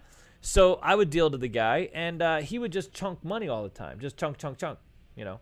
[0.42, 3.64] So I would deal to the guy, and uh, he would just chunk money all
[3.64, 4.78] the time, just chunk, chunk, chunk.
[5.16, 5.40] You know,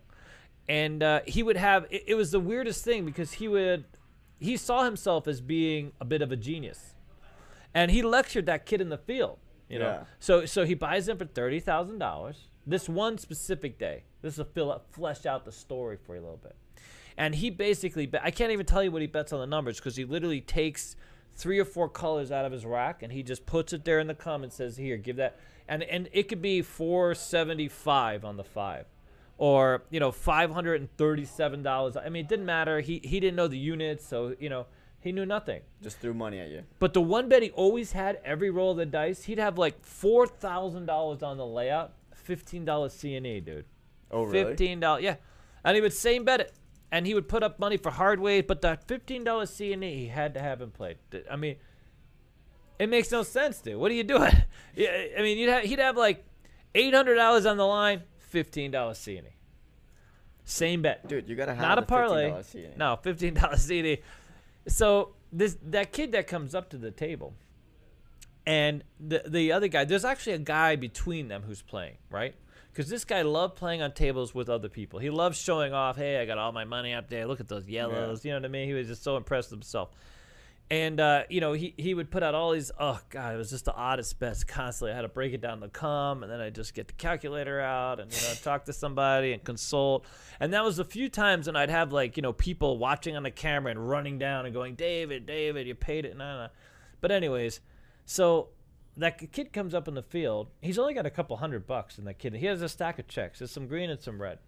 [0.68, 1.86] and uh, he would have.
[1.90, 3.84] It, it was the weirdest thing because he would,
[4.40, 6.94] he saw himself as being a bit of a genius,
[7.74, 9.38] and he lectured that kid in the field.
[9.68, 10.04] You know, Yeah.
[10.18, 12.48] so so he buys him for thirty thousand dollars.
[12.68, 14.02] This one specific day.
[14.20, 16.54] This will fill up, flesh out the story for you a little bit.
[17.16, 19.78] And he basically, bet, I can't even tell you what he bets on the numbers
[19.78, 20.94] because he literally takes
[21.34, 24.06] three or four colors out of his rack and he just puts it there in
[24.06, 28.36] the and says, "Here, give that." And and it could be four seventy five on
[28.36, 28.86] the five,
[29.38, 31.96] or you know five hundred and thirty seven dollars.
[31.96, 32.80] I mean, it didn't matter.
[32.80, 34.66] He he didn't know the units, so you know
[35.00, 35.62] he knew nothing.
[35.82, 36.64] Just threw money at you.
[36.78, 39.84] But the one bet he always had every roll of the dice, he'd have like
[39.84, 41.92] four thousand dollars on the layout,
[42.28, 43.64] fifteen dollars C&E, dude.
[44.10, 44.44] Oh, really?
[44.44, 45.16] Fifteen dollars, yeah.
[45.64, 46.52] And he would same bet it,
[46.92, 50.08] and he would put up money for hard weight, but that fifteen dollars C&E he
[50.08, 50.96] had to have him play.
[51.30, 51.56] I mean,
[52.78, 53.76] it makes no sense, dude.
[53.76, 54.32] What are you doing?
[54.76, 56.24] Yeah, I mean, you'd have, he'd have like
[56.76, 59.22] eight hundred dollars on the line, fifteen dollars C&E.
[60.44, 62.30] Same bet Dude, you gotta have not a parlay.
[62.30, 62.68] $15 CD.
[62.76, 63.98] No, fifteen dollars CD.
[64.68, 67.34] So this that kid that comes up to the table,
[68.48, 72.34] and the the other guy, there's actually a guy between them who's playing, right?
[72.72, 75.00] Because this guy loved playing on tables with other people.
[75.00, 75.96] He loves showing off.
[75.96, 77.26] Hey, I got all my money up there.
[77.26, 78.24] Look at those yellows.
[78.24, 78.66] You know what I mean?
[78.66, 79.90] He was just so impressed with himself.
[80.70, 82.70] And uh, you know, he he would put out all these.
[82.80, 84.92] Oh god, it was just the oddest bets constantly.
[84.92, 87.60] I had to break it down the come, and then I just get the calculator
[87.60, 90.06] out and you know talk to somebody and consult.
[90.40, 93.24] And that was a few times when I'd have like you know people watching on
[93.24, 96.16] the camera and running down and going, David, David, you paid it.
[96.16, 96.48] No, no.
[97.02, 97.60] But anyways,
[98.08, 98.48] so
[98.96, 100.48] that kid comes up in the field.
[100.62, 102.32] He's only got a couple hundred bucks in that kid.
[102.32, 103.38] He has a stack of checks.
[103.38, 104.38] There's some green and some red.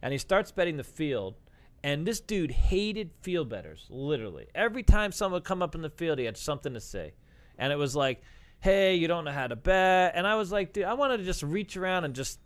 [0.00, 1.34] And he starts betting the field.
[1.82, 4.46] And this dude hated field betters, literally.
[4.54, 7.14] Every time someone would come up in the field, he had something to say.
[7.58, 8.22] And it was like,
[8.60, 10.12] hey, you don't know how to bet.
[10.14, 12.38] And I was like, dude, I wanted to just reach around and just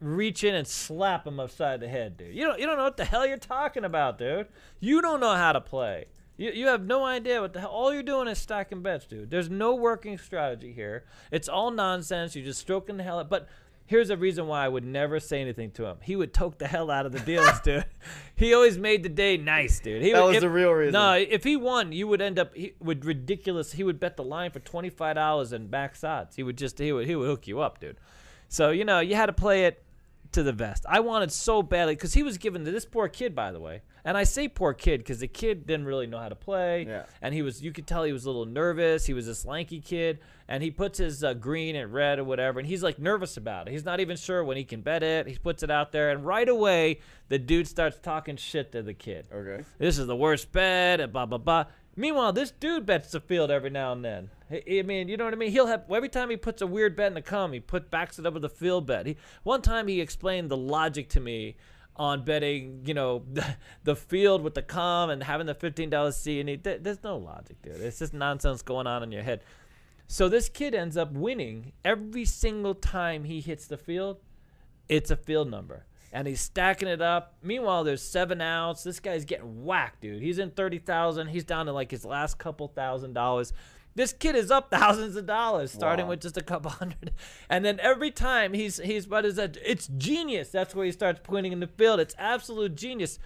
[0.00, 2.34] reach in and slap him upside the head, dude.
[2.34, 4.48] You don't, you don't know what the hell you're talking about, dude.
[4.80, 6.06] You don't know how to play.
[6.42, 7.70] You, you have no idea what the hell.
[7.70, 9.30] All you're doing is stacking bets, dude.
[9.30, 11.04] There's no working strategy here.
[11.30, 12.34] It's all nonsense.
[12.34, 13.30] You're just stroking the hell out.
[13.30, 13.48] But
[13.86, 15.98] here's the reason why I would never say anything to him.
[16.02, 17.84] He would toke the hell out of the deals, dude.
[18.34, 20.02] He always made the day nice, dude.
[20.02, 20.94] He That would- was if- the real reason.
[20.94, 23.72] No, if he won, you would end up he would ridiculous.
[23.72, 26.34] He would bet the line for twenty five dollars and max odds.
[26.36, 27.98] He would just he would he would hook you up, dude.
[28.48, 29.81] So you know you had to play it
[30.32, 30.84] to the vest.
[30.88, 33.82] I wanted so badly because he was given to this poor kid, by the way.
[34.04, 36.86] And I say poor kid because the kid didn't really know how to play.
[36.88, 37.04] Yeah.
[37.20, 39.06] And he was you could tell he was a little nervous.
[39.06, 40.18] He was this lanky kid,
[40.48, 43.68] and he puts his uh, green and red or whatever, and he's like nervous about
[43.68, 43.70] it.
[43.72, 45.28] He's not even sure when he can bet it.
[45.28, 48.92] He puts it out there, and right away the dude starts talking shit to the
[48.94, 49.64] kid Okay.
[49.78, 51.66] this is the worst bet, and blah blah blah.
[51.94, 54.30] Meanwhile, this dude bets the field every now and then.
[54.50, 55.50] I mean, you know what I mean?
[55.50, 58.18] He'll have every time he puts a weird bet in the come, he put backs
[58.18, 59.06] it up with a field bet.
[59.06, 61.56] He one time he explained the logic to me
[61.96, 63.24] on betting, you know,
[63.84, 67.16] the, field with the come and having the fifteen dollars C and he, there's no
[67.18, 67.80] logic, dude.
[67.80, 69.42] It's just nonsense going on in your head.
[70.06, 74.18] So this kid ends up winning every single time he hits the field
[74.92, 75.86] it's a field number.
[76.12, 77.34] And he's stacking it up.
[77.42, 78.82] Meanwhile, there's seven outs.
[78.84, 80.20] This guy's getting whacked, dude.
[80.22, 81.28] He's in 30,000.
[81.28, 83.52] He's down to like his last couple thousand dollars.
[83.94, 86.10] This kid is up thousands of dollars, starting Wow.
[86.10, 87.12] with just a couple hundred.
[87.48, 89.56] And then every time he's he's what is that?
[89.64, 90.50] It's genius.
[90.50, 91.98] That's where he starts pointing in the field.
[91.98, 93.18] It's absolute genius.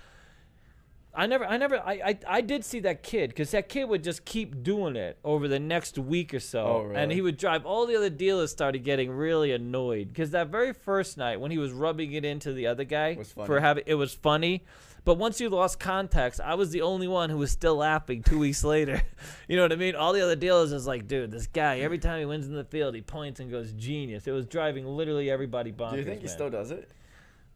[1.17, 4.05] I never, I never, I, I, I did see that kid because that kid would
[4.05, 7.65] just keep doing it over the next week or so, Oh, and he would drive.
[7.65, 11.59] All the other dealers started getting really annoyed because that very first night when he
[11.59, 13.47] was rubbing it into the other guy Was funny.
[13.47, 14.65] for having it was funny,
[15.07, 18.39] but once you lost context, I was the only one who was still laughing two
[18.39, 19.01] weeks later.
[19.49, 19.95] you know what I mean?
[19.97, 22.65] All the other dealers is like, dude, this guy every time he wins in the
[22.65, 24.27] field, he points and goes genius.
[24.27, 25.93] It was driving literally everybody bonkers.
[25.93, 26.35] Do you think he man.
[26.35, 26.91] still does it?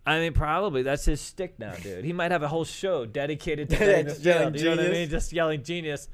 [0.07, 2.05] I mean, probably that's his stick now, dude.
[2.05, 4.57] He might have a whole show dedicated to just yelling field.
[4.57, 5.09] You know what I mean?
[5.11, 6.09] Just yelling genius.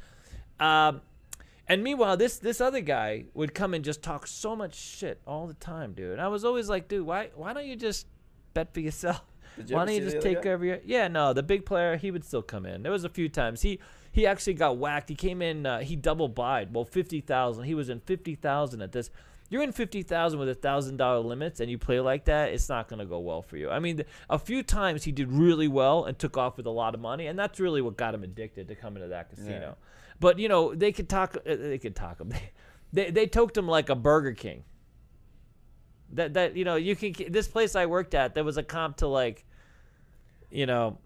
[0.59, 1.03] Um,
[1.69, 5.47] and meanwhile, this this other guy would come and just talk so much shit all
[5.47, 6.13] the time, dude.
[6.13, 8.07] And I was always like, dude, why why don't you just
[8.55, 9.23] bet for yourself?
[9.57, 10.51] You Why don't you just take guy?
[10.51, 10.79] over your?
[10.85, 12.83] Yeah, no, the big player he would still come in.
[12.83, 13.81] There was a few times he
[14.13, 15.09] he actually got whacked.
[15.09, 16.75] He came in, uh, he double buyed.
[16.75, 17.65] Well, fifty thousand.
[17.65, 19.11] He was in fifty thousand at this.
[19.51, 22.69] You're in fifty thousand with a thousand dollar limits, and you play like that, it's
[22.69, 23.71] not gonna go well for you.
[23.71, 26.95] I mean, a few times he did really well and took off with a lot
[26.95, 29.77] of money, and that's really what got him addicted to coming to that casino.
[30.19, 31.37] But you know, they could talk.
[31.47, 32.31] Uh, they could talk him.
[32.31, 32.51] They,
[32.93, 34.65] they they toked him like a Burger King.
[36.13, 38.99] That that you know you can this place I worked at there was a comp
[38.99, 39.45] to like,
[40.51, 40.99] you know,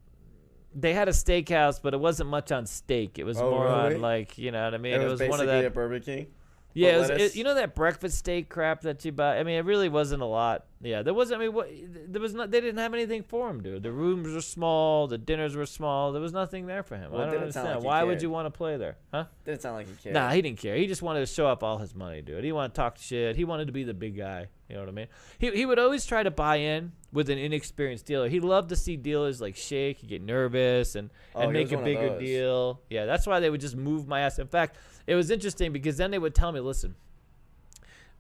[0.74, 3.18] they had a steakhouse but it wasn't much on steak.
[3.18, 3.94] It was Oh, more really?
[3.96, 4.92] on like you know what I mean.
[4.94, 5.64] it, It was was, one of that.
[5.64, 6.26] a Burger King.
[6.72, 9.38] Yeah, it was, it, you know that breakfast steak crap that you buy.
[9.38, 10.66] I mean, it really wasn't a lot.
[10.82, 11.40] Yeah, there wasn't.
[11.40, 11.68] I mean, what
[12.08, 12.50] there was not.
[12.50, 13.82] They didn't have anything for him, dude.
[13.82, 15.06] The rooms were small.
[15.08, 16.12] The dinners were small.
[16.12, 17.10] There was nothing there for him.
[17.10, 17.76] Well, I don't understand.
[17.76, 19.24] like Why would you want to play there, huh?
[19.44, 20.14] Didn't sound like he cared.
[20.14, 20.76] Nah, he didn't care.
[20.76, 22.44] He just wanted to show off all his money, dude.
[22.44, 23.36] He wanted to talk shit.
[23.36, 24.46] He wanted to be the big guy.
[24.70, 25.08] You know what I mean?
[25.38, 28.28] He, he would always try to buy in with an inexperienced dealer.
[28.28, 32.18] He loved to see dealers like shake, get nervous, and, Oh, and make a bigger
[32.20, 32.80] deal.
[32.88, 34.38] Yeah, that's why they would just move my ass.
[34.38, 34.76] In fact,
[35.10, 36.94] it was interesting because then they would tell me, listen,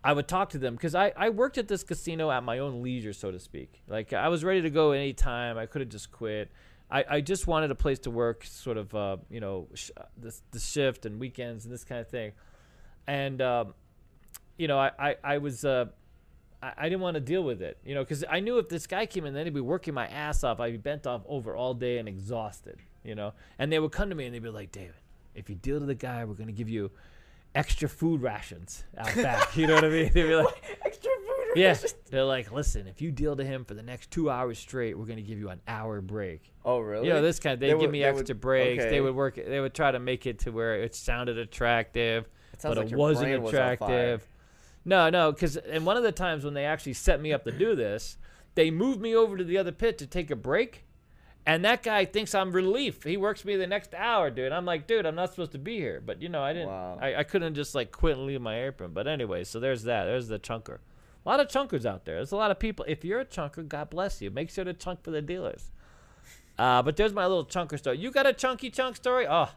[0.02, 2.82] I would talk to them because I, I worked at this casino at my own
[2.82, 3.80] leisure, so to speak.
[3.86, 5.56] Like I was ready to go any time.
[5.56, 6.50] I could have just quit.
[6.90, 10.34] I, I just wanted a place to work, sort of, uh, you know, sh- the,
[10.50, 12.32] the shift and weekends and this kind of thing.
[13.06, 13.74] And, um,
[14.58, 15.84] you know, I, I, I was, uh,
[16.60, 18.88] I, I didn't want to deal with it, you know, because I knew if this
[18.88, 20.58] guy came in, then he'd be working my ass off.
[20.58, 23.32] I'd be bent off over all day and exhausted, you know.
[23.60, 24.94] And they would come to me and they'd be like, David,
[25.34, 26.90] if you deal to the guy, we're going to give you
[27.54, 29.56] extra food rations out back.
[29.56, 30.10] you know what I mean?
[30.12, 31.26] They'd be like, Extra food.
[31.56, 31.94] Rations?
[31.96, 32.10] Yeah.
[32.10, 35.06] They're like, listen, if you deal to him for the next two hours straight, we're
[35.06, 36.52] gonna give you an hour break.
[36.64, 37.08] Oh really?
[37.08, 37.58] You know, this kind.
[37.58, 38.82] They, They give would- me they would- extra breaks.
[38.84, 38.90] okay.
[38.90, 39.34] They would work.
[39.34, 42.96] They would try to make it to where it sounded attractive, It but like it
[42.96, 44.28] wasn't was attractive.
[44.84, 47.50] no, no, because and one of the times when they actually set me up to
[47.52, 48.16] do this,
[48.54, 50.84] they moved me over to the other pit to take a break.
[51.46, 53.02] And that guy thinks I'm relief.
[53.02, 54.52] He works me the next hour, dude.
[54.52, 56.02] I'm like, dude, I'm not supposed to be here.
[56.04, 56.68] But you know, I didn't.
[56.68, 56.98] Wow.
[57.00, 58.92] I, I couldn't just like quit and leave my apron.
[58.92, 60.04] But anyway, so there's that.
[60.04, 60.78] There's the chunker.
[61.24, 62.16] A lot of chunkers out there.
[62.16, 62.84] There's a lot of people.
[62.88, 64.30] If you're a chunker, God bless you.
[64.30, 65.70] Make sure to chunk for the dealers.
[66.58, 67.98] Uh, but there's my little chunker story.
[67.98, 69.26] You got a chunky chunk story?
[69.28, 69.48] Oh,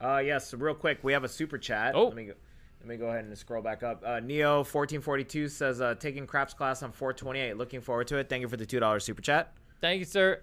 [0.00, 1.94] Uh, yes, real quick, we have a super chat.
[1.94, 2.06] Oh.
[2.06, 2.32] Let me go.
[2.80, 4.02] Let me go ahead and scroll back up.
[4.04, 7.56] Uh, Neo fourteen forty two says uh, taking craps class on four twenty eight.
[7.56, 8.28] Looking forward to it.
[8.28, 9.52] Thank you for the two dollars super chat.
[9.80, 10.40] thank you, sir.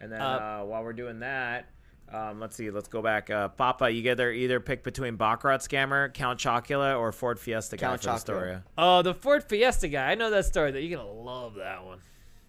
[0.00, 1.66] And then Uh, uh, while we're doing that,
[2.12, 2.70] um, let's see.
[2.70, 3.30] Let's go back.
[3.30, 7.86] Uh, Papa, you either either pick between Baccarat scammer, Count Chocula, or Ford Fiesta guy
[7.88, 8.18] Count for the Chocula.
[8.20, 8.56] story.
[8.78, 10.10] Oh, the Ford Fiesta guy.
[10.10, 10.70] I know that story.
[10.72, 11.98] That you're gonna love that one.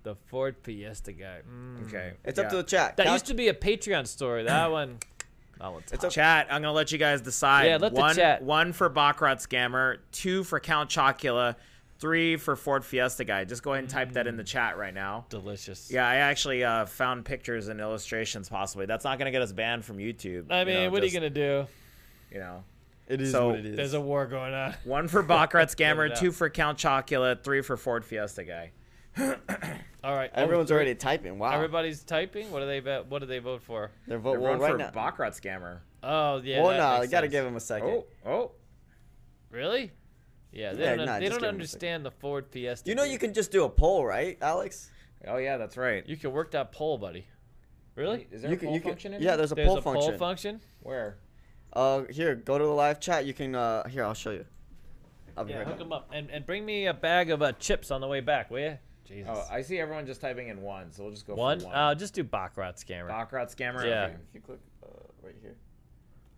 [0.03, 1.41] The Ford Fiesta guy.
[1.47, 1.87] Mm.
[1.87, 2.97] Okay, It's up to the chat.
[2.97, 4.43] That Count- used to be a Patreon story.
[4.43, 4.97] That one.
[5.59, 7.65] That one's It's a- Chat, I'm gonna let you guys decide.
[7.67, 8.41] Yeah, let the one, chat.
[8.41, 11.55] One for Baccarat scammer, two for Count Chocula,
[12.01, 13.45] three for Ford Fiesta guy.
[13.45, 14.37] Just go ahead and type that in Mm.
[14.39, 15.25] the chat right now.
[15.29, 15.89] delicious.
[15.89, 18.49] Yeah, I actually uh, found pictures and illustrations.
[18.49, 20.51] Possibly, that's not gonna get us banned from YouTube.
[20.51, 21.67] I you mean, know, what are you gonna do?
[22.31, 22.63] You know,
[23.07, 23.75] It is So, what it is.
[23.77, 24.73] There's a war going on.
[24.83, 28.71] one for Baccarat scammer, two for Count Chocula, three for Ford Fiesta guy.
[30.03, 30.31] All right.
[30.33, 31.37] Everyone's oh, already typing.
[31.37, 31.51] Wow.
[31.51, 32.49] Everybody's typing.
[32.51, 33.05] What do they bet?
[33.07, 33.91] What do they vote for?
[34.07, 34.89] They're They're voting well, right for now.
[34.89, 35.79] Baccarat scammer.
[36.01, 36.63] Oh yeah.
[36.63, 37.89] well, no, makes you gotta give him a second.
[37.89, 38.51] Oh, oh.
[39.51, 39.91] Really?
[40.51, 41.05] Yeah, they Yeah, don't.
[41.05, 42.89] nah, they don't give 'em a understand the Ford Fiesta.
[42.89, 44.89] You know you can just do a poll, right, Alex?
[45.27, 46.05] Oh yeah, that's right.
[46.07, 47.27] You can work that poll, buddy.
[47.95, 48.27] Really?
[48.31, 49.77] Is there you a can, poll you can, function in yeah, there's a There's poll
[49.77, 50.09] a function.
[50.11, 50.61] poll function.
[50.81, 51.17] Where?
[51.73, 53.25] uh, here, go to the live chat.
[53.25, 53.55] You can.
[53.55, 54.45] Uh, here, I'll show you.
[55.37, 57.53] I'll be Yeah, right hook them up and, and bring me a bag of uh,
[57.53, 58.77] chips on the way back, will you?
[59.05, 59.31] Jesus.
[59.33, 61.59] Oh, I see everyone just typing in one, so we'll just go one.
[61.61, 61.75] for one.
[61.75, 63.07] Uh, just do Baccarat scammer.
[63.07, 63.85] Baccarat scammer.
[63.85, 64.05] Yeah.
[64.05, 64.15] Okay.
[64.29, 64.87] If you click uh,
[65.23, 65.55] right here.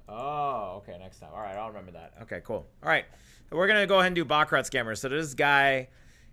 [0.07, 0.97] Oh, okay.
[0.99, 1.29] Next time.
[1.33, 2.13] All right, I'll remember that.
[2.23, 2.67] Okay, cool.
[2.83, 3.05] All right,
[3.51, 4.97] we're gonna go ahead and do Baccarat scammer.
[4.97, 5.89] So this guy,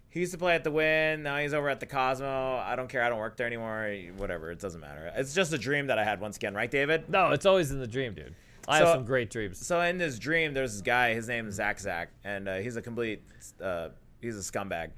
[0.09, 1.23] he used to play at the Wynn.
[1.23, 2.57] Now he's over at the Cosmo.
[2.57, 3.03] I don't care.
[3.03, 3.95] I don't work there anymore.
[4.17, 4.51] Whatever.
[4.51, 5.13] It doesn't matter.
[5.15, 7.09] It's just a dream that I had once again, right, David?
[7.09, 8.35] No, it's always in the dream, dude.
[8.69, 9.65] I have some great dreams.
[9.65, 11.15] So in this dream, there's this guy.
[11.15, 13.23] His name is Zach Zach, and uh, he's a complete.
[13.63, 13.89] Uh,
[14.21, 14.91] he's a scumbag.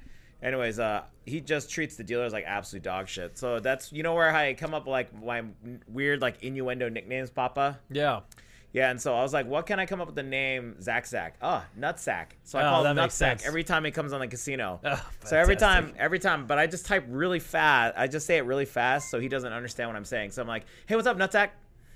[0.42, 3.38] Anyways, uh, he just treats the dealers like absolute dog shit.
[3.38, 5.44] So that's you know where I come up with like my
[5.88, 7.78] weird like innuendo nicknames, Papa.
[7.90, 8.20] Yeah.
[8.72, 11.06] Yeah, and so I was like, what can I come up with the name Zach
[11.06, 11.36] Zach?
[11.42, 12.28] Ah, oh, Nutsack.
[12.42, 14.80] So I Oh, call him Nutsack every time he comes on the casino.
[14.82, 17.94] Oh, so every time, every time, but I just type really fast.
[17.98, 20.30] I just say it really fast so he doesn't understand what I'm saying.
[20.30, 21.50] So I'm like, hey, what's up, Nutsack?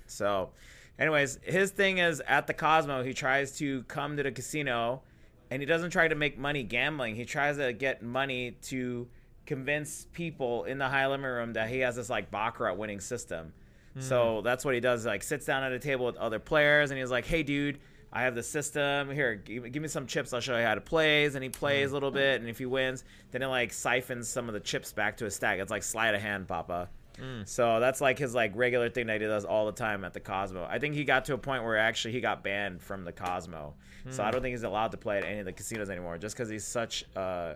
[0.05, 0.51] So,
[0.99, 5.01] anyways, his thing is at the Cosmo, he tries to come to the casino
[5.49, 7.15] and he doesn't try to make money gambling.
[7.15, 9.07] He tries to get money to
[9.47, 13.53] convince people in the high limit room that he has this like Baccarat winning system.
[13.97, 14.01] Hmm.
[14.01, 15.05] So that's what he does.
[15.05, 17.79] Like sits down at a table with other players, and he's like, "Hey, dude,
[18.13, 19.35] I have the system here.
[19.35, 20.33] Give, me- give me some chips.
[20.33, 21.93] I'll show you how to plays." And he plays hmm.
[21.93, 24.93] a little bit, and if he wins, then it like siphons some of the chips
[24.93, 25.59] back to his stack.
[25.59, 26.89] It's like sleight of hand, Papa.
[27.19, 27.41] Hmm.
[27.45, 30.19] So that's like his like regular thing that he does all the time at the
[30.19, 30.67] Cosmo.
[30.69, 33.73] I think he got to a point where actually he got banned from the Cosmo.
[34.09, 36.33] So I don't think he's allowed to play at any of the casinos anymore, just
[36.33, 37.55] because he's such uh,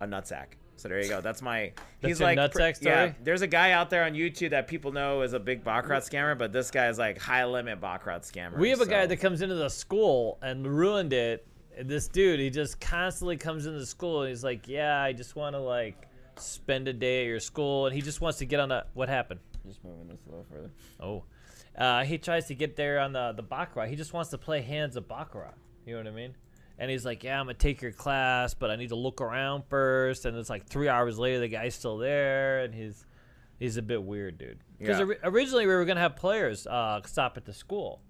[0.00, 0.54] a nutsack.
[0.82, 1.20] So there you go.
[1.20, 1.70] That's my.
[2.00, 4.66] That's he's your like nutsack pr- Yeah, there's a guy out there on YouTube that
[4.66, 8.22] people know is a big baccarat scammer, but this guy is like high limit baccarat
[8.22, 8.58] scammer.
[8.58, 11.46] We have a guy that comes into the school and ruined it.
[11.80, 15.36] This dude, he just constantly comes into the school and he's like, "Yeah, I just
[15.36, 18.58] want to like spend a day at your school," and he just wants to get
[18.58, 18.84] on a.
[18.94, 19.38] What happened?
[19.64, 20.72] Just moving this a little further.
[20.98, 21.22] Oh,
[21.78, 23.86] uh, he tries to get there on the the baccarat.
[23.86, 25.54] He just wants to play hands of baccarat.
[25.86, 26.34] You know what I mean?
[26.78, 29.64] And he's like, "Yeah, I'm gonna take your class, but I need to look around
[29.68, 30.24] first.
[30.24, 33.06] And it's like three hours later, the guy's still there, and he's
[33.58, 34.58] he's a bit weird, dude.
[34.78, 35.04] Because Yeah.
[35.04, 38.00] ori- originally we were gonna have players uh, stop at the school,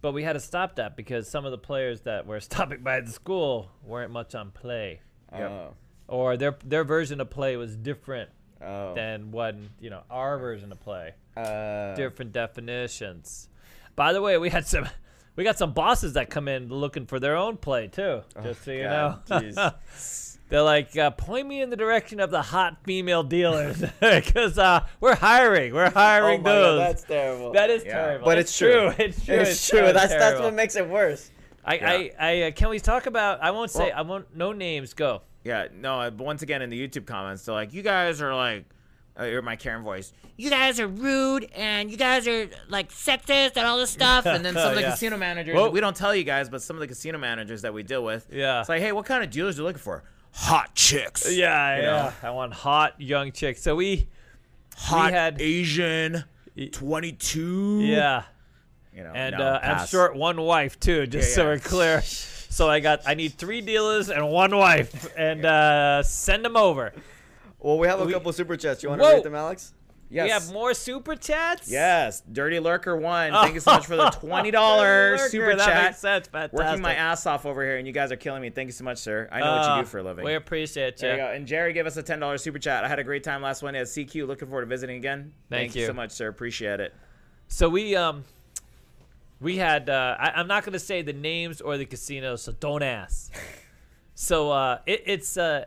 [0.00, 3.00] but we had to stop that because some of the players that were stopping by
[3.00, 5.00] the school weren't much on play,
[5.32, 5.50] Yep.
[5.50, 5.74] Oh.
[6.08, 8.30] or their their version of play was different
[8.62, 8.94] Oh.
[8.94, 13.48] than what you know our version of play Uh, different definitions.
[13.96, 14.88] By the way, we had some
[15.36, 18.22] we got some bosses that come in looking for their own play too.
[18.42, 19.70] Just so you God, know.
[20.48, 24.84] They're like, uh, point me in the direction of the hot female dealers because uh,
[25.00, 25.72] we're hiring.
[25.72, 26.78] We're oh hiring my God, those.
[26.78, 27.52] that's terrible.
[27.52, 27.92] that is Yeah.
[28.04, 28.24] terrible.
[28.26, 28.88] But It's it's true.
[28.98, 29.34] It's true.
[29.36, 29.78] it's true.
[29.80, 31.30] so That's that's what makes it worse.
[31.64, 33.42] I, I, I uh, can we talk about?
[33.42, 33.84] I won't say.
[33.84, 34.36] Well- I won't.
[34.36, 34.92] No names.
[34.92, 35.22] Go.
[35.44, 36.00] Yeah, no.
[36.00, 38.64] uh, once again, in the YouTube comments, they're like, "You guys are like,"
[39.16, 40.12] I hear my Karen voice.
[40.36, 44.24] You guys are rude and you guys are like sexist and all this stuff.
[44.26, 44.90] And then some of the Yeah.
[44.92, 45.70] casino managers, Whoa.
[45.70, 48.26] we don't tell you guys, but some of the casino managers that we deal with,
[48.32, 48.60] Yeah.
[48.60, 50.02] it's like, "Hey, what kind of dealers are you looking for?"
[50.34, 51.30] Hot chicks.
[51.30, 51.90] Yeah, You yeah.
[52.22, 52.28] know?
[52.28, 53.60] I want hot young chicks.
[53.62, 54.08] So we,
[54.76, 56.24] hot had- Asian,
[56.72, 57.80] twenty-two.
[57.82, 58.22] yeah.
[58.94, 61.48] you know, and no, uh, I'm short one wife too, just Yeah, so yeah.
[61.48, 62.02] we're clear.
[62.02, 66.92] So I got I need three dealers and one wife, and uh, send them over.
[67.62, 68.82] Well, we have a We- couple super chats.
[68.82, 69.14] You want to Whoa.
[69.14, 69.72] read them, Alex?
[70.10, 70.24] Yes.
[70.24, 71.70] We have more super chats.
[71.70, 73.32] Yes, Dirty Lurker one.
[73.32, 75.84] Thank you so much for the twenty dollars Lurker, super that chat.
[75.84, 76.26] makes sense.
[76.28, 76.52] Fantastic.
[76.58, 78.50] Working my ass off over here, and you guys are killing me.
[78.50, 79.26] Thank you so much, sir.
[79.32, 80.22] I know what Uh, you do for a living.
[80.26, 81.08] We appreciate you.
[81.08, 81.28] There you go.
[81.30, 82.84] And Jerry gave us a ten dollars super chat.
[82.84, 84.26] I had a great time last one at CQ.
[84.26, 85.32] Looking forward to visiting again.
[85.48, 85.86] Thank you you.
[85.86, 86.28] so much, sir.
[86.28, 86.92] Appreciate it.
[87.48, 88.24] So we um
[89.40, 92.82] we had uh, I, I'm not gonna say the names or the casinos, so don't
[92.82, 93.32] ask.
[94.14, 95.64] so uh, it, it's uh,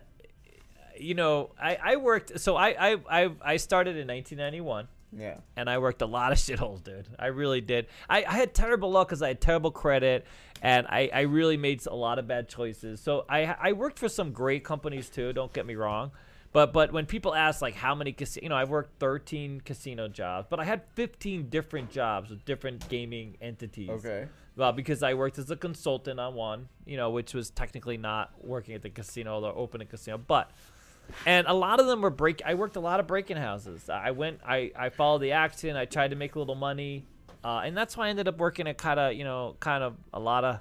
[1.00, 5.38] you know I, I worked so I, I I I started in 1991 Yeah.
[5.56, 7.08] and I worked a lot of shitholes, dude.
[7.18, 7.88] I really did.
[8.10, 10.26] I, I had terrible luck because I had terrible credit,
[10.62, 13.00] and I, I really made a lot of bad choices.
[13.02, 15.32] So I I worked for some great companies too.
[15.34, 16.12] Don't get me wrong,
[16.52, 20.08] but but when people ask like how many casino, you know, I've worked 13 casino
[20.08, 23.90] jobs, but I had 15 different jobs with different gaming entities.
[23.90, 24.28] Okay.
[24.58, 28.32] Well, because I worked as a consultant on one, you know, which was technically not
[28.42, 30.50] working at the casino or opening casino, but
[31.26, 32.42] and a lot of them were break.
[32.46, 33.90] I worked a lot of break-in houses.
[33.90, 35.76] I went, I, I followed the action.
[35.76, 37.06] I tried to make a little money,
[37.44, 39.96] uh, and that's why I ended up working at kind of, you know, kind of
[40.14, 40.60] a lot of,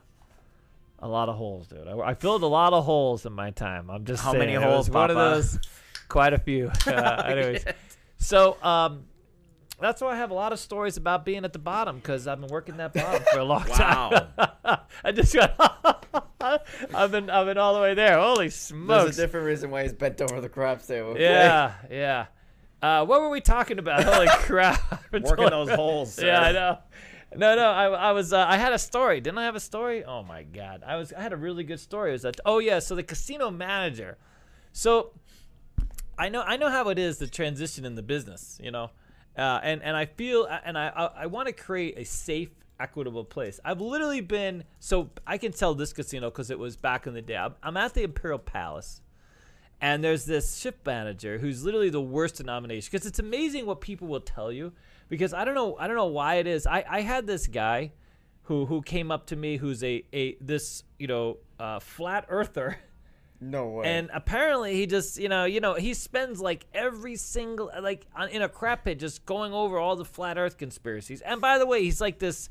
[0.98, 1.86] a lot of holes, dude.
[1.86, 3.90] I, I filled a lot of holes in my time.
[3.90, 5.58] I'm just How saying, many holes, One of those,
[6.08, 6.70] quite a few.
[6.86, 7.64] Uh, anyways,
[8.18, 9.04] so um,
[9.80, 12.40] that's why I have a lot of stories about being at the bottom because I've
[12.40, 14.28] been working that bottom for a long time.
[14.38, 14.80] Wow.
[15.04, 16.03] I just got.
[16.94, 18.18] I've been I've been all the way there.
[18.18, 19.05] Holy smokes!
[19.05, 21.10] There's a different reason why he's bent over the craps table.
[21.10, 21.22] okay?
[21.22, 22.26] Yeah, yeah.
[22.82, 24.05] Uh, what were we talking about?
[24.14, 24.81] Holy crap!
[25.12, 26.14] Working totally- those holes.
[26.14, 26.26] Sir.
[26.26, 26.78] Yeah, I know.
[27.36, 27.66] No, no.
[27.68, 28.32] I, I was.
[28.32, 29.20] Uh, I had a story.
[29.20, 30.05] Didn't I have a story?
[30.05, 30.82] Oh my god!
[30.86, 31.12] I was.
[31.12, 32.10] I had a really good story.
[32.10, 32.39] It was that.
[32.44, 32.78] Oh yeah.
[32.78, 34.18] So the casino manager.
[34.72, 35.12] So,
[36.18, 36.43] I know.
[36.43, 38.59] I know how it is to transition in the business.
[38.62, 38.90] You know,
[39.36, 43.24] uh, and and I feel and I I, I want to create a safe, equitable
[43.24, 43.60] place.
[43.64, 44.64] I've literally been.
[44.80, 47.36] So I can tell this casino because it was back in the day.
[47.62, 49.01] I'm, at the Imperial Palace
[49.80, 54.09] and there's this shift manager who's literally the worst denomination because it's amazing what people
[54.09, 54.72] will tell you
[55.09, 57.92] because i don't know i don't know why it is i, I had this guy
[58.44, 62.78] who who came up to me who's a, a this you know uh, flat earther
[63.50, 63.86] No way.
[63.86, 68.28] and apparently he just you know you know he spends like every single like on,
[68.30, 71.20] in a crap pit just going over all the flat earth conspiracies.
[71.20, 72.48] And by the way he's like this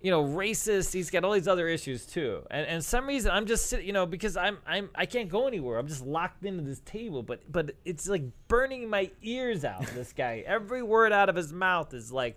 [0.00, 0.92] you know racist.
[0.92, 2.42] He's got all these other issues too.
[2.50, 5.46] And and some reason i'm just sitting you know because i'm i'm i can't go
[5.46, 5.78] anywhere.
[5.78, 7.22] I'm just locked into this table.
[7.22, 10.44] But but it's like burning my ears out this guy.
[10.46, 12.36] Every word out of his mouth is like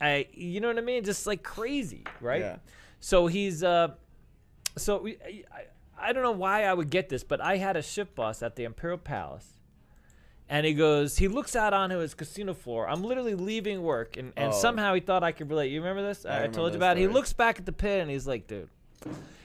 [0.00, 1.04] i you know what i mean?
[1.04, 2.40] Just like crazy right?
[2.40, 2.56] Yeah.
[3.00, 3.88] so he's uh
[4.76, 5.16] so we,
[5.52, 5.66] I,
[6.04, 8.56] I don't know why I would get this, but I had a shift boss at
[8.56, 9.48] the Imperial Palace,
[10.48, 12.88] and he goes, he looks out onto his casino floor.
[12.88, 14.56] I'm literally leaving work, and, and Oh.
[14.56, 15.70] somehow he thought I could relate.
[15.72, 16.24] You remember this?
[16.26, 16.96] I, remember told you about.
[16.96, 17.00] it.
[17.00, 18.68] He looks back at the pit and he's like, dude,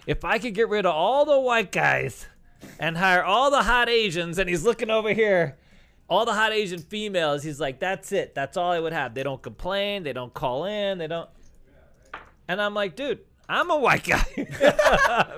[0.05, 2.25] if I could get rid of all the white guys
[2.79, 5.57] and hire all the hot Asians, and he's looking over here.
[6.09, 8.33] all the hot Asian females, he's like, that's it.
[8.35, 9.13] That's all I would have.
[9.13, 10.03] They don't complain.
[10.03, 10.97] They don't call in.
[10.97, 11.29] They don't.
[12.47, 13.19] And I'm like, dude,
[13.49, 14.23] I'm a white guy.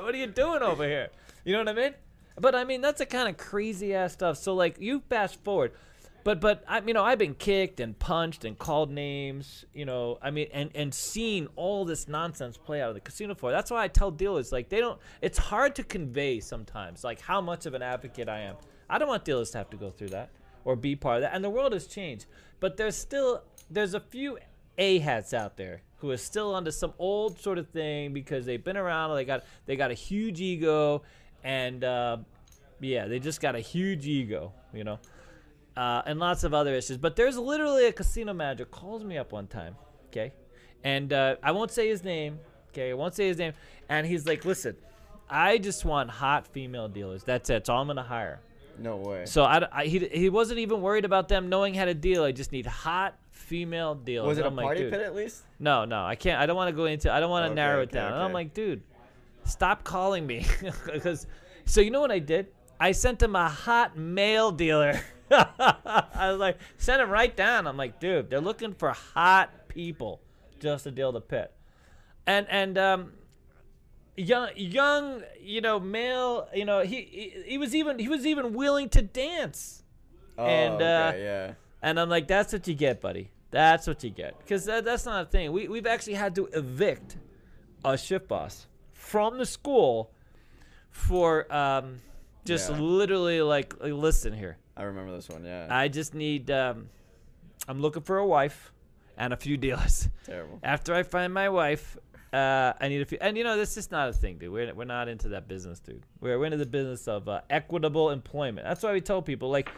[0.02, 1.10] what are you doing over here?
[1.46, 1.94] You know what I mean?
[2.40, 4.38] But I mean, that's the kind of crazy ass stuff.
[4.38, 5.72] So like, you fast forward,
[6.24, 9.66] but but I you know I've been kicked and punched and called names.
[9.74, 13.34] You know, I mean, and and seen all this nonsense play out of the casino
[13.34, 13.52] floor.
[13.52, 15.00] That's why I tell dealers like they don't.
[15.22, 18.56] It's hard to convey sometimes like how much of an advocate I am.
[18.90, 20.30] I don't want dealers to have to go through that
[20.66, 21.34] or be part of that.
[21.34, 22.26] And the world has changed,
[22.60, 24.38] but there's still there's a few
[24.82, 28.64] a hats out there who are still onto some old sort of thing because they've
[28.64, 29.16] been around.
[29.16, 31.04] They got they got a huge ego,
[31.44, 32.18] and uh,
[32.80, 34.98] yeah, they just got a huge ego, you know,
[35.78, 36.98] uh, and lots of other issues.
[36.98, 39.76] But there's literally a casino manager calls me up one time,
[40.08, 40.34] okay,
[40.84, 42.40] and uh, I won't say his name,
[42.72, 43.54] okay, I won't say his name,
[43.88, 44.76] and he's like, listen,
[45.30, 47.24] I just want hot female dealers.
[47.24, 47.54] That's it.
[47.54, 48.40] That's all I'm gonna hire.
[48.80, 49.26] No way.
[49.26, 52.24] So I, I- he, he wasn't even worried about them knowing how to deal.
[52.24, 53.14] I just need hot
[53.52, 54.28] female dealers.
[54.30, 55.44] Was it And a I'm like, party pit at least?
[55.60, 56.40] No, no, I can't.
[56.42, 57.12] I don't want to go into.
[57.12, 58.14] I don't want to Okay, narrow it okay, down.
[58.14, 58.82] And I'm like, dude,
[59.44, 60.46] stop calling me
[60.94, 61.28] because.
[61.66, 62.48] So you know what I did?
[62.80, 65.00] I sent him a hot male dealer.
[65.32, 67.68] I was like, send him right down.
[67.68, 70.22] I'm like, dude, they're looking for hot people
[70.60, 71.54] just to deal the pit,
[72.26, 73.12] and and um,
[74.16, 78.54] young young you know male you know he, he he was even he was even
[78.54, 79.84] willing to dance
[80.38, 81.54] Oh, And, uh, okay, yeah.
[81.82, 85.06] and i'm like that's what you get buddy that's what you get because that, that's
[85.06, 87.18] not a thing we, we've actually had to evict
[87.86, 90.12] a shift boss from the school
[90.90, 91.98] for um
[92.46, 92.80] just Yeah.
[92.80, 95.44] literally like, like, listen here I remember this one.
[95.46, 95.68] Yeah.
[95.70, 96.90] i just need um
[97.68, 98.72] i'm looking for a wife
[99.18, 100.60] and a few dealers Terrible.
[100.64, 101.98] after I find my wife,
[102.34, 103.18] uh, I need a few.
[103.22, 104.52] And you know, this is not a thing, dude.
[104.52, 106.04] We're, we're not into that business, dude.
[106.22, 108.66] We're, we're into the business of uh, equitable employment.
[108.66, 109.70] That's why we tell people, like,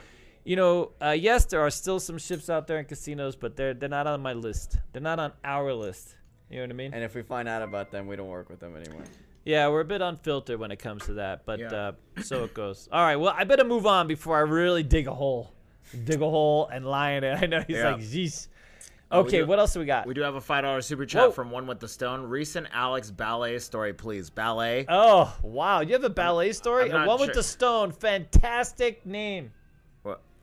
[0.44, 3.74] you know, uh, yes, there are still some ships out there in casinos, but they're
[3.74, 4.78] they're not on my list.
[4.92, 6.16] They're not on our list.
[6.50, 6.94] You know what I mean?
[6.94, 9.04] And if we find out about them, we don't work with them anymore.
[9.46, 11.68] Yeah, we're a bit unfiltered when it comes to that, but Yeah.
[11.74, 11.92] uh,
[12.22, 12.88] so it goes.
[12.92, 15.52] All right, well, I better move on before I really dig a hole,
[16.06, 17.38] dig a hole and lie in it.
[17.42, 17.92] I know he's Yeah.
[17.92, 18.48] like, jeez.
[19.12, 20.08] Uh, Okay, do- what else do we got?
[20.08, 21.32] We do have a five dollar super chat Whoa.
[21.32, 22.24] from one with the stone.
[22.24, 24.30] Recent Alex ballet story, please.
[24.30, 24.86] Ballet.
[24.90, 25.82] Oh wow!
[25.82, 26.84] You have a ballet story?
[26.86, 27.92] I'm And not one with the stone.
[27.92, 29.52] Fantastic name.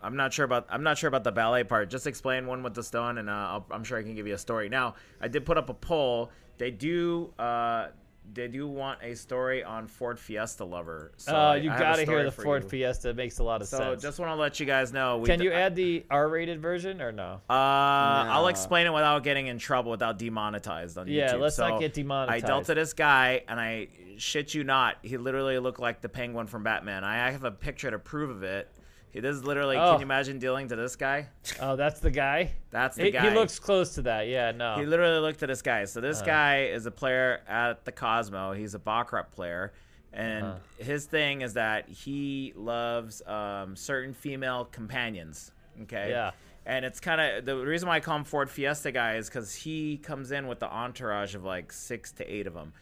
[0.01, 1.91] Well, I'm not sure about I'm not sure about the ballet part.
[1.91, 4.35] Just explain one with the stone, and uh, I'll, I'm sure I can give you
[4.35, 4.69] a story.
[4.69, 6.31] Now, I did put up a poll.
[6.59, 7.89] They do uh,
[8.33, 11.13] they do want a story on Ford Fiesta lover.
[11.17, 12.69] So Oh, you I have a got to hear the Ford you.
[12.69, 13.09] Fiesta.
[13.09, 14.03] It makes a lot of So sense.
[14.03, 15.19] So just want to let you guys know.
[15.19, 17.41] we Can d- you add the R-rated version or no?
[17.51, 21.33] Uh, I'll explain it without getting in trouble, without demonetized on Yeah, YouTube.
[21.33, 22.45] Yeah, let's not get demonetized.
[22.45, 26.09] I dealt to this guy, and I shit you not, he literally looked like the
[26.09, 27.03] Penguin from Batman.
[27.05, 28.71] I have a picture to prove of it.
[29.13, 29.77] He this is literally.
[29.77, 29.93] Oh.
[29.93, 31.27] Can you imagine dealing to this guy?
[31.61, 32.53] Oh, that's the guy.
[32.71, 33.29] That's the He, guy.
[33.29, 34.29] he looks close to that.
[34.29, 34.77] Yeah, no.
[34.77, 35.85] He literally looked at this guy.
[35.85, 38.53] So this guy is a player at the Cosmo.
[38.53, 39.73] He's a Baccarat player,
[40.13, 40.59] and Uh-huh.
[40.85, 45.51] his thing is that he loves um, certain female companions.
[45.83, 46.11] Okay.
[46.11, 46.31] Yeah.
[46.67, 49.55] And it's kind of the reason why I call him Ford Fiesta guy is because
[49.55, 52.75] he comes in with the entourage of like six to eight of them.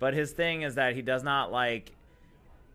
[0.00, 1.92] But his thing is that he does not like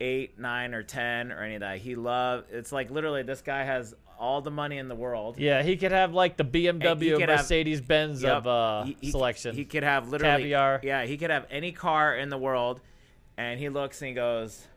[0.01, 1.77] eight, nine, or ten or any of that.
[1.77, 2.45] He love.
[2.51, 5.37] It's like literally this guy has all the money in the world.
[5.39, 8.33] yeah, he could have like the BMW, Mercedes Benz Yep.
[8.37, 9.55] of uh, He- he, selection.
[9.55, 10.79] He could have literally Caviar.
[10.83, 12.81] Yeah, he could have any car in the world,
[13.37, 14.67] and he looks and he goes,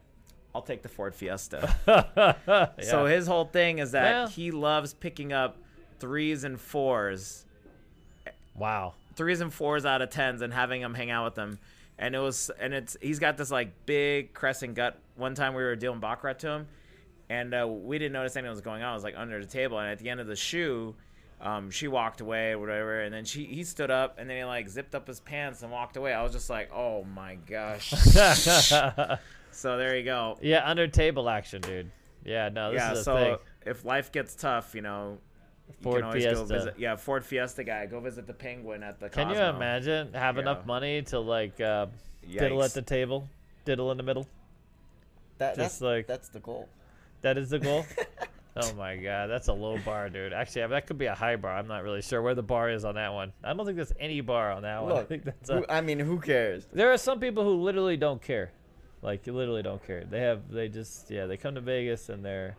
[0.55, 1.75] "I'll take the Ford Fiesta."
[2.83, 5.59] So his whole thing is that Well- he loves picking up
[6.01, 7.45] threes and fours,
[8.55, 8.95] wow.
[9.17, 11.59] threes and fours out of tens, and having them hang out with them.
[11.99, 14.99] And it was, and it's he's got this like big crescent gut.
[15.17, 16.67] One time we were dealing baccarat to him,
[17.31, 18.93] and uh, we didn't notice anything was going on.
[18.93, 20.95] It was like under the table, and at the end of the shoe,
[21.41, 24.45] um, she walked away or whatever, and then she he stood up and then he
[24.45, 26.13] like zipped up his pants and walked away.
[26.13, 27.91] I was just like, oh my gosh.
[29.51, 30.39] so there you go.
[30.43, 31.91] yeah, under table action, dude.
[32.25, 32.93] Yeah, no, this yeah.
[32.93, 33.37] is a So thing.
[33.67, 35.19] if life gets tough, you know.
[35.69, 36.55] You Ford can always go Fiesta.
[36.55, 37.87] visit, yeah, Ford Fiesta guy.
[37.87, 39.09] Go visit the Penguin at the.
[39.09, 41.87] Can you imagine have enough money to like uh,
[42.31, 43.29] diddle at the table,
[43.65, 44.27] diddle in the middle?
[45.39, 46.69] That, Just that's like- that's the goal.
[47.23, 47.85] That is the goal.
[48.57, 50.33] oh my god, that's a low bar, dude.
[50.33, 51.57] Actually, I that could be a high bar.
[51.57, 53.33] I'm not really sure where the bar is on that one.
[53.43, 54.93] I don't think there's any bar on that one.
[54.99, 56.67] I think that's who, a, I mean, who cares?
[56.73, 58.53] there are some people who literally don't care,
[59.03, 60.05] like you literally don't care.
[60.05, 62.57] They have they just yeah they come to Vegas and they're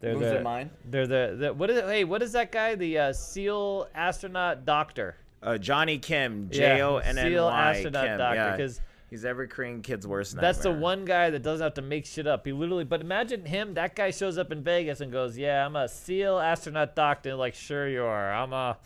[0.00, 0.70] they're Lose the, their mind.
[0.84, 1.84] They're the, the what is it?
[1.84, 2.74] Hey, what is that guy?
[2.74, 5.16] The uh, SEAL astronaut doctor.
[5.42, 8.18] Uh, Jonny Kim, Yeah, J O N N SEAL astronaut Kim.
[8.18, 8.34] doctor.
[8.36, 8.56] Yeah.
[8.56, 10.52] Because He's every Korean kid's worst nightmare.
[10.52, 12.46] That's the one guy that doesn't have to make shit up.
[12.46, 13.74] He literally, but imagine him.
[13.74, 17.54] That guy shows up in Vegas and goes, "Yeah, I'm a SEAL astronaut doctor." Like,
[17.54, 18.32] sure you are.
[18.32, 18.78] I'm a,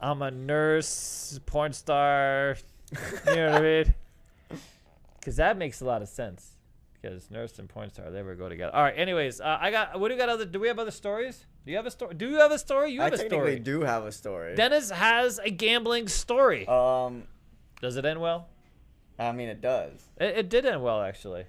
[0.00, 2.56] I'm a nurse, porn star.
[3.26, 3.94] You know what I mean?
[5.18, 6.55] Because that makes a lot of sense.
[7.06, 8.74] Because nurse and porn star, they ever go together.
[8.74, 8.96] All right.
[8.96, 10.00] Anyways, uh, I got.
[10.00, 10.28] What do you got?
[10.28, 10.44] Other?
[10.44, 11.46] Do we have other stories?
[11.64, 12.14] Do you have a story?
[12.14, 12.92] Do you have a story?
[12.92, 13.58] You I have a technically story.
[13.60, 14.56] do have a story.
[14.56, 16.66] Dennis has a gambling story.
[16.66, 17.24] Um,
[17.80, 18.48] Does it end well?
[19.18, 20.08] I mean, it does.
[20.20, 21.44] It, it did end well, actually.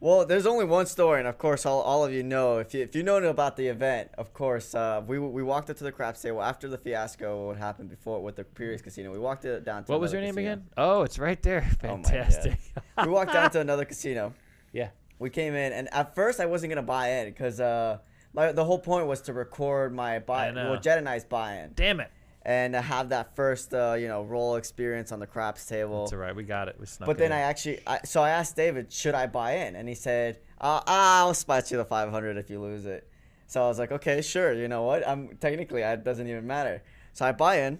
[0.00, 2.58] Well, there's only one story, and of course, all, all of you know.
[2.58, 5.76] If you if you know about the event, of course, uh, we we walked up
[5.76, 7.46] to the craps table after the fiasco.
[7.46, 9.12] What happened before with the previous casino?
[9.12, 9.92] We walked it down to.
[9.92, 10.52] What was your name casino.
[10.54, 10.66] again?
[10.76, 11.70] Oh, it's right there.
[11.70, 12.58] Oh Fantastic.
[13.04, 14.34] we walked down to another casino.
[14.72, 14.88] yeah.
[15.18, 17.98] We came in, and at first I wasn't gonna buy in because uh,
[18.34, 22.00] like the whole point was to record my buy, well, Jet and I's buy-in, Damn
[22.00, 22.10] it.
[22.42, 26.04] and have that first uh, you know roll experience on the craps table.
[26.04, 26.34] It's all right.
[26.34, 26.76] We got it.
[26.80, 27.38] We snuck But then in.
[27.38, 29.76] I actually, I, so I asked David, should I buy in?
[29.76, 33.08] And he said, uh, I'll spot you the 500 if you lose it.
[33.46, 34.54] So I was like, okay, sure.
[34.54, 35.06] You know what?
[35.06, 36.82] I'm technically, it doesn't even matter.
[37.12, 37.78] So I buy in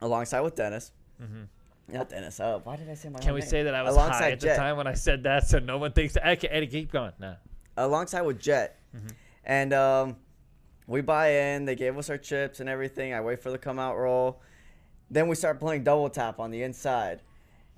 [0.00, 0.92] alongside with Dennis.
[1.88, 2.40] Not Dennis.
[2.40, 3.18] Oh, why did I say my.
[3.20, 3.48] Can we name?
[3.48, 4.54] say that I was alongside high at Jet.
[4.56, 6.16] the time when I said that, so no one thinks?
[6.16, 7.12] Okay, Eddie, keep going.
[7.20, 7.36] No.
[7.76, 8.78] alongside with Jet.
[8.96, 9.06] Mm-hmm.
[9.44, 10.16] And um,
[10.88, 11.64] we buy in.
[11.64, 13.14] They gave us our chips and everything.
[13.14, 14.40] I wait for the come out roll.
[15.10, 17.20] Then we start playing double tap on the inside.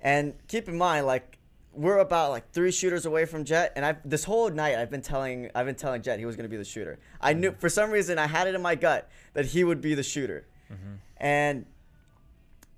[0.01, 1.37] And keep in mind, like
[1.71, 3.73] we're about like three shooters away from Jet.
[3.75, 6.49] And I this whole night I've been telling I've been telling Jet he was gonna
[6.49, 6.97] be the shooter.
[7.21, 7.59] I knew Mm-hmm.
[7.59, 10.47] for some reason I had it in my gut that he would be the shooter.
[10.73, 10.93] Mm-hmm.
[11.17, 11.65] And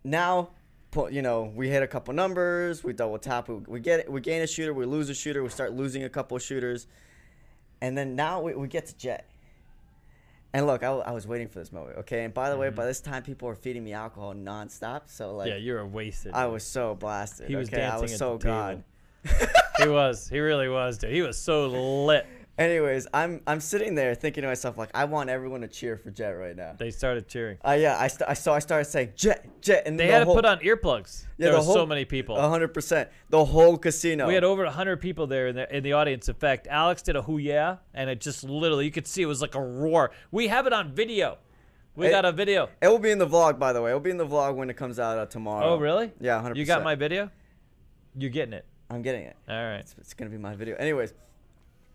[0.03, 0.49] now
[0.92, 4.12] pu- you know we hit a couple numbers we double tap we, we get it
[4.12, 6.88] we gain a shooter we lose a shooter we start losing a couple of shooters
[7.82, 9.28] and then now we, we get to jet
[10.54, 12.86] and look I, I was waiting for this moment okay and by the way by
[12.86, 15.58] this time people were feeding me alcohol nonstop so like Mm-hmm.
[15.58, 16.34] yeah, you were wasted.
[16.34, 18.84] i was so blasted He was okay i dancing was at so gone
[19.78, 20.28] he was.
[20.28, 21.12] He really was, dude.
[21.12, 22.26] He was so lit.
[22.62, 26.12] Anyways i'm i'm sitting there thinking to myself like i want everyone to cheer for
[26.12, 27.58] jet right now They started cheering.
[27.68, 30.20] uh, yeah I, st- I so i started saying jet jet and They the had
[30.20, 31.26] to put on earplugs.
[31.38, 32.36] Yeah, there the were so many people.
[32.36, 36.30] 100% the whole casino We had over 100 people there in the, in the audience.
[36.30, 39.26] In fact, Alex did a hoo yeah, and it just literally, you could see it
[39.26, 40.12] was like a roar.
[40.32, 41.38] We have it on video.
[41.96, 42.70] We It- got a video.
[42.82, 43.92] It will be in the vlog, by the way.
[43.92, 45.66] It will be in the vlog when it comes out uh, tomorrow.
[45.74, 46.12] Oh, really?
[46.20, 46.56] Yeah, 100%.
[46.56, 47.30] You got my video?
[48.16, 48.66] You're getting it.
[48.90, 49.36] I'm getting it.
[49.50, 49.80] All right.
[49.80, 50.76] It's, it's going to be my video.
[50.78, 51.14] Anyways,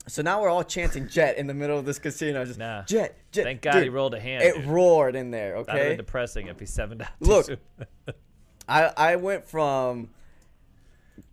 [0.08, 2.44] so now we're all chanting Jet in the middle of this casino.
[2.44, 2.82] Just Nah.
[2.84, 3.44] Jet, Jet.
[3.44, 4.42] Thank God Dude, he rolled a hand.
[4.44, 4.64] It dude.
[4.66, 7.08] roared in there, That'd have depressing if he seven down.
[7.20, 7.48] Look.
[8.68, 10.10] I, I went from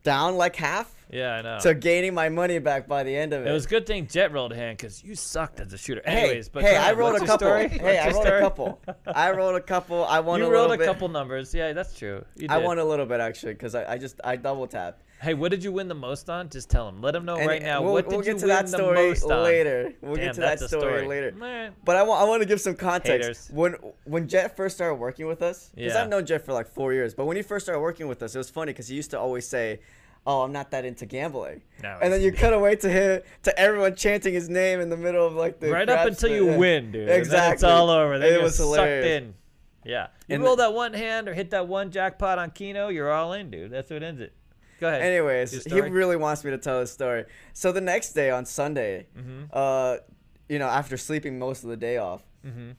[0.04, 1.60] down like half yeah, I know.
[1.60, 3.50] to gaining my money back by the end of it.
[3.50, 6.02] it was a good thing Jet rolled a hand because you sucked as a shooter.
[6.06, 7.48] Hey, Anyways, but hey, I rolled a couple.
[7.48, 7.68] story?
[7.70, 8.82] Hey, I rolled a couple.
[9.06, 10.06] I rolled a couple.
[10.06, 10.86] I won You a rolled little a bit.
[10.88, 11.54] couple numbers.
[11.54, 12.26] Yeah, that's true.
[12.36, 15.04] You I won a little bit actually because I, I just I double tapped.
[15.24, 16.50] Hey, what did you win the most on?
[16.50, 17.02] Just tell him.
[17.02, 17.82] Let him know And right now.
[17.82, 19.44] we'll, what did we'll get you to win that the story most on?
[19.44, 19.94] later.
[20.02, 20.70] We'll Damn, get to that story,
[21.02, 21.08] story.
[21.08, 21.72] later.
[21.86, 23.10] But I want I want to give some context.
[23.10, 23.50] Haters.
[23.54, 26.02] When when Jet first started working with us, because Yeah.
[26.02, 28.36] I've known Jet for like four years, but when he first started working with us,
[28.36, 29.80] it was funny because he used to always say,
[30.28, 33.58] "Oh, I'm not that into gambling," No, and then you cut away to him to
[33.60, 36.58] everyone chanting his name in the middle of like the right up until you yeah.
[36.58, 37.08] win, dude.
[37.08, 37.54] And Exactly.
[37.54, 38.20] it's all over.
[38.20, 39.22] Then It was sucked hilarious.
[39.24, 39.34] in.
[39.86, 40.08] Yeah.
[40.28, 43.12] You And roll the- that one hand or hit that one jackpot on Keno, you're
[43.12, 43.70] all in, dude.
[43.72, 44.34] That's what ends it.
[44.84, 45.02] Go ahead.
[45.02, 47.24] Anyways, he really wants me to tell his story.
[47.54, 49.44] So the next day on Sunday, Mm-hmm.
[49.54, 49.98] uh,
[50.50, 52.72] you know, after sleeping most of the day off, Mm-hmm.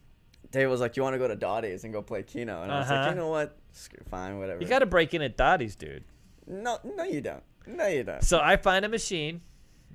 [0.51, 2.79] Dave was like, "You want to go to Dotty's and go play Keno?" And I
[2.81, 3.11] was like, Uh-huh.
[3.11, 3.57] "You know what?
[3.73, 6.05] Screw- Fine, whatever." You got to break in at Dotty's, dude.
[6.47, 7.43] No, no, you don't.
[7.67, 8.23] No, you don't.
[8.23, 9.41] So I find a machine.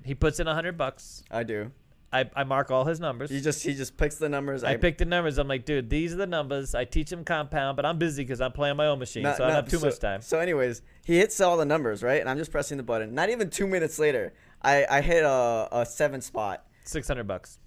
[0.04, 1.22] He puts in a hundred bucks.
[1.30, 1.70] I do.
[2.12, 3.30] I, I mark all his numbers.
[3.30, 4.64] He just he just picks the numbers.
[4.64, 5.38] I pick the numbers.
[5.38, 6.74] I'm like, dude, these are the numbers.
[6.74, 9.44] I teach him compound, but I'm busy because I'm playing my own machine, not- so
[9.44, 10.20] I don't not- have too so- much time.
[10.20, 13.14] So, anyways, he hits all the numbers right, and I'm just pressing the button.
[13.14, 16.66] Not even two minutes later, I I hit a a seven spot.
[16.84, 17.60] Six hundred bucks,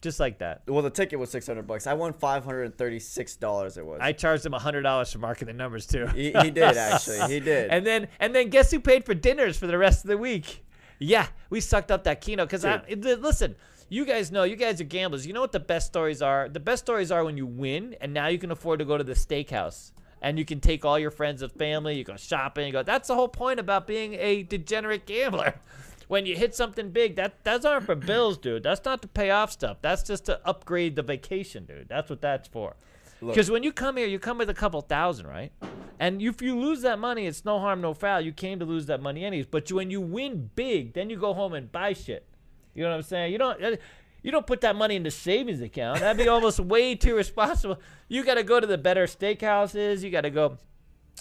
[0.00, 0.62] just like that.
[0.66, 1.86] Well, the ticket was six hundred bucks.
[1.86, 3.76] I won five hundred and thirty six dollars.
[3.76, 3.98] It was.
[4.00, 6.06] I charged him hundred dollars for marking the numbers too.
[6.06, 7.20] he, he did actually.
[7.34, 7.68] He did.
[7.70, 10.64] And then and then guess who paid for dinners for the rest of the week?
[11.02, 13.56] Yeah, we sucked up that Keno because I listen.
[13.92, 15.26] You guys know, you guys are gamblers.
[15.26, 16.48] You know what the best stories are?
[16.48, 19.02] The best stories are when you win, and now you can afford to go to
[19.02, 19.90] the steakhouse,
[20.22, 21.98] and you can take all your friends and family.
[21.98, 22.68] You go shopping.
[22.68, 22.84] You go.
[22.84, 25.54] That's the whole point about being a degenerate gambler.
[26.06, 28.64] When you hit something big, that that's aren't for bills, dude.
[28.64, 29.76] That's not to pay off stuff.
[29.80, 31.88] That's just to upgrade the vacation, dude.
[31.88, 32.74] That's what that's for.
[33.20, 35.52] Because when you come here, you come with a couple thousand, right?
[36.00, 38.22] And if you lose that money, it's no harm, no foul.
[38.22, 39.46] You came to lose that money anyways.
[39.46, 42.26] But you, when you win big, then you go home and buy shit.
[42.74, 43.32] You know what I'm saying?
[43.32, 43.78] You don't.
[44.22, 46.00] You don't put that money in the savings account.
[46.00, 47.80] That'd be almost way too responsible.
[48.08, 50.02] You got to go to the better steakhouses.
[50.02, 50.58] You got to go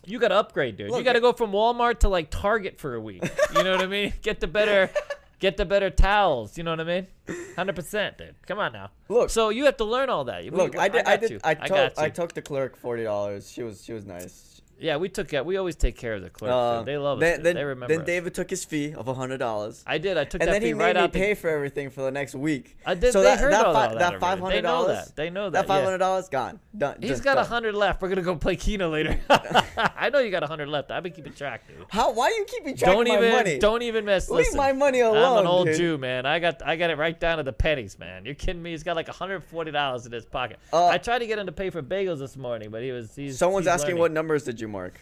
[0.06, 0.92] You got to upgrade, dude.
[0.92, 3.24] you got to go from Walmart to like Target for a week.
[3.56, 4.14] You know what I mean?
[4.22, 4.90] Get the better,
[5.40, 6.58] get the better towels.
[6.58, 7.08] You know what I mean?
[7.56, 8.36] Hundred percent, dude.
[8.46, 8.92] Come on now.
[9.08, 9.30] Look.
[9.30, 10.44] So you have to learn all that.
[10.44, 11.02] We- Look, I did.
[11.06, 11.30] I, got did.
[11.32, 11.40] you.
[11.42, 12.00] I, got took.
[12.00, 13.50] I took the clerk forty dollars.
[13.50, 13.82] She was.
[13.84, 14.62] She was nice.
[14.80, 15.32] Yeah, we took.
[15.46, 16.52] We always take care of the clerks.
[16.54, 17.44] Uh, they love then, us.
[17.44, 17.94] Then, they remember.
[17.94, 18.08] then us.
[18.08, 19.84] David took his fee of hundred dollars.
[19.86, 20.18] I did.
[20.18, 21.14] I took And that then fee he right made me out.
[21.14, 22.78] the- pay for everything for the next week.
[22.86, 23.12] I did.
[23.12, 24.00] So they that heard that, all fi- that.
[24.00, 25.06] that five hundred They know dollars.
[25.08, 25.16] that.
[25.16, 25.52] They know that.
[25.52, 25.98] That five yeah.
[25.98, 26.60] dollars gone.
[26.78, 26.98] Done.
[27.02, 28.02] He's got a hundred left.
[28.02, 29.20] We're gonna go play Keno later.
[29.30, 30.92] I know you got a hundred left.
[30.92, 31.86] I've been keeping track, dude.
[31.90, 32.12] How?
[32.14, 33.60] Why are you keeping track Don't of my even, money?
[33.60, 34.30] don't even mess.
[34.30, 35.18] Leave listen, my money alone.
[35.40, 35.78] I'm an old dude.
[35.78, 36.26] Jew, man.
[36.26, 38.24] I got, I got it right down to the pennies, man.
[38.26, 38.72] You're kidding me?
[38.72, 40.58] He's got like 140 dollars in his pocket.
[40.72, 43.14] Uh, I tried to get him to pay for bagels this morning, but he was.
[43.16, 45.00] He's, Someone's asking what numbers did you mark?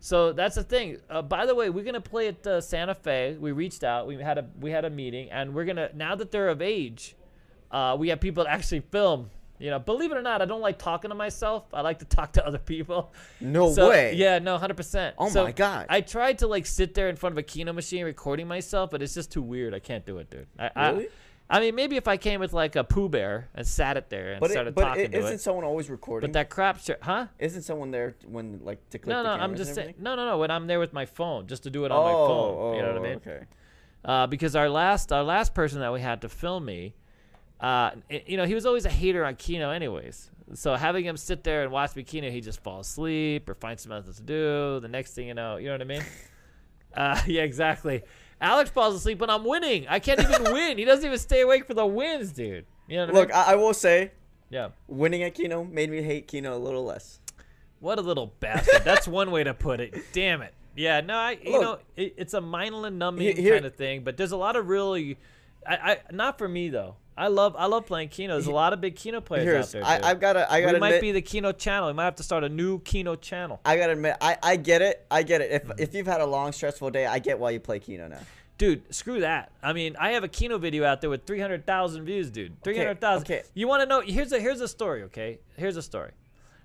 [0.00, 0.98] So that's the thing.
[1.10, 3.36] Uh, by the way, we're gonna play at uh, Santa Fe.
[3.40, 4.06] We reached out.
[4.06, 7.16] We had a we had a meeting, and we're gonna now that they're of age,
[7.70, 9.30] uh, we have people to actually film.
[9.58, 11.64] You know, believe it or not, I don't like talking to myself.
[11.72, 13.14] I like to talk to other people.
[13.40, 14.12] No So- way.
[14.14, 15.16] Yeah, no, hundred percent.
[15.18, 15.86] Oh So my God.
[15.88, 19.00] I tried to like sit there in front of a Keno machine recording myself, but
[19.02, 19.72] it's just too weird.
[19.72, 20.46] I can't do it, dude.
[20.58, 21.06] I, Really?
[21.06, 21.08] I,
[21.48, 24.32] I mean, maybe if I came with like a Pooh Bear and sat it there
[24.32, 25.40] and But started it, but talking it, to isn't it.
[25.40, 26.28] someone always recording?
[26.28, 27.26] But that crap huh?
[27.38, 29.94] isn't someone there when like to click No, the no, no, I'm just saying.
[29.98, 30.38] No, no, no.
[30.38, 32.56] When I'm there with my phone, just to do it on oh, my phone.
[32.58, 33.16] oh, you know what I mean?
[33.16, 33.40] Okay.
[34.04, 36.94] uh, because our last our last person that we had to film me,
[37.60, 37.92] uh,
[38.26, 40.30] you know, he was always a hater on Keno, anyways.
[40.54, 43.78] So having him sit there and watch me Keno, he just fall asleep or find
[43.78, 44.80] something else to do.
[44.80, 46.02] The next thing you know, you know what I mean?
[46.96, 48.02] Uh, yeah, exactly.
[48.40, 49.86] Alex falls asleep when I'm winning.
[49.88, 50.78] I can't even win.
[50.78, 52.66] He doesn't even stay awake for the wins, dude.
[52.88, 53.44] You know what Look, I mean?
[53.48, 54.12] I, I will say,
[54.50, 54.68] Yeah.
[54.88, 57.20] winning at Keno made me hate Keno a little less.
[57.80, 58.84] What a little bastard.
[58.84, 59.94] That's one way to put it.
[60.12, 60.52] Damn it.
[60.76, 61.62] Yeah, no, I you Look.
[61.62, 64.56] know it, it's a mindless numbing Here- here- kind of thing, but there's a lot
[64.56, 65.16] of really,
[65.66, 66.96] I, I not for me though.
[67.18, 68.34] I love I love playing Keno.
[68.34, 69.84] There's a lot of big Keno players out there.
[69.84, 70.04] I, dude.
[70.04, 70.72] I've got to, I got to.
[70.74, 71.88] we might be the Keno channel.
[71.88, 73.60] We might have to start a new Keno channel.
[73.64, 75.50] I gotta admit, I, I get it, I get it.
[75.52, 75.80] If Mm-hmm.
[75.82, 78.20] if you've had a long stressful day, I get why you play Keno now.
[78.58, 79.50] Dude, screw that.
[79.62, 82.62] I mean, I have a Keno video out there with 300,000 views, dude.
[82.62, 83.22] 300,000.
[83.26, 83.42] okay.
[83.52, 84.00] You want to know?
[84.00, 85.40] Here's a here's a story, okay?
[85.56, 86.12] Here's a story.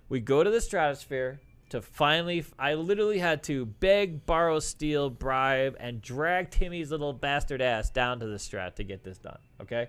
[0.10, 2.46] We go to the stratosphere to finally.
[2.60, 8.20] I literally had to beg, borrow, steal, bribe, and drag Timmy's little bastard ass down
[8.20, 9.88] to the strat to get this done, okay?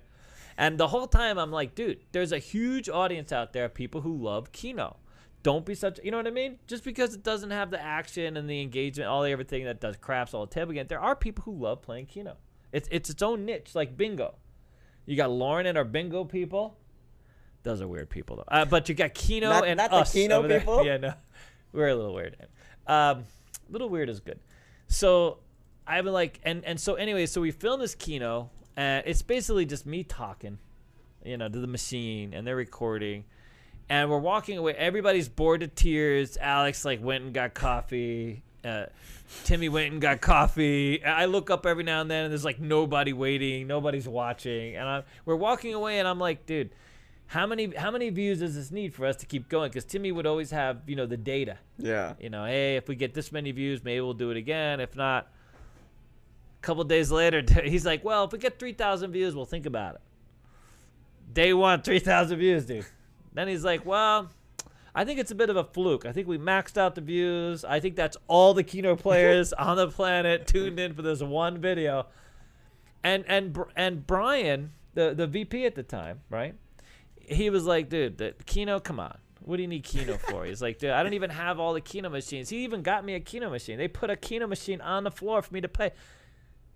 [0.56, 4.00] And the whole time I'm like, dude, there's a huge audience out there, of people
[4.02, 4.96] who love Keno.
[5.42, 6.58] Don't be such, you know what I mean?
[6.68, 9.96] Just because it doesn't have the action and the engagement, all the everything that does
[9.96, 12.36] craps all the table again, there are people who love playing Keno.
[12.72, 14.34] It's it's its own niche, like bingo.
[15.04, 16.78] You got Lauren and our bingo people.
[17.64, 18.44] Those are weird people though.
[18.48, 20.60] Uh, but you got Keno Not- and not the us Keno over there.
[20.60, 20.84] people?
[20.86, 21.14] Yeah, no,
[21.72, 22.36] we're a little weird.
[22.86, 23.24] Um,
[23.68, 24.38] little weird is good.
[24.88, 25.38] So
[25.86, 29.66] I've been like, and and so anyway, so we filmed this Keno, and it's basically
[29.66, 30.58] just me talking,
[31.24, 33.24] you know, to the machine, and they're recording,
[33.88, 34.74] and we're walking away.
[34.74, 36.36] Everybody's bored to tears.
[36.40, 38.42] Alex like went and got coffee.
[38.64, 38.86] Uh,
[39.44, 41.04] Timmy went and got coffee.
[41.04, 44.88] I look up every now and then, and there's like nobody waiting, nobody's watching, and
[44.88, 46.70] I'm, we're walking away, and I'm like, dude,
[47.32, 49.70] how many how many views does this need for us to keep going?
[49.70, 51.58] Because Timmy would always have you know the data.
[51.78, 52.14] Yeah.
[52.20, 54.80] You know, hey, if we get this many views, maybe we'll do it again.
[54.80, 55.32] If not,
[56.62, 59.96] a couple days later, he's like, well, if we get 3,000 views, we'll think about
[59.96, 60.00] it.
[61.32, 62.86] Day one, 3,000 views, dude.
[63.32, 64.30] Then he's like, well,
[64.94, 66.04] I think it's a bit of a fluke.
[66.04, 67.64] I think we maxed out the views.
[67.64, 71.58] I think that's all the Keno players on the planet tuned in for this one
[71.58, 72.06] video.
[73.02, 76.54] And and and Brian, the the VP at the time, right?
[77.20, 79.16] He was like, dude, the Keno, come on.
[79.40, 80.44] What do you need Keno for?
[80.44, 82.48] He's like, dude, I don't even have all the Keno machines.
[82.48, 83.78] He even got me a Keno machine.
[83.78, 85.90] They put a Keno machine on the floor for me to play.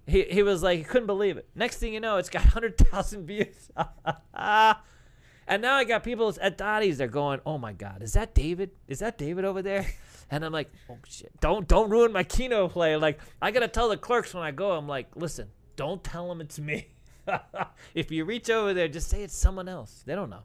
[0.07, 1.49] He, he was like, he couldn't believe it.
[1.55, 3.71] Next thing you know, it's got 100,000 views.
[3.77, 6.99] and now I got people at Dotty's.
[6.99, 8.71] They're going, oh my God, is that David?
[8.89, 9.87] Is that David over there?
[10.29, 12.97] And I'm like, oh shit, don't don't ruin my Keno play.
[12.97, 16.41] Like I gotta tell the clerks when I go, I'm like, listen, don't tell them
[16.41, 16.89] it's me.
[17.95, 20.03] if you reach over there, just say it's someone else.
[20.05, 20.43] They don't know.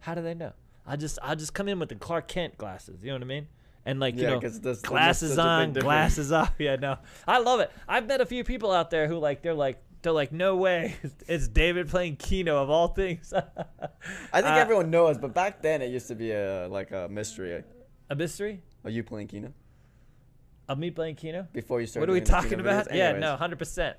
[0.00, 0.52] How do they know?
[0.86, 3.00] I just I just come in with the Clark Kent glasses.
[3.02, 3.48] You know what I mean?
[3.88, 6.52] And like you Yeah, know, 'cause that's- that's glasses on, glasses off.
[6.58, 7.70] Yeah, no, I love it.
[7.88, 10.94] I've met a few people out there who like they're like they're like, no way,
[11.26, 13.32] it's David playing Keno of all things.
[14.32, 17.08] I think Uh, everyone knows, but back then it used to be a like a
[17.08, 17.64] mystery.
[18.10, 19.52] a mystery Are you playing Keno
[20.68, 21.48] of me playing Keno.
[21.54, 22.02] before you started?
[22.02, 22.88] What are we talking about?
[22.88, 22.94] videos?
[22.94, 23.96] Yeah, no, hundred percent.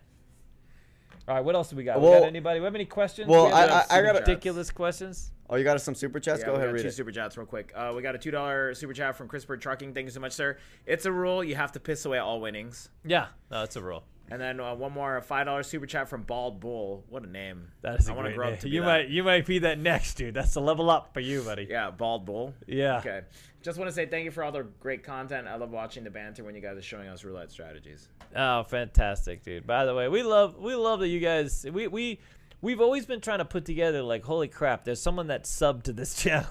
[1.30, 2.02] All right, what else do we got?
[2.02, 2.60] we got anybody?
[2.60, 3.28] We have any questions?
[3.30, 5.32] well, we I- I- I gotta- ridiculous questions.
[5.48, 6.40] Oh, you got us some super chats?
[6.40, 6.94] Yeah, Go we ahead, got read two it.
[6.94, 7.72] super chats real quick.
[7.76, 9.94] Uh, we got a two dollar super chat from Christopher Trucking.
[9.94, 10.58] Thank you so much, sir.
[10.88, 12.90] It's a rule you have to piss away all winnings.
[13.06, 14.04] Yeah, no, that's a rule.
[14.32, 17.04] And then uh, one more five dollar super chat from Bald Bull.
[17.10, 17.68] What a name!
[17.82, 18.60] That is a I great grow up name.
[18.60, 18.86] to be You that.
[18.88, 20.34] might you might be that next, dude.
[20.34, 21.68] That's a level up for you, buddy.
[21.70, 22.54] Yeah, Bald Bull.
[22.68, 22.98] Yeah.
[23.00, 23.22] Okay.
[23.62, 25.48] Just want to say thank you for all the great content.
[25.48, 28.08] I love watching the banter when you guys are showing us roulette strategies.
[28.36, 29.68] Oh, fantastic, dude.
[29.68, 32.20] By the way, we love we love that you guys we we
[32.62, 35.94] we've always been trying to put together like holy crap, there's someone that subbed to
[35.94, 36.48] this channel.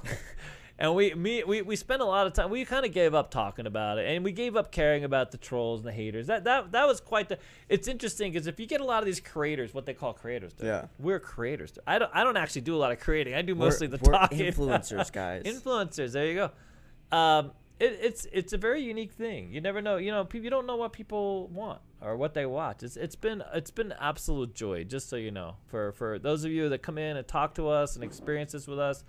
[0.79, 3.31] And we me we, we spent a lot of time we kind of gave up
[3.31, 6.27] talking about it and we gave up caring about the trolls and the haters.
[6.29, 7.39] That that that was quite the
[7.69, 10.53] It's interesting cuz if you get a lot of these creators, what they call creators,
[10.63, 10.87] Yeah.
[10.99, 11.79] We're creators.
[11.87, 13.35] I don't I don't actually do a lot of creating.
[13.35, 14.39] I do We're- mostly the we're talking.
[14.39, 15.43] influencers, guys.
[15.45, 16.13] influencers.
[16.13, 17.17] There you go.
[17.17, 19.53] Um, it, it's it's a very unique thing.
[19.53, 19.97] You never know.
[19.99, 22.83] You know, people you don't know what people want or what they watch.
[22.83, 24.83] It's it's been it's been absolute joy.
[24.85, 27.69] Just so you know, for for those of you that come in and talk to
[27.69, 29.05] us and experience this with us,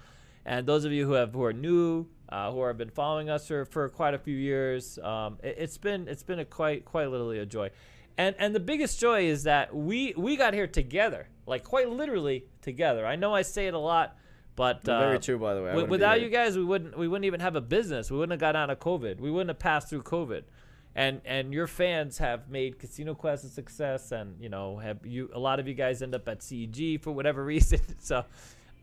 [0.49, 3.47] and those of you who have who are new, uh, who have been following us
[3.47, 7.09] for, for quite a few years, um, it, it's been it's been a quite quite
[7.11, 7.69] literally a joy.
[8.17, 12.45] And, and the biggest joy is that we we got here together, like quite literally
[12.63, 13.05] together.
[13.05, 14.17] I know I say it a lot,
[14.55, 15.67] but uh, Very true, by the way.
[15.67, 18.09] I Wi- wouldn't be without you guys, we wouldn't we wouldn't even have a business.
[18.09, 19.19] We wouldn't have got out of COVID.
[19.19, 20.45] We wouldn't have passed through COVID.
[20.95, 25.29] And and your fans have made Casino Quest a success, and you know have you
[25.31, 27.79] a lot of you guys end up at CEG for whatever reason.
[27.99, 28.25] So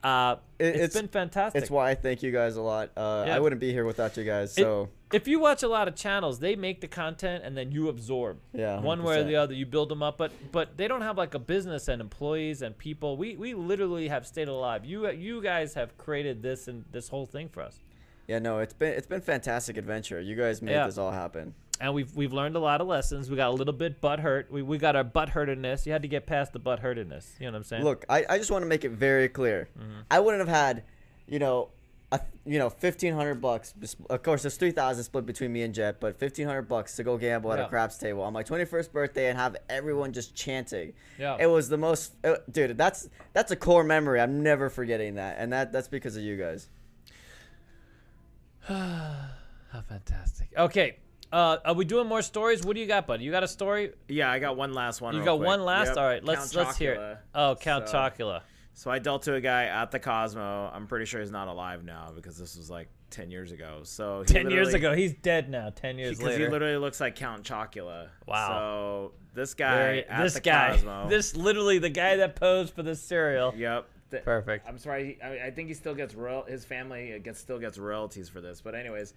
[0.03, 1.61] uh, It- it's it's- been fantastic.
[1.63, 2.91] It's why I thank you guys a lot.
[2.97, 3.37] Uh, Yeah.
[3.37, 4.57] I wouldn't be here without you guys.
[4.57, 7.71] It- So if you watch a lot of channels, they make the content and then
[7.73, 8.39] you absorb.
[8.53, 11.17] Yeah, One way or the other, you build them up, but but they don't have
[11.19, 13.17] like a business and employees and people.
[13.17, 14.85] We we literally have stayed alive.
[14.85, 17.81] You you guys have created this and this whole thing for us.
[18.29, 20.21] yeah, no, it's been it's been fantastic adventure.
[20.21, 20.87] You guys made Yeah.
[20.87, 21.55] this all happen.
[21.81, 23.29] And we've we've learned a lot of lessons.
[23.31, 24.51] We got a little bit butt hurt.
[24.51, 25.87] We, we got our butt hurtedness.
[25.87, 27.35] You had to get past the butt hurtedness.
[27.39, 27.85] You know what I'm saying?
[27.85, 29.69] Look, I, I just want to make it very clear.
[29.79, 30.01] Mm-hmm.
[30.11, 30.85] I wouldn't have had,
[31.29, 31.69] you know,
[32.13, 33.75] a, you know, fifteen hundred bucks.
[34.09, 37.03] Of course, there's three thousand split between me and Jet, but fifteen hundred bucks to
[37.05, 37.67] go gamble at Yeah.
[37.67, 40.93] a craps table on my twenty first birthday and have everyone just chanting.
[41.19, 41.37] Yeah.
[41.41, 42.79] It was the most, uh, dude.
[42.79, 44.21] That's that's a core memory.
[44.21, 46.69] I'm never forgetting that, and that that's because of you guys.
[48.69, 50.49] How fantastic.
[50.57, 50.97] Okay.
[51.33, 52.65] Uh, are we doing more stories?
[52.65, 53.25] What do you got, buddy?
[53.25, 53.93] You got a story?
[54.09, 55.15] Yeah, I got one last one.
[55.15, 55.47] You got quick.
[55.47, 55.89] one last.
[55.89, 57.19] Yep, All right, let's Count let's hear it.
[57.35, 58.43] Oh, Count So- Chocula.
[58.75, 60.71] So I dealt to a guy at the Cosmo.
[60.71, 63.81] I'm pretty sure he's not alive now because this was like 10 years ago.
[63.85, 65.71] So Ten years ago, he's dead now.
[65.71, 68.09] Ten years because he literally looks like Count Chocula.
[68.27, 68.49] Wow.
[68.49, 71.07] So this guy Very- at this the guy, Cosmo.
[71.09, 73.55] this literally the guy that posed for this cereal.
[73.57, 73.89] Yep.
[74.11, 74.69] Th- Perfect.
[74.69, 75.19] I'm sorry.
[75.25, 76.45] I, I think he still gets royal.
[76.45, 78.61] His family gets still gets royalties for this.
[78.61, 79.15] But anyways,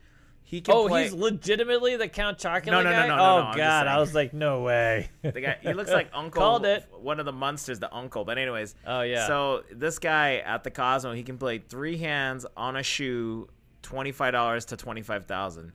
[0.49, 1.03] he can Oh, play.
[1.03, 3.07] he's legitimately the Count Chocula No, no, no, guy.
[3.07, 5.09] no, no, oh no, God, I was like, no way.
[5.21, 6.41] The guy, he looks like Uncle.
[6.41, 6.85] Called it.
[6.99, 8.25] One of the monsters, the Uncle.
[8.25, 8.73] But anyways.
[8.87, 9.27] Oh, yeah.
[9.27, 13.47] So this guy at the Cosmo, he can play three hands on a shoe,
[13.83, 15.71] twenty five dollars to twenty five thousand,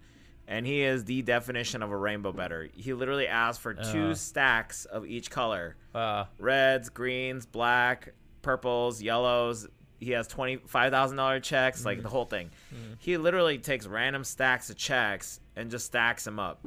[0.49, 2.69] and he is the definition of a rainbow better.
[2.75, 4.15] He literally asked for two Uh.
[4.15, 9.69] stacks of each color: Uh, reds, greens, black, purples, yellows.
[10.01, 12.13] He has twenty five thousand dollar checks, like the mm-hmm.
[12.13, 12.51] whole thing.
[12.75, 12.95] Mm-hmm.
[12.99, 16.61] He literally takes random stacks of checks and just stacks them up.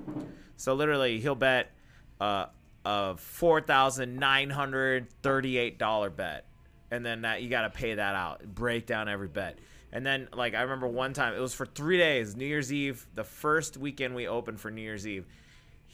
[0.56, 1.72] So literally, he'll bet
[2.20, 2.48] uh,
[2.86, 6.46] a four thousand nine hundred thirty eight dollar bet,
[6.92, 9.60] and then that you got to pay that out, break down every bet.
[9.92, 13.08] And then, like I remember one time, it was for three days, New Year's Eve,
[13.16, 15.26] the first weekend we opened for New Year's Eve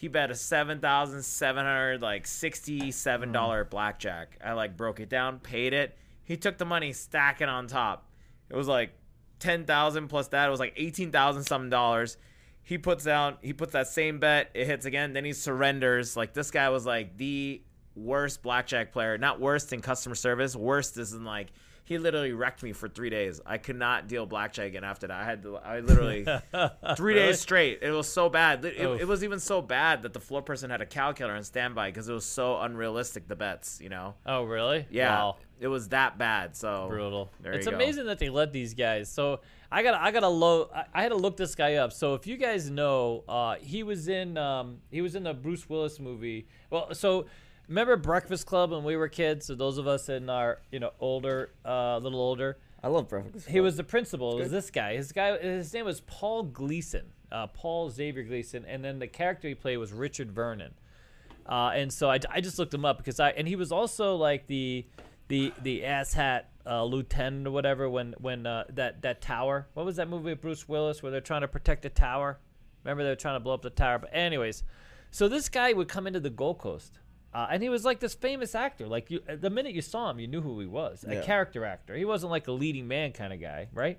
[0.03, 3.69] he bet a seven thousand seven hundred like sixty seven dollar mm-hmm.
[3.69, 4.37] blackjack.
[4.43, 5.97] I like broke it down, paid it.
[6.25, 8.09] He took the money, stack it on top.
[8.49, 8.91] It was like
[9.39, 10.47] ten thousand plus that.
[10.47, 12.17] It was like eighteen thousand something dollars.
[12.65, 14.49] He puts down, he puts that same bet.
[14.53, 15.11] It hits again.
[15.13, 16.15] Then he surrenders.
[16.15, 17.61] Like this guy was like the
[17.95, 19.17] worst blackjack player.
[19.17, 20.55] Not worst in customer service.
[20.55, 21.47] Worst is in like
[21.85, 23.41] he literally wrecked me for three days.
[23.45, 25.19] I could not deal blackjack again after that.
[25.19, 25.57] I had to.
[25.57, 26.23] I literally
[26.95, 27.27] three Really?
[27.27, 27.79] days straight.
[27.81, 28.63] It was so bad.
[28.63, 28.85] It, Oof.
[28.87, 28.93] Oh.
[28.93, 32.07] it was even so bad that the floor person had a calculator on standby because
[32.07, 33.27] it was so unrealistic.
[33.27, 34.15] The bets, you know.
[34.25, 34.87] oh, really?
[34.89, 35.35] Yeah, Wow.
[35.63, 36.55] It was that bad.
[36.57, 37.31] So brutal.
[37.41, 37.77] There it's you go.
[37.77, 39.09] amazing that they let these guys.
[39.09, 39.39] So
[39.71, 40.69] I got I got to low.
[40.75, 41.93] I, I had to look this guy up.
[41.93, 45.69] So if you guys know, uh, he was in um, he was in the Bruce
[45.69, 46.47] Willis movie.
[46.69, 47.27] Well, so
[47.69, 49.45] remember Breakfast Club when we were kids.
[49.45, 52.57] So those of us in our you know older, uh, a little older.
[52.83, 53.45] I love breakfast.
[53.45, 53.53] Club.
[53.53, 54.37] He was the principal.
[54.37, 54.97] It was this guy.
[54.97, 55.37] His guy.
[55.37, 57.05] His name was Paul Gleason.
[57.31, 60.73] Uh, Paul Xavier Gleason, and then the character he played was Richard Vernon.
[61.47, 64.15] Uh, and so I, I just looked him up because I and he was also
[64.15, 64.85] like the
[65.27, 69.67] the the ass hat uh, lieutenant or whatever when when uh, that that tower.
[69.73, 72.39] What was that movie with Bruce Willis where they're trying to protect the tower?
[72.83, 73.99] Remember they were trying to blow up the tower.
[73.99, 74.63] But anyways,
[75.11, 76.99] so this guy would come into the Gold Coast
[77.33, 78.85] Uh, and he was like this famous actor.
[78.87, 81.03] Like you, the minute you saw him, you knew who he was.
[81.07, 81.21] A Yeah.
[81.23, 81.95] character actor.
[81.95, 83.97] He wasn't like a leading man kind of guy, right?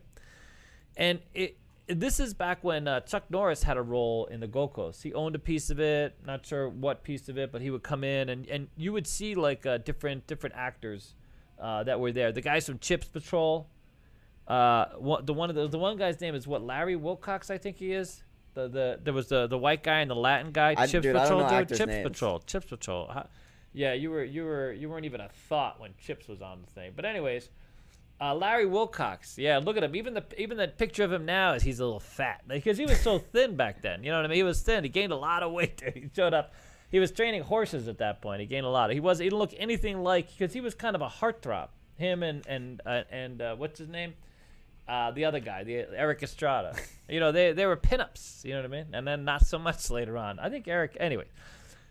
[0.96, 1.56] And it,
[1.86, 5.02] this is back when uh, Chuck Norris had a role in the Gold Coast.
[5.02, 6.16] He owned a piece of it.
[6.26, 9.06] Not sure what piece of it, but he would come in and, and you would
[9.06, 11.14] see like uh, different different actors
[11.60, 12.32] uh, that were there.
[12.32, 13.68] The guys from Chips Patrol.
[14.46, 17.56] Uh, what, the one of the, the one guy's name is what Larry Wilcox, I
[17.58, 18.22] think he is.
[18.54, 20.74] The the there was the the white guy and the Latin guy.
[20.76, 21.68] I- Chips dude, Patrol, dude.
[21.68, 22.08] Chips names.
[22.08, 22.38] Patrol.
[22.40, 23.08] Chips Patrol.
[23.12, 23.28] How-
[23.72, 26.70] yeah, you were you were you weren't even a thought when Chips was on the
[26.70, 26.92] thing.
[26.94, 27.50] But anyways,
[28.24, 29.36] uh, Larry Wilcox.
[29.36, 29.94] Yeah, look at him.
[29.94, 32.86] Even the even the picture of him now is he's a little fat because he
[32.86, 34.02] was so thin back then.
[34.02, 34.36] You know what I mean?
[34.36, 34.82] He was thin.
[34.82, 35.76] He gained a lot of weight.
[35.76, 35.94] dude.
[35.94, 36.54] He showed up.
[36.90, 38.40] He was training horses at that point.
[38.40, 38.90] He gained a lot.
[38.90, 41.68] He was he didn't look anything like because he was kind of a heartthrob.
[41.96, 44.14] Him and and uh, and uh, what's his name?
[44.88, 46.76] Uh, the other guy, the Erik Estrada.
[47.08, 48.44] you know, they they were pinups.
[48.44, 48.86] You know what I mean?
[48.94, 50.38] And then not so much later on.
[50.38, 50.96] I think Eric.
[50.98, 51.26] Anyway,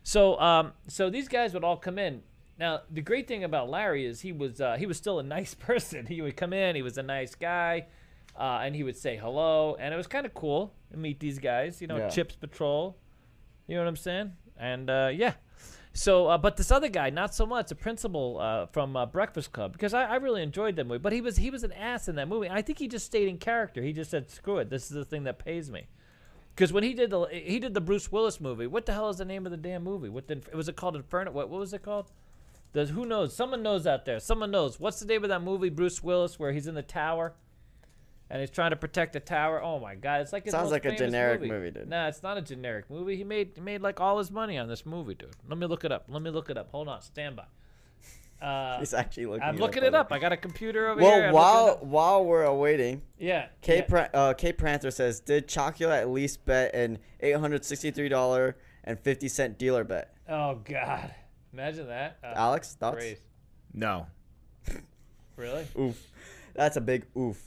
[0.03, 2.23] so um, so these guys would all come in.
[2.59, 5.53] Now the great thing about Larry is he was uh, he was still a nice
[5.53, 6.05] person.
[6.05, 6.75] He would come in.
[6.75, 7.87] He was a nice guy,
[8.37, 11.39] uh, and he would say hello, and it was kind of cool to meet these
[11.39, 11.81] guys.
[11.81, 12.09] You know, Yeah.
[12.09, 12.97] Chips Patrol.
[13.67, 14.33] You know what I'm saying?
[14.57, 15.33] And uh, yeah.
[15.95, 17.67] So, uh, but this other guy, not so much.
[17.67, 20.97] The principal uh, from uh, Breakfast Club, because I, I really enjoyed that movie.
[20.97, 22.49] But he was he was an ass in that movie.
[22.49, 23.81] I think he just stayed in character.
[23.81, 25.87] He just said, "Screw it, this is the thing that pays me."
[26.55, 29.17] Because when he did the he did the Bruce Willis movie, what the hell is
[29.17, 30.09] the name of the damn movie?
[30.09, 30.95] What the, was it called?
[30.95, 31.31] Inferno?
[31.31, 32.11] What what was it called?
[32.73, 33.35] Does who knows?
[33.35, 34.19] Someone knows out there.
[34.19, 34.79] Someone knows.
[34.79, 37.33] What's the name of that movie, Bruce Willis, where he's in the tower,
[38.31, 39.61] and he's trying to protect the tower?
[39.61, 40.21] Oh my God!
[40.21, 41.51] It's like Sounds like a generic movie.
[41.53, 41.87] movie, dude.
[41.89, 43.15] Nah, it's not a generic movie.
[43.15, 45.29] He made he made like all his money on this movie, dude.
[45.47, 46.05] Let me look it up.
[46.07, 46.71] Let me look it up.
[46.71, 47.45] Hold on, stand by.
[48.43, 49.43] Uh, He's actually looking.
[49.43, 50.11] I'm it looking up it up.
[50.11, 51.09] I got a computer over here.
[51.09, 53.81] Well, looking it while while we're awaiting, yeah, K yeah.
[53.83, 54.51] Pra- uh, K
[54.89, 59.83] says, "Did Chocula at least bet an eight hundred sixty-three dollar and fifty cent dealer
[59.83, 61.13] bet?" Oh God,
[61.53, 62.17] imagine that.
[62.23, 62.97] Uh, Alex, thoughts?
[62.97, 63.19] Grace.
[63.73, 64.07] No.
[65.35, 65.65] Really?
[65.79, 65.99] Oof,
[66.53, 67.41] that's a big oof.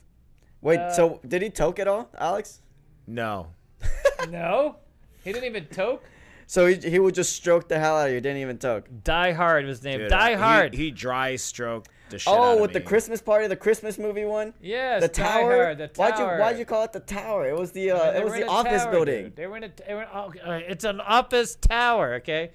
[0.61, 2.61] Wait, Uh, so did he toke at all, Alex?
[3.07, 3.47] No.
[4.29, 4.77] no,
[5.23, 6.03] he didn't even toke.
[6.49, 8.21] So he, he would just stroke the hell out of you.
[8.21, 8.89] Didn't even toke.
[9.05, 9.99] Die Hard was his name.
[10.01, 10.75] Dude, Die Hard.
[10.75, 12.81] He, dry stroked the shit out Oh, of with the.
[12.81, 14.53] Christmas party, the Christmas movie one.
[14.61, 15.65] yes, the Die tower.
[15.65, 16.25] Hard, the Why'd you.
[16.25, 17.49] Why'd you call it the tower?
[17.49, 19.25] It was the uh, mean, it was the office tower, building.
[19.27, 19.37] dude.
[19.37, 19.71] They were in a.
[19.87, 22.15] They were, oh, uh, it's an office tower.
[22.15, 22.51] Okay.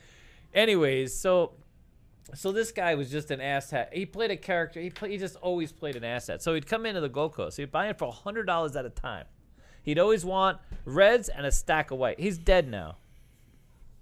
[0.53, 1.53] Anyways, so
[2.33, 3.93] so this guy was just an asshat.
[3.93, 4.79] He played a character.
[4.79, 6.41] He play, he just always played an asset.
[6.41, 7.57] So he'd come into the Gold Coast.
[7.57, 9.25] He'd buy it for hundred dollars at a time.
[9.83, 12.19] He'd always want reds and a stack of white.
[12.19, 12.97] He's dead now.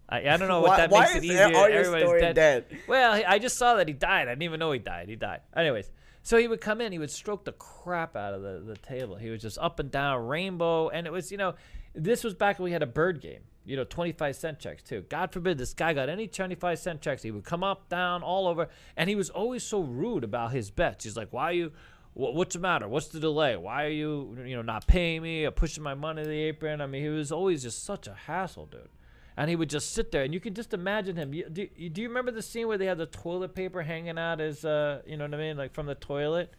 [0.07, 1.45] I, I don't know what Why- that makes it easier.
[1.45, 2.35] all your Everybody's story dead.
[2.35, 2.65] dead?
[2.87, 4.27] Well, he- I just saw that he died.
[4.27, 5.07] I didn't even know he died.
[5.07, 5.41] He died.
[5.55, 5.89] Anyways,
[6.23, 6.91] so he would come in.
[6.91, 9.15] He would stroke the crap out of the, the table.
[9.15, 10.89] He was just up and down, rainbow.
[10.89, 11.53] And it was, you know,
[11.93, 15.05] this was back when we had a bird game, you know, 25 cent checks too.
[15.09, 17.21] God forbid this guy got any 25 cent checks.
[17.21, 18.67] He would come up, down, all over.
[18.97, 21.03] And he was always so rude about his bets.
[21.03, 21.71] He's like, why are you.
[22.15, 22.87] "Wha- What's the matter?
[22.87, 23.55] What's the delay?
[23.55, 26.81] Why are you, you know, not paying me or pushing my money to the apron?
[26.81, 28.89] I mean, he was always just such a hassle, dude
[29.37, 31.33] and he would just sit there, and you can just imagine him.
[31.33, 34.17] You, do, you, do you remember the scene where they had the toilet paper hanging
[34.19, 36.53] out as, uh, you know what I mean, like from the toilet?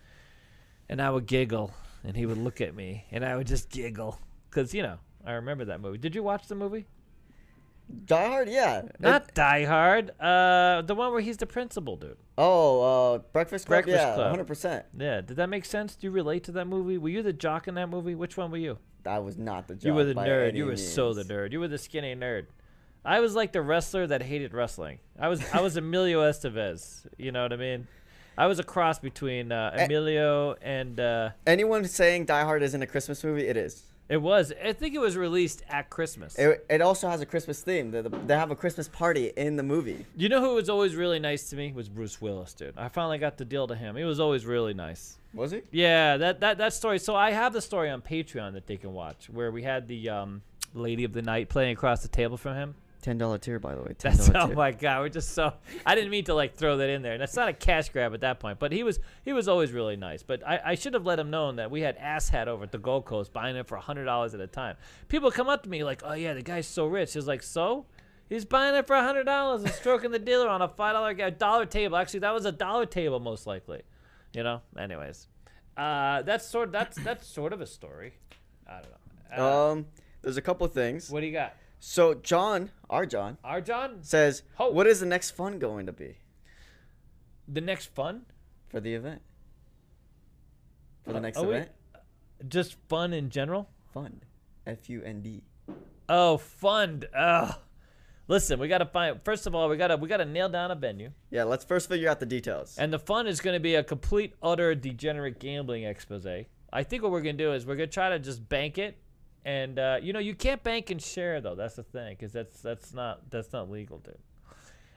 [0.88, 1.74] And I would giggle,
[2.04, 4.18] and he would look at me, and I would just giggle,
[4.50, 4.96] cause you know
[5.26, 5.98] I remember that movie.
[5.98, 6.86] Did you watch the movie?
[8.06, 8.82] Die Hard, yeah.
[8.98, 10.10] Not It- Die Hard.
[10.20, 12.16] Uh, the one where he's the principal, dude.
[12.38, 13.84] oh, uh, Breakfast Club.
[13.84, 14.30] Breakfast yeah, Club.
[14.30, 14.86] hundred percent.
[14.98, 15.20] Yeah.
[15.20, 15.96] Did that make sense?
[15.96, 16.98] Do you relate to that movie?
[16.98, 18.14] Were you the jock in that movie?
[18.14, 18.78] Which one were you?
[19.06, 19.74] I was not the.
[19.74, 19.84] Jock.
[19.84, 20.54] You were the nerd.
[20.54, 21.52] You were so the nerd.
[21.52, 22.46] You were the skinny nerd.
[23.04, 24.98] I was like the wrestler that hated wrestling.
[25.18, 27.06] I was I was Emilio Estevez.
[27.16, 27.86] You know what I mean?
[28.36, 29.74] I was a cross between uh.
[29.78, 33.46] Emilio and uh, Anyone saying Die Hard isn't a Christmas movie?
[33.46, 33.82] It is.
[34.10, 34.52] It was.
[34.62, 36.36] I think it was released at Christmas.
[36.36, 37.92] It, it also has a Christmas theme.
[37.92, 40.04] They, they have a Christmas party in the movie.
[40.16, 42.74] you know who was always really nice to me was Bruce Willis, dude.
[42.76, 43.94] I finally got the deal to him.
[43.96, 45.16] He was always really nice.
[45.32, 45.62] Was he?
[45.70, 46.98] Yeah, that that that story.
[46.98, 50.08] So I have the story on Patreon that they can watch, where we had the
[50.10, 50.42] um,
[50.74, 52.74] lady of the night playing across the table from him.
[53.02, 53.94] Ten dollar tier, by the way.
[53.94, 54.56] $10 That's oh tier.
[54.56, 55.54] my god, we're just so.
[55.86, 57.12] I didn't mean to like throw that in there.
[57.14, 58.58] And that's not a cash grab at that point.
[58.58, 60.22] But he was he was always really nice.
[60.22, 62.72] But I, I should have let him know that we had ass hat over at
[62.72, 64.76] the Gold Coast buying it for hundred dollars at a time.
[65.08, 67.14] People come up to me like, oh yeah, the guy's so rich.
[67.14, 67.86] He's like, so.
[68.28, 71.66] He's buying it for hundred dollars and stroking the dealer on a five dollar dollar
[71.66, 71.96] table.
[71.96, 73.82] Actually, that was a dollar table most likely.
[74.34, 74.60] You know.
[74.78, 75.26] Anyways,
[75.76, 78.12] uh, that's sort that's that's sort of a story.
[78.68, 78.90] I don't
[79.38, 79.44] know.
[79.44, 79.86] Uh, Um,
[80.22, 81.10] there's a couple of things.
[81.10, 81.54] what do you got?
[81.82, 84.70] So John, our John, Our John, says, Ho.
[84.70, 86.18] "What is the next fun going to be
[87.48, 88.26] the next fun.
[88.68, 89.22] for the event?
[91.04, 91.70] For the Uh, next are we- event,
[92.48, 93.68] just fun in general.
[93.92, 94.24] fund,
[94.66, 95.42] F U N D.
[96.08, 97.06] Oh, fund.
[97.16, 97.60] Oh,
[98.28, 99.20] Listen, we got to find.
[99.24, 101.64] First of all, we got to we got to nail down a venue, Yeah, let's
[101.64, 102.78] first figure out the details.
[102.78, 106.26] and the fun is going to be a complete, utter, degenerate gambling expose.
[106.72, 108.96] I think what we're gonna do is we're gonna try to just bank it,
[109.44, 111.54] and uh, you know you can't bank and share though.
[111.54, 114.18] That's the thing, because that's that's not that's not legal, dude.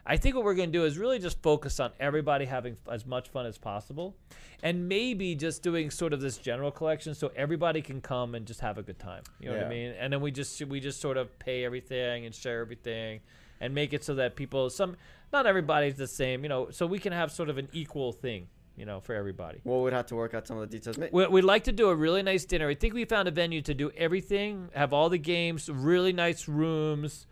[0.05, 3.05] I think what we're gonna do is really just focus on everybody having f- as
[3.05, 4.17] much fun as possible,
[4.61, 8.59] and maybe just doing sort of this general collection so everybody can come and just
[8.59, 9.23] have a good time.
[9.39, 9.93] You know what I mean?
[9.97, 13.21] And then we just we just sort of pay everything and share everything,
[13.61, 14.97] and make it so that people some
[15.31, 16.43] not everybody's the same.
[16.43, 18.47] You know, so we can have sort of an equal thing.
[18.75, 19.59] You know, for everybody.
[19.63, 20.97] well, we'd have to work out some of the details.
[21.11, 22.67] We- We'd like to do a really nice dinner.
[22.67, 26.47] I think we found a venue to do everything, have all the games, really nice
[26.47, 27.27] rooms,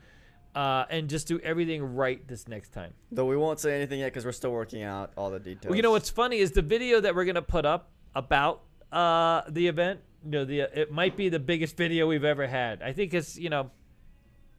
[0.53, 2.93] uh, and just do everything right this next time.
[3.11, 5.65] Though we won't say anything yet because we're still working out all the details.
[5.69, 8.61] Well, you know what's funny is the video that we're gonna put up about
[8.91, 10.01] uh, the event.
[10.23, 12.83] You know, the it might be the biggest video we've ever had.
[12.83, 13.71] I think it's you know,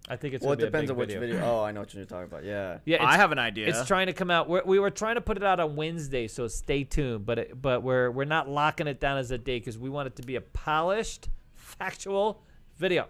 [0.09, 0.45] I think it's.
[0.45, 1.41] Well, it gonna a depends big on which video.
[1.45, 2.45] Oh, I know what you're talking about.
[2.45, 2.79] Yeah.
[2.85, 3.69] Yeah, I have an idea.
[3.69, 4.49] It's trying to come out.
[4.49, 7.25] We're, we were trying to put it out on Wednesday, so stay tuned.
[7.25, 10.09] But it, but we're we're not locking it down as a date because we want
[10.09, 12.43] it to be a polished, factual
[12.79, 13.07] video.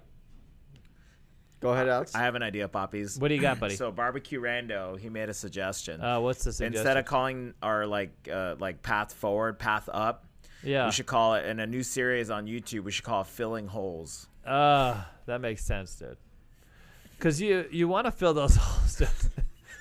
[1.61, 2.15] Go ahead, Alex.
[2.15, 3.19] I have an idea, poppies.
[3.19, 3.77] What do you got, buddy?
[3.77, 6.01] So barbecue rando, he made a suggestion.
[6.01, 6.75] uh, what's the suggestion?
[6.77, 10.27] Instead of calling our like uh, like path forward, path up,
[10.65, 12.81] yeah, we should call it in a new series on YouTube.
[12.83, 14.27] We should call it filling holes.
[14.45, 16.17] uh, that makes sense, dude.
[17.23, 19.09] Because you you want to fill those holes, dude.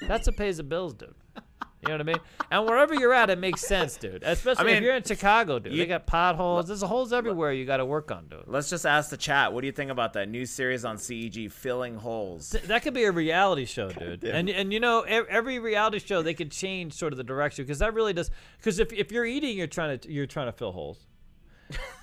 [0.07, 1.15] That's what pays the bills, dude.
[1.35, 2.17] You know what I mean?
[2.51, 4.21] And wherever you're at, it makes sense, dude.
[4.21, 5.73] Especially if mean, you're in Chicago, dude.
[5.73, 6.67] you- they got potholes.
[6.67, 8.43] There's holes everywhere you got to work on, dude.
[8.45, 9.51] Let's just ask the chat.
[9.53, 12.51] What do you think about that new series on CEG, filling holes?
[12.51, 14.23] Th- that could be a reality show, dude.
[14.23, 17.79] And and you know, every reality show they could change sort of the direction because
[17.79, 18.29] that really does.
[18.57, 21.07] Because if, if you're eating, you're trying to you're trying to fill holes.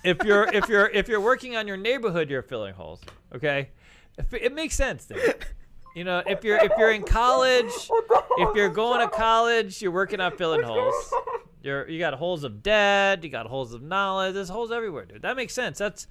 [0.03, 2.99] if you're if you're if you're working on your neighborhood, you're filling holes.
[3.33, 3.67] Okay, if,
[4.31, 5.45] it makes sense, dude.
[5.95, 7.71] You know, if you're if you're in college,
[8.37, 11.13] if you're going to college, you're working on filling holes.
[11.63, 14.33] You're you got holes of debt, you got holes of knowledge.
[14.35, 15.23] There's holes everywhere, dude.
[15.23, 15.77] That makes sense.
[15.77, 16.07] That's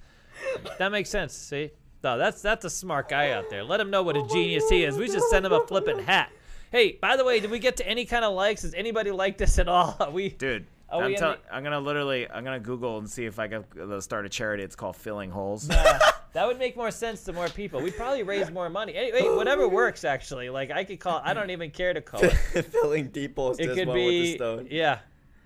[0.77, 1.33] that makes sense.
[1.33, 1.71] See,
[2.03, 3.63] no, that's that's a smart guy out there.
[3.63, 4.97] Let him know what a genius he is.
[4.97, 6.29] We should send him a flippin' hat.
[6.71, 8.61] Hey, by the way, did we get to any kind of likes?
[8.61, 9.95] Does anybody like this at all?
[10.01, 13.09] Are we, Dude, Are I'm, in tell- the- I'm gonna literally, I'm gonna Google and
[13.09, 14.61] see if I can uh, start a charity.
[14.63, 15.67] It's called Filling Holes.
[15.69, 15.99] Uh,
[16.33, 17.81] that would make more sense to more people.
[17.81, 18.95] We'd probably raise more money.
[18.95, 20.49] Anyway, whatever works actually.
[20.49, 21.21] Like I could call.
[21.23, 22.31] I don't even care to call it.
[22.71, 23.59] Filling deep holes.
[23.59, 24.35] It could one with the be.
[24.35, 24.67] stone.
[24.69, 24.99] Yeah.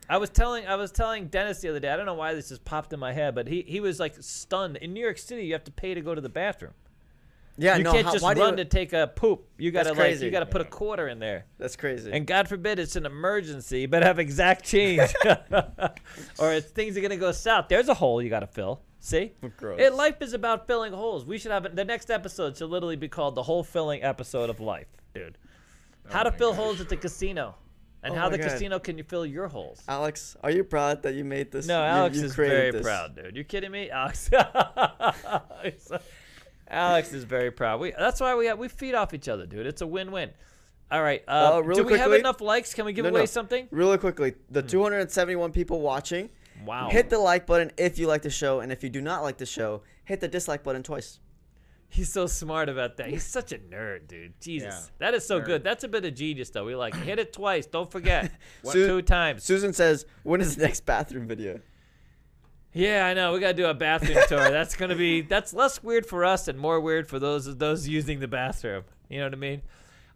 [0.10, 1.89] I was telling I was telling Dennis the other day.
[1.89, 4.15] I don't know why this just popped in my head, but he, he was like
[4.19, 4.77] stunned.
[4.77, 6.73] In New York City, you have to pay to go to the bathroom.
[7.55, 9.47] Yeah, you no, can't how- just why run you- to take a poop.
[9.57, 10.25] You gotta That's like crazy.
[10.25, 11.45] you gotta put a quarter in there.
[11.59, 12.11] That's crazy.
[12.11, 15.01] And God forbid it's an emergency, you better have exact change.
[16.39, 17.67] or it's things are gonna go south.
[17.69, 18.81] There's a hole you gotta fill.
[18.99, 19.34] See?
[19.43, 19.80] Oh, gross.
[19.81, 21.25] It, life is about filling holes.
[21.25, 24.49] We should have it the next episode should literally be called the hole filling episode
[24.49, 25.38] of life, dude.
[26.07, 26.59] Oh how to fill gosh.
[26.59, 27.55] holes at the casino.
[28.05, 28.49] And Oh how the God.
[28.49, 29.81] casino can you fill your holes.
[29.88, 31.67] Alex, are you proud that you made this?
[31.67, 32.81] No, You- Alex you is very this.
[32.81, 33.38] proud, dude.
[33.38, 34.30] You kidding me, Alex?
[36.73, 37.79] Alex is very proud.
[37.79, 39.65] We that's why we we feed off each other, dude.
[39.65, 40.31] It's a win-win.
[40.91, 41.21] All right.
[41.27, 42.73] Uh, Well, really do we have enough likes?
[42.73, 43.25] Can we give No, away no.
[43.25, 43.67] something?
[43.71, 44.67] Really quickly, the Hmm.
[44.67, 46.29] 271 people watching,
[46.65, 46.89] Wow.
[46.89, 49.37] hit the like button if you like the show, and if you do not like
[49.37, 51.19] the show, hit the dislike button twice.
[51.89, 53.07] He's so smart about that.
[53.09, 54.33] He's such a nerd, dude.
[54.41, 54.73] Jesus.
[54.73, 54.95] Yeah.
[54.99, 55.45] That is so Nerd.
[55.45, 55.63] good.
[55.63, 56.65] That's a bit of genius, though.
[56.65, 57.65] We like hit it twice.
[57.67, 58.31] Don't forget.
[58.63, 59.43] Su- Two times.
[59.43, 61.59] Susan says, "When is the next bathroom video?"
[62.73, 63.33] Yeah, I know.
[63.33, 64.49] We gotta do a bathroom tour.
[64.49, 68.19] That's gonna be that's less weird for us and more weird for those those using
[68.19, 68.83] the bathroom.
[69.09, 69.61] You know what I mean?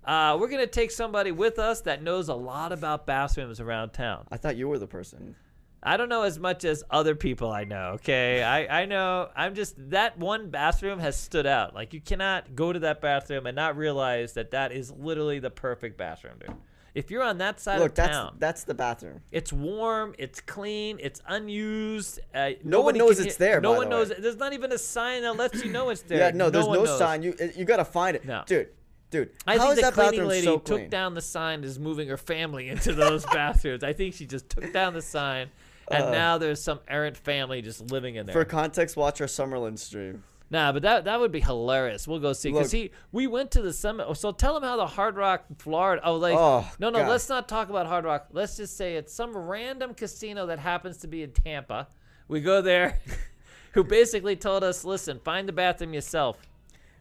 [0.03, 4.25] Uh, we're gonna take somebody with us that knows a lot about bathrooms around town.
[4.31, 5.35] I thought you were the person.
[5.83, 7.91] I don't know as much as other people I know.
[7.95, 9.29] Okay, I I know.
[9.35, 11.75] I'm just that one bathroom has stood out.
[11.75, 15.51] Like you cannot go to that bathroom and not realize that that is literally the
[15.51, 16.55] perfect bathroom, dude.
[16.97, 19.21] If you're on that side Look, of that's town, that's the bathroom.
[19.31, 22.19] it's warm, it's clean, it's unused.
[22.33, 24.09] Uh, No one knows can it's there, No one the knows.
[24.09, 24.21] it.
[24.21, 26.17] There's not even a sign that lets you know it's there.
[26.19, 26.97] Yeah, no, there's one no knows.
[26.97, 27.21] sign.
[27.21, 28.43] You you gotta find it, No.
[28.47, 28.69] dude.
[29.09, 32.09] Dude, I how think the that cleaning lady so took down the sign is moving
[32.09, 33.81] her family into those bathrooms.
[33.83, 35.49] I think she just took down the sign,
[35.89, 38.33] and Uh, now there's some errant family just living in there.
[38.33, 40.23] For context, watch our Summerlin stream.
[40.49, 42.07] Nah, but that that would be hilarious.
[42.07, 44.15] We'll go see because he we went to the summit.
[44.15, 46.01] So tell him how the Hard Rock Florida.
[46.05, 46.99] Oh, like Oh, no, no.
[46.99, 47.09] God.
[47.09, 48.27] Let's not talk about Hard Rock.
[48.31, 51.87] Let's just say it's some random casino that happens to be in Tampa.
[52.29, 52.99] We go there,
[53.73, 56.37] who basically told us, "Listen, find the bathroom yourself."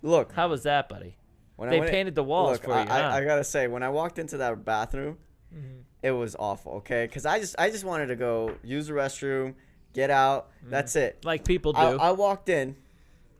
[0.02, 1.16] Look, How was that, buddy?
[1.56, 3.08] when They painted the walls look, for I, you, I, huh?
[3.16, 5.18] I gotta say, when I walked into that bathroom,
[5.54, 5.78] Mm-hmm.
[6.02, 6.72] it was awful.
[6.74, 9.54] Okay, because I just I just wanted to go use the restroom,
[9.94, 10.50] get out.
[10.58, 10.70] Mm-hmm.
[10.70, 11.24] That's it.
[11.24, 11.78] Like people do.
[11.78, 12.76] I, I walked in,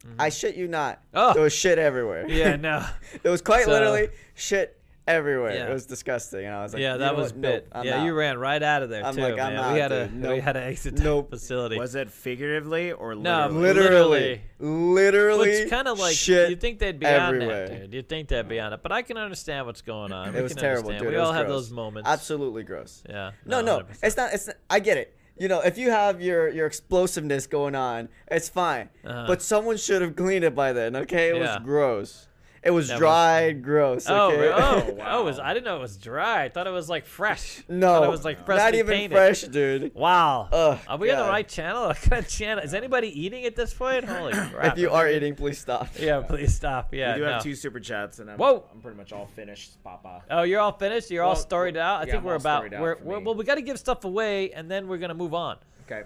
[0.06, 0.20] Mm-hmm.
[0.20, 1.00] I shit you not.
[1.14, 1.32] Oh.
[1.34, 2.26] There was shit everywhere.
[2.36, 2.84] Yeah, no.
[3.22, 4.72] There was quite So- literally shit
[5.08, 5.54] everywhere.
[5.54, 5.68] Yeah.
[5.70, 6.44] It was disgusting.
[6.46, 7.40] And I was like, yeah, that was what?
[7.40, 7.68] bit.
[7.72, 8.04] Nope, yeah, out.
[8.06, 9.56] you ran right out of there I'm too, like, I'm man.
[9.56, 10.14] out, we had to dude.
[10.16, 10.40] we Nope.
[10.42, 11.30] had to exit the Nope.
[11.30, 11.78] facility.
[11.78, 14.42] Was it figuratively or No, literally?
[14.58, 17.94] Literally, literally, Which kind of like shit you think they'd be on that, dude.
[17.94, 20.32] You think they'd be on it, but I can understand what's going on.
[20.32, 21.04] We It was terrible, understand.
[21.04, 21.08] dude.
[21.12, 21.66] We It all have gross.
[21.66, 22.08] those moments.
[22.08, 23.02] Absolutely gross.
[23.08, 23.30] Yeah.
[23.44, 23.98] No, no, 100%.
[24.02, 24.32] it's not.
[24.34, 24.46] It's.
[24.48, 25.15] Not, I get it.
[25.38, 28.88] You know, if you have your your explosiveness going on, it's fine.
[29.04, 29.24] Uh-huh.
[29.26, 30.96] But someone should have cleaned it by then.
[30.96, 31.40] Okay, it Yeah.
[31.58, 32.28] was gross.
[32.66, 34.06] It was That was- dried, gross.
[34.08, 34.40] Oh, Okay?
[34.40, 35.06] re- oh, wow.
[35.20, 36.44] oh, was, I didn't know it was dry.
[36.44, 37.62] I thought it was like fresh.
[37.68, 39.14] No, thought it was like not even painted.
[39.14, 39.94] fresh, dude.
[39.94, 40.48] Wow.
[40.50, 41.86] Ugh, are we on the right channel?
[41.86, 42.64] What kind of channel?
[42.64, 44.04] Is anybody eating at this point?
[44.04, 44.72] Holy crap.
[44.72, 45.88] If you are eating, please stop.
[45.98, 46.92] Yeah, please stop.
[46.92, 47.12] Yeah.
[47.14, 47.32] we do no.
[47.34, 48.64] have two super chats, and I'm, Whoa.
[48.72, 50.24] I'm pretty much all finished, Papa.
[50.30, 51.10] Oh, you're all finished.
[51.10, 51.98] You're all Well, storied out.
[51.98, 52.58] I yeah, think I'm we're all about.
[52.62, 54.98] storied out We're, for we're, well, we got to give stuff away, and then we're
[54.98, 55.56] gonna move on.
[55.86, 56.02] Okay.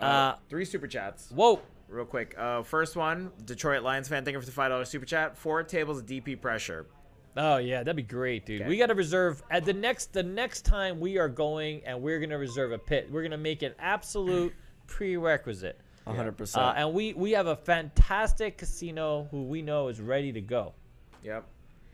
[0.00, 1.30] Uh, Uh, three super chats.
[1.30, 1.60] Whoa.
[1.88, 2.34] Real quick.
[2.36, 5.36] Uh, first one, Detroit Lions fan, thank you for the five dollars super chat.
[5.36, 6.86] Four tables of DP pressure.
[7.36, 8.62] Oh yeah, that'd be great, dude.
[8.62, 8.68] Okay.
[8.68, 12.18] We got to reserve at the next the next time we are going, and we're
[12.18, 13.08] gonna reserve a pit.
[13.10, 14.54] We're gonna make it absolute
[14.86, 15.80] prerequisite.
[16.06, 16.56] 100%.
[16.56, 20.72] Uh, and we we have a fantastic casino who we know is ready to go.
[21.24, 21.44] Yep.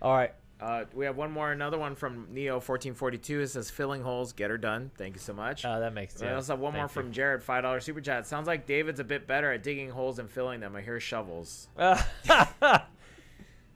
[0.03, 0.35] All right.
[0.63, 3.41] Uh, we have one more, another one from Neo fourteen forty two.
[3.41, 4.93] It says filling holes, get her done.
[4.97, 5.65] Thank you so much.
[5.65, 6.37] Uh, that makes we sense.
[6.37, 8.29] also have one more from Jared, five dollars super chat.
[8.29, 10.77] Sounds like David's a bit better at digging holes and filling them.
[10.77, 11.67] I hear shovels.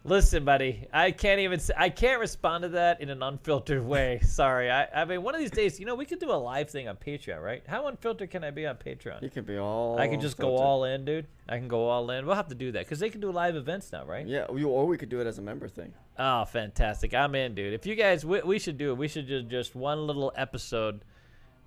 [0.05, 4.21] Listen, buddy, I can't even I can't respond to that in an unfiltered way.
[4.25, 4.71] Sorry.
[4.71, 6.87] I, I mean, one of these days, you know, we could do a live thing
[6.87, 7.65] on Patreon, right?
[7.67, 9.21] How unfiltered can I be on Patreon?
[9.23, 9.99] you can be all.
[9.99, 11.27] I can just go all in, dude.
[11.49, 12.25] I can go all in.
[12.25, 14.25] We'll have to do that because they can do live events now, right?
[14.25, 15.93] Yeah, or we could do it as a member thing.
[16.19, 17.13] Oh, fantastic!
[17.15, 17.75] I'm in, dude.
[17.75, 18.97] If you guys, we, we should do it.
[18.97, 21.03] We should just just one little episode.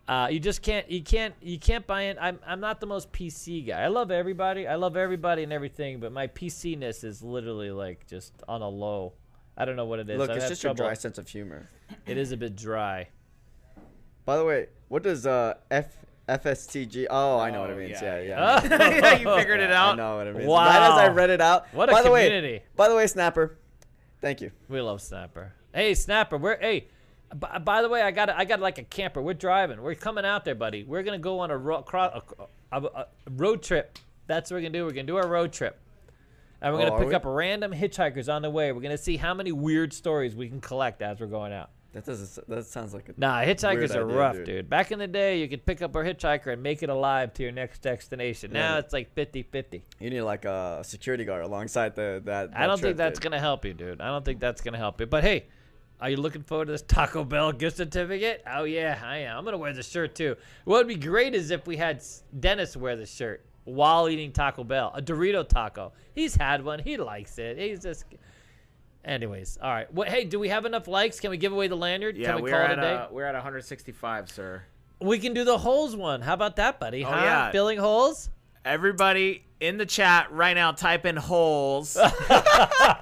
[0.08, 2.18] Uh, you just can't, you can't, you can't buy in.
[2.18, 3.80] I'm, I'm not the most PC guy.
[3.84, 4.66] I love everybody.
[4.68, 8.68] I love everybody and everything, but my PC ness is literally like just on a
[8.68, 9.14] low.
[9.56, 10.18] I don't know what it is.
[10.18, 11.70] Look, I it's have just your trouble- dry sense of humor.
[12.08, 13.10] It is a bit dry.
[14.26, 15.96] By the way, what does uh F
[16.28, 17.06] FSTG?
[17.10, 18.02] Oh, I know what it Oh, means.
[18.02, 18.90] yeah, Yeah, yeah.
[18.96, 19.94] yeah, you figured it out.
[19.94, 20.48] I know what it means.
[20.48, 20.66] Wow.
[20.66, 21.68] Right as I read it out.
[21.74, 22.48] What a by the community.
[22.54, 23.58] way, by the way, Snapper,
[24.22, 24.52] thank you.
[24.68, 25.54] We love Snapper.
[25.74, 26.88] Hey, Snapper, we're hey.
[27.38, 29.22] b- By the way, I got I got like a camper.
[29.22, 29.82] We're driving.
[29.82, 30.84] We're coming out there, buddy.
[30.84, 32.22] We're gonna go on a, ro- cro-
[32.72, 33.98] a, a, a road trip.
[34.28, 34.86] That's what we're gonna do.
[34.86, 35.78] We're gonna do our road trip,
[36.62, 37.16] and we're Oh, gonna pick we?
[37.16, 38.72] up random hitchhikers on the way.
[38.72, 41.70] We're gonna see how many weird stories we can collect as we're going out.
[41.94, 42.48] That doesn't.
[42.48, 43.14] That sounds like a.
[43.18, 44.46] Nah, hitchhikers are idea, rough, dude.
[44.46, 44.70] dude.
[44.70, 47.44] Back in the day, you could pick up a hitchhiker and make it alive to
[47.44, 48.52] your next destination.
[48.54, 48.80] Now Yeah.
[48.80, 49.82] it's like 50-50.
[50.00, 52.52] You need like a security guard alongside the that.
[52.56, 53.24] I don't think that's dude.
[53.32, 54.02] gonna help you, dude.
[54.02, 55.08] I don't think that's gonna help you.
[55.08, 55.46] But hey,
[56.00, 58.44] are you looking forward to this Taco Bell gift certificate?
[58.46, 59.38] Oh yeah, I am.
[59.38, 60.36] I'm gonna wear the shirt too.
[60.66, 62.04] What would be great is if we had
[62.40, 65.92] Dennis wear the shirt while eating Taco Bell, a Dorito taco.
[66.14, 66.78] He's had one.
[66.80, 67.58] He likes it.
[67.58, 68.06] He's just.
[69.06, 69.92] Anyways, all right.
[69.94, 70.10] What?
[70.10, 71.20] Hey, do we have enough likes?
[71.20, 72.18] Can we give away the lanyard?
[72.18, 73.08] Yeah, Can we we're call it at a day?
[73.12, 74.64] we're at 165, sir.
[75.02, 76.22] We can do the holes one.
[76.22, 77.06] How about that, buddy?
[77.06, 77.16] Oh, huh?
[77.24, 77.52] yeah.
[77.52, 78.30] Filling holes.
[78.66, 81.96] Everybody in the chat right now, type in holes.
[81.98, 82.08] All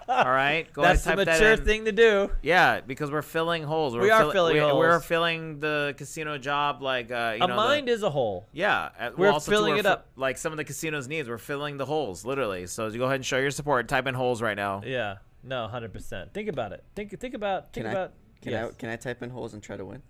[0.07, 1.65] right, go That's the ahead, type mature that in.
[1.65, 2.31] thing to do.
[2.43, 3.95] Yeah, because we're filling holes.
[3.95, 7.47] We're We are fill- filling we, We're filling the casino job like uh, you a
[7.47, 7.47] know.
[7.47, 8.47] the- mind is a hole.
[8.53, 10.07] yeah, uh, We're well, too, filling we're it up.
[10.15, 12.67] Like some of the casinos needs, we're filling the holes literally.
[12.67, 13.87] So you go ahead and show your support.
[13.87, 14.81] Type in holes right now.
[14.85, 15.15] Yeah.
[15.47, 16.33] No, hundred percent.
[16.33, 16.83] Think about it.
[16.95, 18.13] Think think about think Can I- about.
[18.41, 18.71] Can yes.
[18.71, 20.01] I can I type in holes and try to win?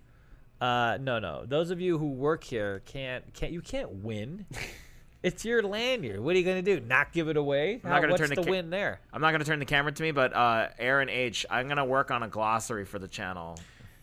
[0.59, 1.45] Uh, no, no.
[1.45, 4.45] Those of you who work here can't can't you can't win.
[5.23, 6.19] it's your lanyard.
[6.19, 6.79] What are you gonna do?
[6.81, 7.75] Not give it away?
[7.75, 8.99] I'm not How- gonna what's turn the the ca- win there?
[9.13, 12.11] I'm not gonna turn the camera to me, but uh, Aaron H, I'm gonna work
[12.11, 13.57] on a glossary for the channel.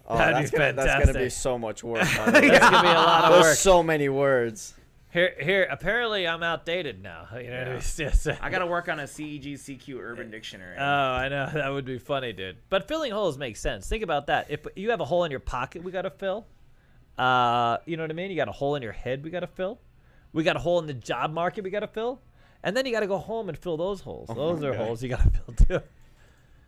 [0.07, 2.03] Oh, That'd be that's gonna, that's gonna be so much work.
[2.17, 2.41] by the.
[2.49, 3.43] That's gonna be a lot of work.
[3.43, 3.57] There's work.
[3.59, 4.75] so many words.
[5.15, 5.69] Here, here.
[5.71, 7.29] Apparently, I'm outdated now.
[7.37, 8.27] You know, it's just.
[8.27, 10.77] I gotta work on a CEGCQ Urban Dictionary.
[10.77, 12.57] Oh, I know that would be funny, dude.
[12.69, 13.89] But filling holes makes sense.
[13.89, 14.51] Think about that.
[14.51, 16.47] If you have a hole in your pocket, we gotta fill.
[17.17, 18.33] Uh, you know what I mean?
[18.33, 19.79] You got a hole in your head, we gotta fill.
[20.33, 22.21] We got a hole in the job market, we gotta fill.
[22.65, 24.29] And then you gotta go home and fill those holes.
[24.35, 24.85] those my are God.
[24.85, 25.85] holes you gotta fill too.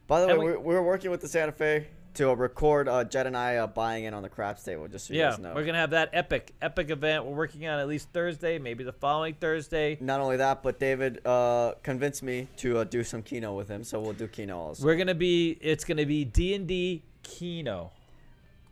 [0.07, 2.89] By the way, And we- we, we're working with the Santa Fe to uh, record
[2.89, 4.89] uh, Jed and I uh, buying in on the craps table.
[4.89, 5.55] Just so you yeah, guys know.
[5.55, 7.25] we're gonna have that epic, epic event.
[7.25, 9.99] We're working on at least Thursday, maybe the following Thursday.
[10.01, 13.85] Not only that, but David uh, convinced me to uh, do some Keno with him,
[13.85, 14.85] so we'll do Keno also.
[14.85, 15.59] We're gonna be.
[15.61, 17.93] It's gonna be D and D Keno.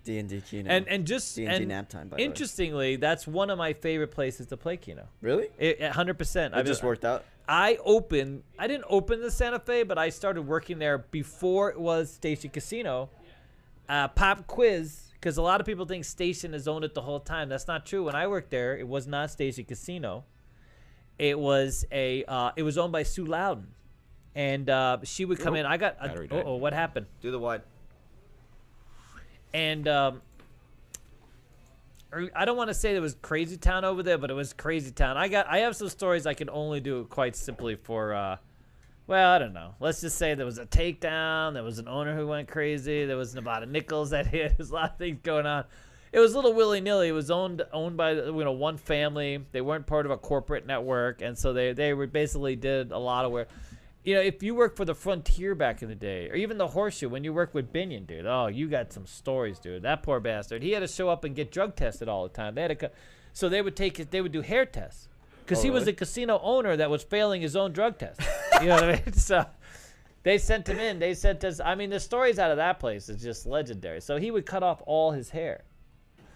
[0.05, 0.71] D and D Keno.
[0.71, 2.27] And and just D&D and nap time, by the way.
[2.27, 5.09] interestingly, that's one of my favorite places to play Keno.
[5.21, 5.49] really?
[5.59, 6.57] It, 100%.
[6.57, 7.25] It just worked out.
[7.49, 8.43] I opened.
[8.59, 12.51] I didn't open the Santa Fe, but I started working there before it was Station
[12.51, 13.11] Casino.
[13.89, 17.21] Uh, pop quiz, because a lot of people think Station has owned it the whole
[17.21, 17.49] time.
[17.49, 18.05] That's not true.
[18.05, 20.25] When I worked there, it was not Station Casino,
[21.19, 22.25] It was a.
[22.25, 23.69] Uh, it was owned by Sue Lowden,
[24.35, 25.67] and uh, she would come in.
[25.67, 25.99] I got.
[25.99, 27.07] Battery oh, oh, what happened?
[27.21, 27.63] Do the wide.
[29.53, 30.23] and um,
[32.35, 34.93] I don't want to say it was crazy town over there, but it was crazy
[34.93, 35.17] town.
[35.17, 38.39] I got I have some stories I can only do quite simply for.
[39.07, 39.75] Well, I don't know.
[39.81, 41.53] Let's just say there was a takedown.
[41.53, 43.05] There was an owner who went crazy.
[43.05, 44.57] There was about a nickels that hit.
[44.57, 45.65] There's a lot of things going on.
[46.11, 47.09] It was a little willy nilly.
[47.09, 49.45] It was owned owned by you know one family.
[49.53, 52.99] They weren't part of a corporate network, and so they they were basically did a
[52.99, 53.49] lot of work.
[54.05, 56.69] You know, if you worked for the Frontier back in the day, or even the
[56.69, 59.83] Horseshoe, when you worked with Binion, dude, oh, you got some stories, dude.
[59.83, 60.63] That poor bastard.
[60.63, 62.55] He had to show up and get drug tested all the time.
[62.55, 62.91] They had to,
[63.33, 64.11] so they would take it.
[64.11, 65.09] They would do hair tests
[65.45, 68.21] because Oh, he was a casino owner that was failing his own drug test.
[68.61, 69.13] You know what I mean?
[69.15, 69.45] So
[70.23, 70.99] they sent him in.
[71.01, 71.61] They sent us.
[71.61, 74.01] I mean, the stories out of that place is just legendary.
[74.01, 75.65] So he would cut off all his hair.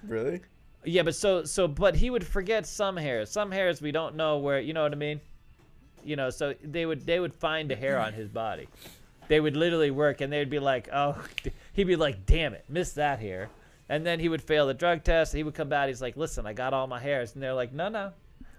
[0.06, 0.40] Really?
[0.84, 3.30] Yeah, but so so but he would forget some hairs.
[3.30, 4.60] Some hairs we don't know where.
[4.60, 5.20] You know what I mean?
[6.04, 8.68] You know, so they would they would find a hair on his body.
[9.28, 11.22] They would literally work, and they'd be like, "Oh,"
[11.72, 13.50] he'd be like, "Damn it, missed that hair,"
[13.88, 15.34] and then he would fail the drug test.
[15.34, 15.88] He would come back.
[15.88, 18.12] He's like, "Listen, I got all my hairs," and they're like, "No, no,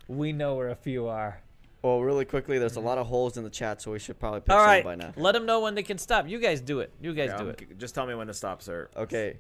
[0.09, 1.41] we know where a few are."
[1.81, 4.41] Well, really quickly, there's a lot of holes in the chat, so we should probably
[4.41, 5.13] pick All some by now.
[5.15, 6.27] let them know when they can stop.
[6.27, 6.91] You guys do it.
[6.99, 7.77] You guys Yeah, do I'm it.
[7.77, 8.89] Just tell me when to stop, sir.
[8.97, 9.37] Okay.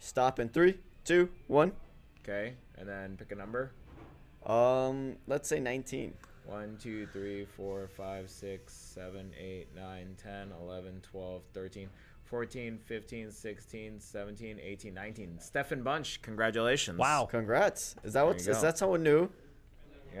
[0.00, 1.70] Stop in three, two, one.
[2.24, 3.70] Okay, and then pick a number.
[4.44, 6.14] Um, let's say 19.
[6.46, 11.88] 1, 2, 3, 4, 5, 6, 7, 8, 9, 10, 11, 12, 13,
[12.24, 15.38] 14, 15, 16, 17, 18, 19.
[15.40, 16.98] Stefan Bunch, congratulations.
[16.98, 17.26] Wow.
[17.28, 17.96] Congrats.
[18.04, 19.28] Is that what's, Is that someone new?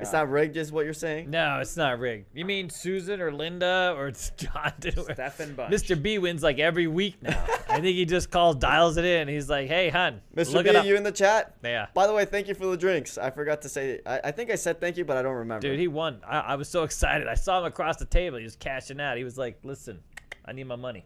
[0.00, 1.30] It's not rigged, is what you're saying?
[1.30, 2.26] No, it's not rigged.
[2.34, 4.72] You mean Susan or Linda or it's John?
[4.80, 5.72] Stefan Bunch.
[5.72, 6.00] Mr.
[6.00, 7.42] B wins like every week now.
[7.68, 9.28] I think he just calls, dials it in.
[9.28, 10.54] He's like, "Hey, hun, Mr.
[10.54, 11.54] look B, it up." you in the chat?
[11.64, 11.86] Yeah.
[11.94, 13.18] By the way, thank you for the drinks.
[13.18, 14.00] I forgot to say.
[14.06, 15.66] I, I think I said thank you, but I don't remember.
[15.66, 16.20] Dude, he won.
[16.26, 17.26] I, I was so excited.
[17.26, 18.38] I saw him across the table.
[18.38, 19.16] He was cashing out.
[19.16, 20.00] He was like, "Listen,
[20.44, 21.04] I need my money.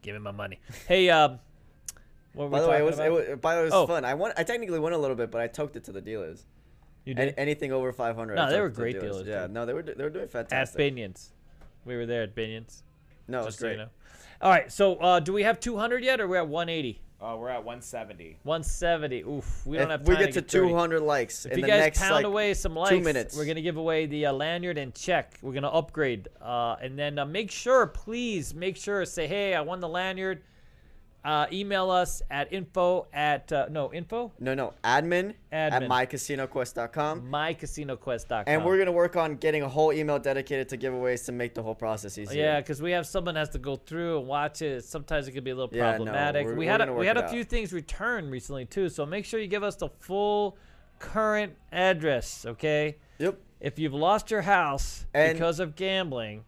[0.00, 1.38] Give me my money." Hey, um,
[2.34, 3.06] what were by we the way, it talking was, about?
[3.06, 3.86] it was by the way, it was Oh.
[3.86, 4.04] fun.
[4.04, 4.32] I won.
[4.36, 6.46] I technically won a little bit, but I toked it to the dealers.
[7.04, 8.34] You Any, did anything over 500.
[8.36, 9.52] No, I they were it to the great dealers, Yeah, dude.
[9.52, 10.94] no, they were they were doing at fantastic.
[10.94, 11.28] Binions.
[11.84, 12.82] We were there at Binions.
[13.28, 13.84] no, it was Just so you great.
[13.84, 13.90] know.
[14.40, 17.00] All right, so uh, do we have 200 yet, or we're at 180?
[17.20, 18.36] Uh, we're at 170.
[18.42, 19.22] 170.
[19.22, 20.68] Oof, we don't If have we get to get 30.
[20.70, 23.36] 200 likes If in you the guys next pound like away some likes, minutes.
[23.36, 25.38] we're gonna give away the uh, lanyard and check.
[25.42, 29.60] We're gonna upgrade, uh, and then uh, make sure, please, make sure say, hey, I
[29.60, 30.42] won the lanyard.
[31.24, 35.88] Uh, email us at info at uh, no info no no admin, at Admin.
[35.88, 37.22] mycasinoquest.com.
[37.30, 38.44] mycasinoquest.com.
[38.48, 41.62] And we're gonna work on getting a whole email dedicated to giveaways to make the
[41.62, 42.42] whole process easier.
[42.42, 44.84] Yeah, because we have someone has to go through and watch it.
[44.84, 46.46] Sometimes it can be a little Yeah, no, problematic.
[46.46, 47.46] we're- we had a, we had a few out.
[47.46, 50.56] things returned recently too, so make sure you give us the full
[50.98, 52.96] current address, okay?
[53.18, 53.38] Yep.
[53.60, 56.44] If you've lost your house And- because of gambling,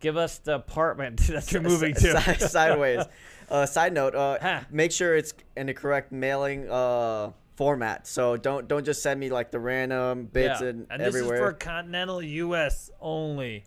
[0.00, 2.48] give us the apartment that you're moving to.
[2.48, 3.04] sideways.
[3.50, 4.60] Uh, side note: uh, Huh.
[4.70, 8.06] make sure it's in the correct mailing uh, format.
[8.06, 10.68] So don't don't just send me like the random bits yeah.
[10.68, 11.34] and, and this everywhere.
[11.34, 12.92] is for continental U.S.
[13.00, 13.64] only,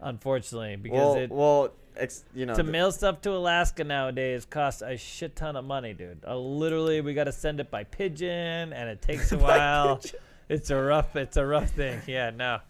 [0.00, 4.44] unfortunately, because well, it, well, ex, you know, to the- mail stuff to Alaska nowadays
[4.44, 6.24] costs a shit ton of money, dude.
[6.24, 9.96] Uh, literally, we got to send it by pigeon, and it takes a while.
[9.96, 10.20] pigeon.
[10.48, 12.00] It's a rough, it's a rough thing.
[12.06, 12.60] Yeah, no.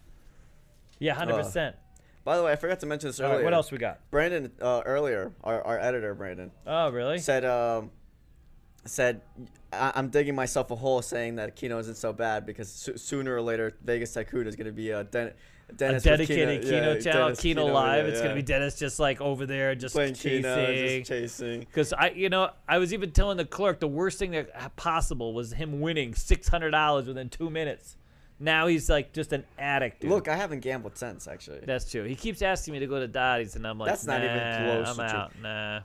[0.97, 1.75] Yeah, hundred percent.
[2.25, 3.37] By the way, I forgot to mention this All earlier.
[3.37, 3.99] right, what else we got?
[4.11, 7.19] Brandon uh, earlier, our, our editor Brandon Oh, really?
[7.19, 7.91] said um,
[8.83, 9.21] said
[9.71, 13.35] I- I'm digging myself a hole saying that Keno isn't so bad because so- sooner
[13.35, 15.33] or later Vegas Tycoon is going to be a Den-
[15.69, 18.05] A Dennis with dedicated Keno, yeah, channel, Dennis Keno Keno, Live.
[18.05, 18.35] yeah, It's gonna yeah.
[18.35, 20.99] be Dennis just like over there, just playing Keno, chasing.
[21.03, 21.59] just chasing.
[21.59, 25.33] Because I, you know, I was even telling the clerk the worst thing that possible
[25.33, 27.97] was him winning six hundred dollars within two minutes.
[28.39, 30.01] Now he's like just an addict.
[30.01, 30.09] Dude.
[30.11, 31.61] Look, I haven't gambled since actually.
[31.65, 32.03] that's true.
[32.03, 34.57] He keeps asking me to go to Dotty's, and I'm like, That's not even "Nah,
[34.83, 35.31] close I'm to true." out.
[35.41, 35.79] Nah.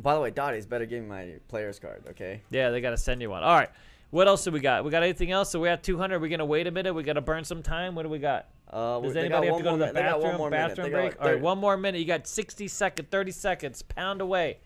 [0.00, 2.40] By the way, Dotty's better give me my player's card, okay?
[2.50, 3.42] Yeah, they gotta send you one.
[3.42, 3.68] All right.
[4.10, 4.84] What else do we got?
[4.84, 5.50] We got anything else?
[5.50, 6.20] So we're at 200.
[6.20, 6.94] We're gonna wait a minute.
[6.94, 7.94] We gotta burn some time.
[7.94, 8.46] What do we got?
[8.70, 10.50] Uh, Does anybody have to go to the mi- they got one bathroom?
[10.50, 11.12] Bathroom break.
[11.16, 11.98] like All right, one more minute.
[11.98, 13.82] You got 60 seconds, 30 seconds.
[13.82, 14.58] Pound away.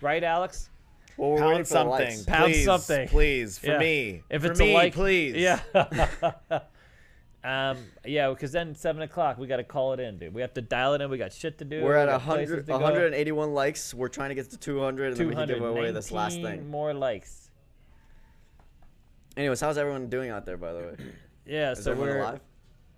[0.00, 0.70] Right, Alex?
[1.16, 2.24] Well, we're Pound something.
[2.24, 3.08] Pound please, something.
[3.08, 3.78] Please, for Yeah.
[3.78, 4.22] me.
[4.30, 5.36] If for it's me, a like, please.
[5.36, 5.60] Yeah.
[7.44, 7.78] um.
[8.04, 10.34] Yeah, because then seven o'clock we gotta call it in, dude.
[10.34, 11.10] We have to dial it in.
[11.10, 11.82] We got shit to do.
[11.82, 12.78] We're at we 100, to go.
[12.78, 13.92] 181 likes.
[13.94, 16.62] We're trying to get to 200, and then we can give away this last 219
[16.64, 16.70] thing.
[16.70, 17.50] More likes.
[19.36, 20.96] Anyways, how's everyone doing out there, by the way?
[21.46, 21.72] Yeah.
[21.72, 22.40] Is so we're alive?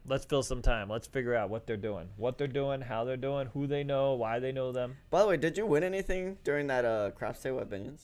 [0.07, 0.89] Let's fill some time.
[0.89, 4.15] Let's figure out what they're doing, what they're doing, how they're doing, who they know,
[4.15, 4.97] why they know them.
[5.11, 8.03] By the way, did you win anything during that uh, craps table at Binions?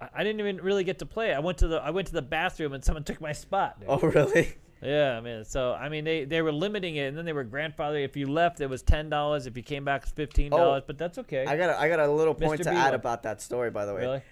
[0.00, 1.32] I, I didn't even really get to play.
[1.32, 3.80] I went to the I went to the bathroom and someone took my spot.
[3.80, 3.88] Dude.
[3.90, 4.54] Oh, really?
[4.82, 7.44] Yeah, I mean, so I mean, they they were limiting it, and then they were
[7.44, 7.96] grandfather.
[7.96, 9.46] If you left, it was ten dollars.
[9.46, 10.82] If you came back, it's fifteen dollars.
[10.86, 11.46] but that's okay.
[11.48, 12.64] Oh, I got a, I got a little point Mr.
[12.64, 12.94] to B add one.
[12.94, 14.00] about that story, by the way.
[14.02, 14.22] really?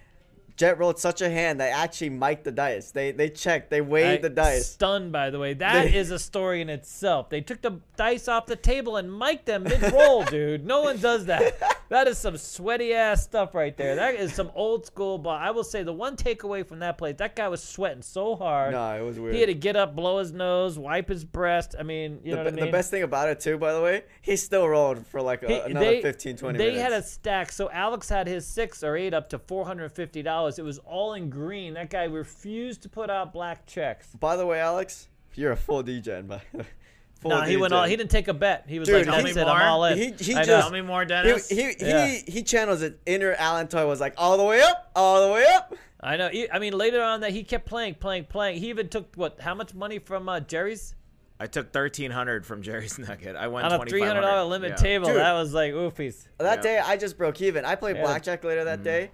[0.57, 2.91] Jet rolled such a hand they actually mic'd the dice.
[2.93, 4.69] They they checked, they weighed I- the dice.
[4.71, 5.55] Stunned, by the way.
[5.65, 7.29] That They- is a story in itself.
[7.31, 10.65] They took the dice off the table and mic'd them mid roll, dude.
[10.67, 11.61] No one does that.
[11.89, 13.97] That is some sweaty ass stuff right there.
[13.97, 15.19] That is some old school.
[15.19, 18.37] But I will say the one takeaway from that place, that guy was sweating so
[18.37, 18.73] hard.
[18.73, 19.35] No, it was weird.
[19.35, 21.75] He had to get up, blow his nose, wipe his breast.
[21.79, 22.65] I mean, you the, know what I mean?
[22.67, 25.47] the best thing about it too, by the way, he's still rolling for like a,
[25.49, 26.83] He- another they, 15, 20 they minutes.
[26.83, 27.51] had a stack.
[27.53, 30.44] So Alex had his six or eight up to four hundred fifty dollars.
[30.59, 31.75] It was all in green.
[31.75, 34.09] That guy refused to put out black checks.
[34.19, 36.41] By the way, Alex, you're a full DJ, by
[37.21, 37.77] full No, he went DJ.
[37.77, 37.85] all.
[37.85, 38.65] He didn't take a bet.
[38.69, 39.47] He was Dude, like, tell "That's me it.
[39.47, 39.67] I'm more.
[39.67, 40.45] all in." He- he I know.
[40.45, 41.49] just- Tell me more, He, Dennis.
[41.49, 42.07] he, Yeah.
[42.07, 43.01] he, he channels it.
[43.07, 45.75] Inner Alan Toy was like all the way up, all the way up.
[46.01, 46.29] I know.
[46.29, 48.59] He- I mean, later on that he kept playing, playing, playing.
[48.61, 49.41] He even took what?
[49.41, 50.95] How much money from uh, Jerry's
[51.41, 53.35] I took thirteen hundred from Jerry's Nugget.
[53.37, 54.49] I went on a three hundred $2,500.
[54.51, 54.77] limit Yeah.
[54.77, 55.07] table?
[55.07, 55.17] Dude.
[55.17, 56.29] That was like oofies.
[56.39, 56.63] That Yeah.
[56.63, 57.65] day, I just broke even.
[57.65, 58.03] I played Yeah.
[58.03, 59.11] blackjack later that day,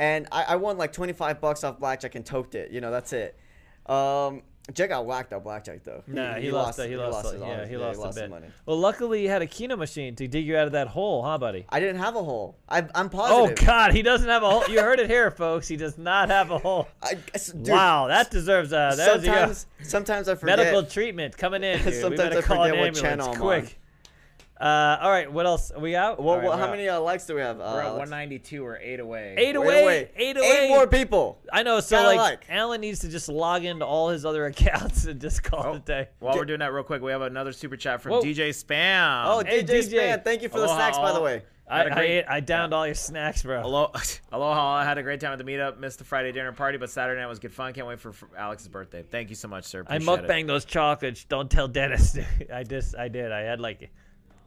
[0.00, 2.72] and I, I won like 25 bucks off blackjack and toked it.
[2.72, 3.36] You know, that's it.
[3.84, 6.02] Um, Jack got whacked out blackjack though.
[6.06, 6.78] Nah, he, lost.
[6.78, 6.88] it.
[6.88, 7.24] He, lost.
[7.24, 7.42] his it.
[7.42, 7.62] honor.
[7.62, 8.30] yeah, he lost a bit.
[8.30, 8.46] money.
[8.64, 11.36] Well, luckily he had a Keno machine to dig you out of that hole, huh,
[11.36, 11.66] buddy?
[11.68, 12.56] I didn't have a hole.
[12.66, 13.58] I, I'm positive.
[13.60, 13.66] Oh.
[13.66, 14.64] God, he doesn't have a hole.
[14.68, 15.68] You heard it here, folks.
[15.68, 16.88] He does not have a hole.
[17.02, 20.58] I, dude, wow, that deserves uh, that was, yeah, sometimes, sometimes I forget.
[20.58, 21.80] medical treatment coming in.
[22.00, 23.79] Sometimes I call an forget what channel I'm quick.
[24.60, 25.70] Uh, all right, what else?
[25.70, 26.18] Are we out?
[26.18, 26.70] Well, All right, well, how out.
[26.72, 27.60] many uh, likes do we have?
[27.60, 29.34] Uh, We're at one ninety two or eight away.
[29.38, 30.10] Eight Wait, away, wait.
[30.16, 30.46] eight away.
[30.64, 31.38] Eight more people.
[31.50, 31.80] I know.
[31.80, 32.44] So like, like.
[32.50, 35.76] Alan needs to just log into all his other accounts and just call Oh, it
[35.76, 36.08] a day.
[36.18, 38.22] While we're doing that real quick, we have another super chat from Whoa.
[38.22, 39.22] DJ Spam.
[39.26, 39.82] Oh, Hey, DJ, DJ.
[39.84, 41.42] Span, thank you for the Aloha snacks, by the way.
[41.66, 43.62] I, Had a I, great- ate, I downed all your snacks, bro.
[43.64, 43.98] Aloha,
[44.32, 44.74] aloha!
[44.74, 45.78] I had a great time at the meetup.
[45.78, 47.72] Missed the Friday dinner party, but Saturday night was good fun.
[47.72, 49.04] Can't wait for, for Alex's birthday.
[49.08, 49.84] Thank you so much, sir.
[49.86, 50.26] I Appreciate it.
[50.26, 51.24] mukbanged those chocolates.
[51.24, 52.18] Don't tell Dennis.
[52.52, 53.30] I just, I did.
[53.32, 53.88] I had like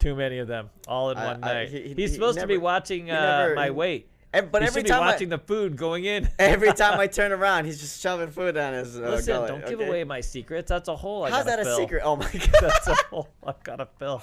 [0.04, 1.68] too many of them all in one I- night.
[1.70, 4.08] he- he- He's he supposed to be watching uh, never- my weight.
[4.34, 6.28] Ev- But he every time, watching I, the food going in.
[6.40, 9.66] every time I turn around, he's just shoving food down his uh, Listen, gullet, don't
[9.68, 9.88] give okay?
[9.88, 10.68] away my secrets.
[10.68, 12.02] That's a hole I How's that a secret?
[12.04, 12.50] Oh my god.
[12.60, 14.22] That's a hole I've gotta fill.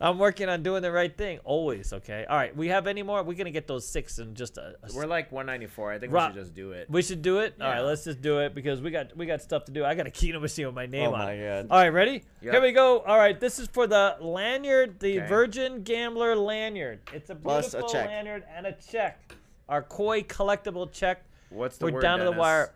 [0.00, 1.92] I'm working on doing the right thing always.
[1.92, 2.24] Okay.
[2.28, 2.56] All right.
[2.56, 3.22] We have any more?
[3.24, 4.76] We're gonna get those six in just a.
[4.84, 5.92] a We're like 194.
[5.92, 6.88] I think Rob- we should just do it.
[6.88, 7.54] we should do it.
[7.60, 7.80] All right.
[7.80, 9.84] Let's just do it because we got we got stuff to do.
[9.84, 11.18] I got a Keno machine with my name Oh on.
[11.18, 11.68] my it.
[11.68, 11.74] God.
[11.74, 11.88] All right.
[11.88, 12.22] Ready?
[12.40, 12.52] Yeah.
[12.52, 13.00] Here we go.
[13.00, 13.38] All right.
[13.40, 15.28] This is for the lanyard, the Okay.
[15.28, 17.00] Virgin Gambler lanyard.
[17.12, 18.06] It's a a beautiful check.
[18.06, 19.34] lanyard and a check.
[19.68, 21.24] Our koi collectible check.
[21.50, 21.94] What's the word?
[21.94, 22.72] We're word, down to the wire.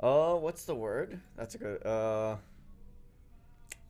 [0.00, 1.20] Oh, what's the word?
[1.36, 1.86] That's a good.
[1.86, 2.36] Uh,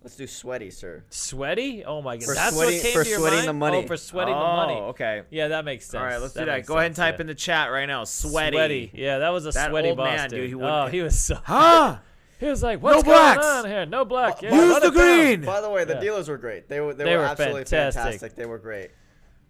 [0.07, 1.03] let's do sweaty, sir.
[1.11, 1.85] Sweaty?
[1.85, 2.27] Oh my god.
[2.27, 3.49] For That's sweating- what came for to your sweating mind?
[3.49, 3.78] the oh, money.
[3.78, 4.74] Oh, for sweating oh, the money.
[4.74, 5.23] okay.
[5.31, 6.01] Yeah, that makes sense.
[6.01, 6.59] All right, let's do that.
[6.59, 7.23] makes Go ahead and type yeah.
[7.23, 8.05] in the chat right now.
[8.05, 8.57] Sweaty.
[8.57, 8.91] Sweaty.
[8.95, 10.61] Yeah, that was a That sweaty old boss, man, dude, dude.
[10.61, 11.39] he oh, he was so.
[11.45, 11.99] Huh?
[12.39, 13.41] He was like, "What's blacks.
[13.45, 13.87] going on here?
[13.87, 14.43] No black.
[14.43, 15.45] Yeah, Use the it down." green.
[15.45, 16.01] By the way, the Yeah.
[16.01, 16.69] dealers were great.
[16.69, 18.03] They were they, They were, were absolutely fantastic.
[18.03, 18.35] fantastic.
[18.37, 18.91] They were great.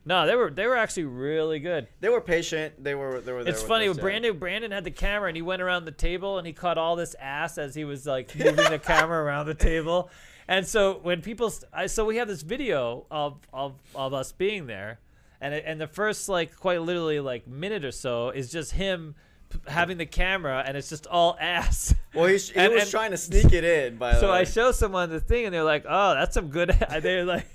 [0.06, 1.88] No, they were they were actually really good.
[2.00, 2.82] They were patient.
[2.82, 3.42] They were they were.
[3.42, 3.88] There It's with funny.
[3.88, 4.02] us, yeah.
[4.02, 6.94] Brandon Brandon had the camera and he went around the table and he caught all
[6.94, 10.08] this ass as he was like moving the camera around the table.
[10.48, 14.66] And so when people, I, so we have this video of of of us being
[14.66, 15.00] there,
[15.40, 19.14] and it, and the first like quite literally like minute or so is just him
[19.50, 21.94] p- having the camera and it's just all ass.
[22.14, 23.96] Well, he, sh- he And- was and- trying to sneak it in.
[23.96, 24.38] By the So way.
[24.38, 26.70] I show someone the thing, and they're like, "Oh, that's some good."
[27.02, 27.46] They're like,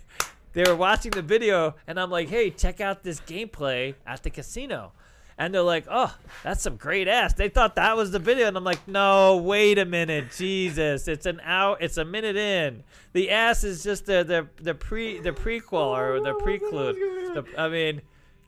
[0.53, 4.29] they were watching the video, and I'm like, "Hey, check out this gameplay at the
[4.29, 4.91] casino,"
[5.37, 8.57] and they're like, "Oh, that's some great ass." They thought that was the video, and
[8.57, 11.07] I'm like, "No, wait a minute, Jesus!
[11.07, 12.83] It's an hour, it's a minute in.
[13.13, 16.95] The ass is just the the the pre the prequel or the preclude.
[16.95, 18.01] The, I mean."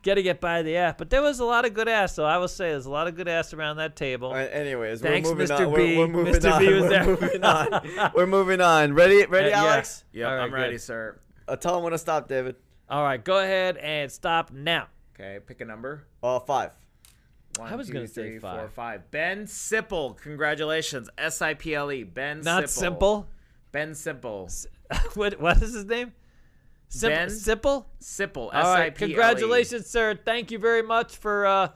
[0.06, 2.14] Got to get by the ass, but there was a lot of good ass.
[2.14, 4.28] So I will say, there's a lot of good ass around that table.
[4.28, 5.66] All right, anyways, Thanks, we're moving Mr.
[5.66, 5.74] on.
[5.74, 5.96] B.
[5.96, 6.52] We're, we're moving Mr.
[6.52, 6.60] on.
[6.60, 7.06] B was we're there.
[7.06, 8.12] moving on.
[8.14, 8.96] We're moving on.
[8.96, 9.84] Ready, ready, Uh, yeah.
[10.12, 10.56] Yep, All right, I'm good.
[10.58, 11.18] ready, sir.
[11.48, 12.58] Uh, tell him when to stop, David.
[12.90, 14.88] All right, go ahead and stop now.
[15.14, 16.06] Okay, pick a number.
[16.22, 16.72] Uh, five.
[17.58, 18.74] One, I was two, gonna say three, four, five.
[18.74, 19.12] five.
[19.12, 21.10] Ben Sipple, congratulations.
[21.18, 22.04] S I P L E.
[22.04, 22.42] Ben.
[22.42, 22.70] Not Sipple.
[22.70, 23.28] simple.
[23.72, 24.50] Ben Simple.
[25.14, 26.14] what what is his name?
[26.90, 27.30] Sim- Ben?
[27.30, 27.88] Simple.
[28.02, 28.50] Sipple.
[28.54, 28.96] S All I right.
[28.96, 29.14] P L E.
[29.14, 30.16] Congratulations, sir.
[30.16, 31.70] Thank you very much for uh,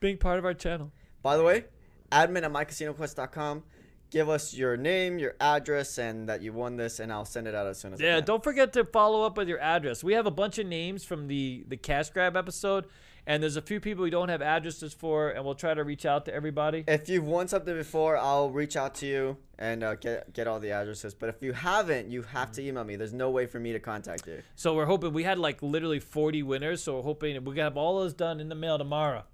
[0.00, 0.92] being part of our channel.
[1.22, 1.64] By the way,
[2.12, 3.62] admin at mycasinoquest.com.
[4.10, 7.54] Give us your name, your address, and that you won this, and I'll send it
[7.54, 8.14] out as soon as I Yeah.
[8.16, 8.24] can.
[8.24, 10.04] Don't forget to follow up with your address.
[10.04, 12.86] We have a bunch of names from the the cash grab episode,
[13.26, 16.06] and there's a few people we don't have addresses for, and we'll try to reach
[16.06, 16.84] out to everybody.
[16.86, 20.60] If you've won something before, I'll reach out to you and uh, get get all
[20.60, 21.12] the addresses.
[21.14, 22.94] But if you haven't, you have to email me.
[22.94, 24.42] There's no way for me to contact you.
[24.54, 26.84] So we're hoping we had like literally 40 winners.
[26.84, 29.24] So we're hoping we're gonna have all those done in the mail tomorrow.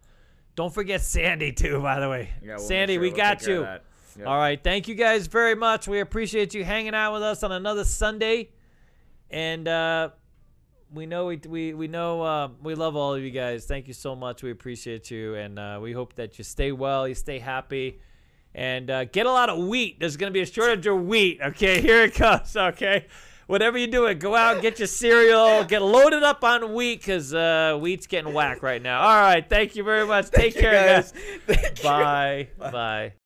[0.56, 2.30] Don't forget Sandy too, by the way.
[2.40, 3.78] Yeah, we'll make Sandy, sure we we'll got take care you.
[4.20, 4.28] Yep.
[4.28, 4.62] All right.
[4.62, 5.88] Thank you guys very much.
[5.88, 8.50] We appreciate you hanging out with us on another Sunday.
[9.30, 10.10] And uh,
[10.92, 13.66] we know we we, we know uh, we love all of you guys.
[13.66, 14.42] Thank you so much.
[14.42, 18.00] We appreciate you, and uh, we hope that you stay well, you stay happy,
[18.54, 20.00] and uh, get a lot of wheat.
[20.00, 21.40] There's gonna be a shortage of wheat.
[21.40, 22.56] Okay, here it comes.
[22.56, 23.06] Okay.
[23.46, 27.34] Whatever you do, doing, go out, get your cereal, get loaded up on wheat, cause
[27.34, 29.00] uh, wheat's getting whack right now.
[29.00, 30.30] All right, thank you very much.
[30.30, 31.12] Take care, guys.
[31.48, 31.58] guys.
[31.58, 31.82] You.
[31.82, 32.48] Bye.
[32.56, 33.12] Bye.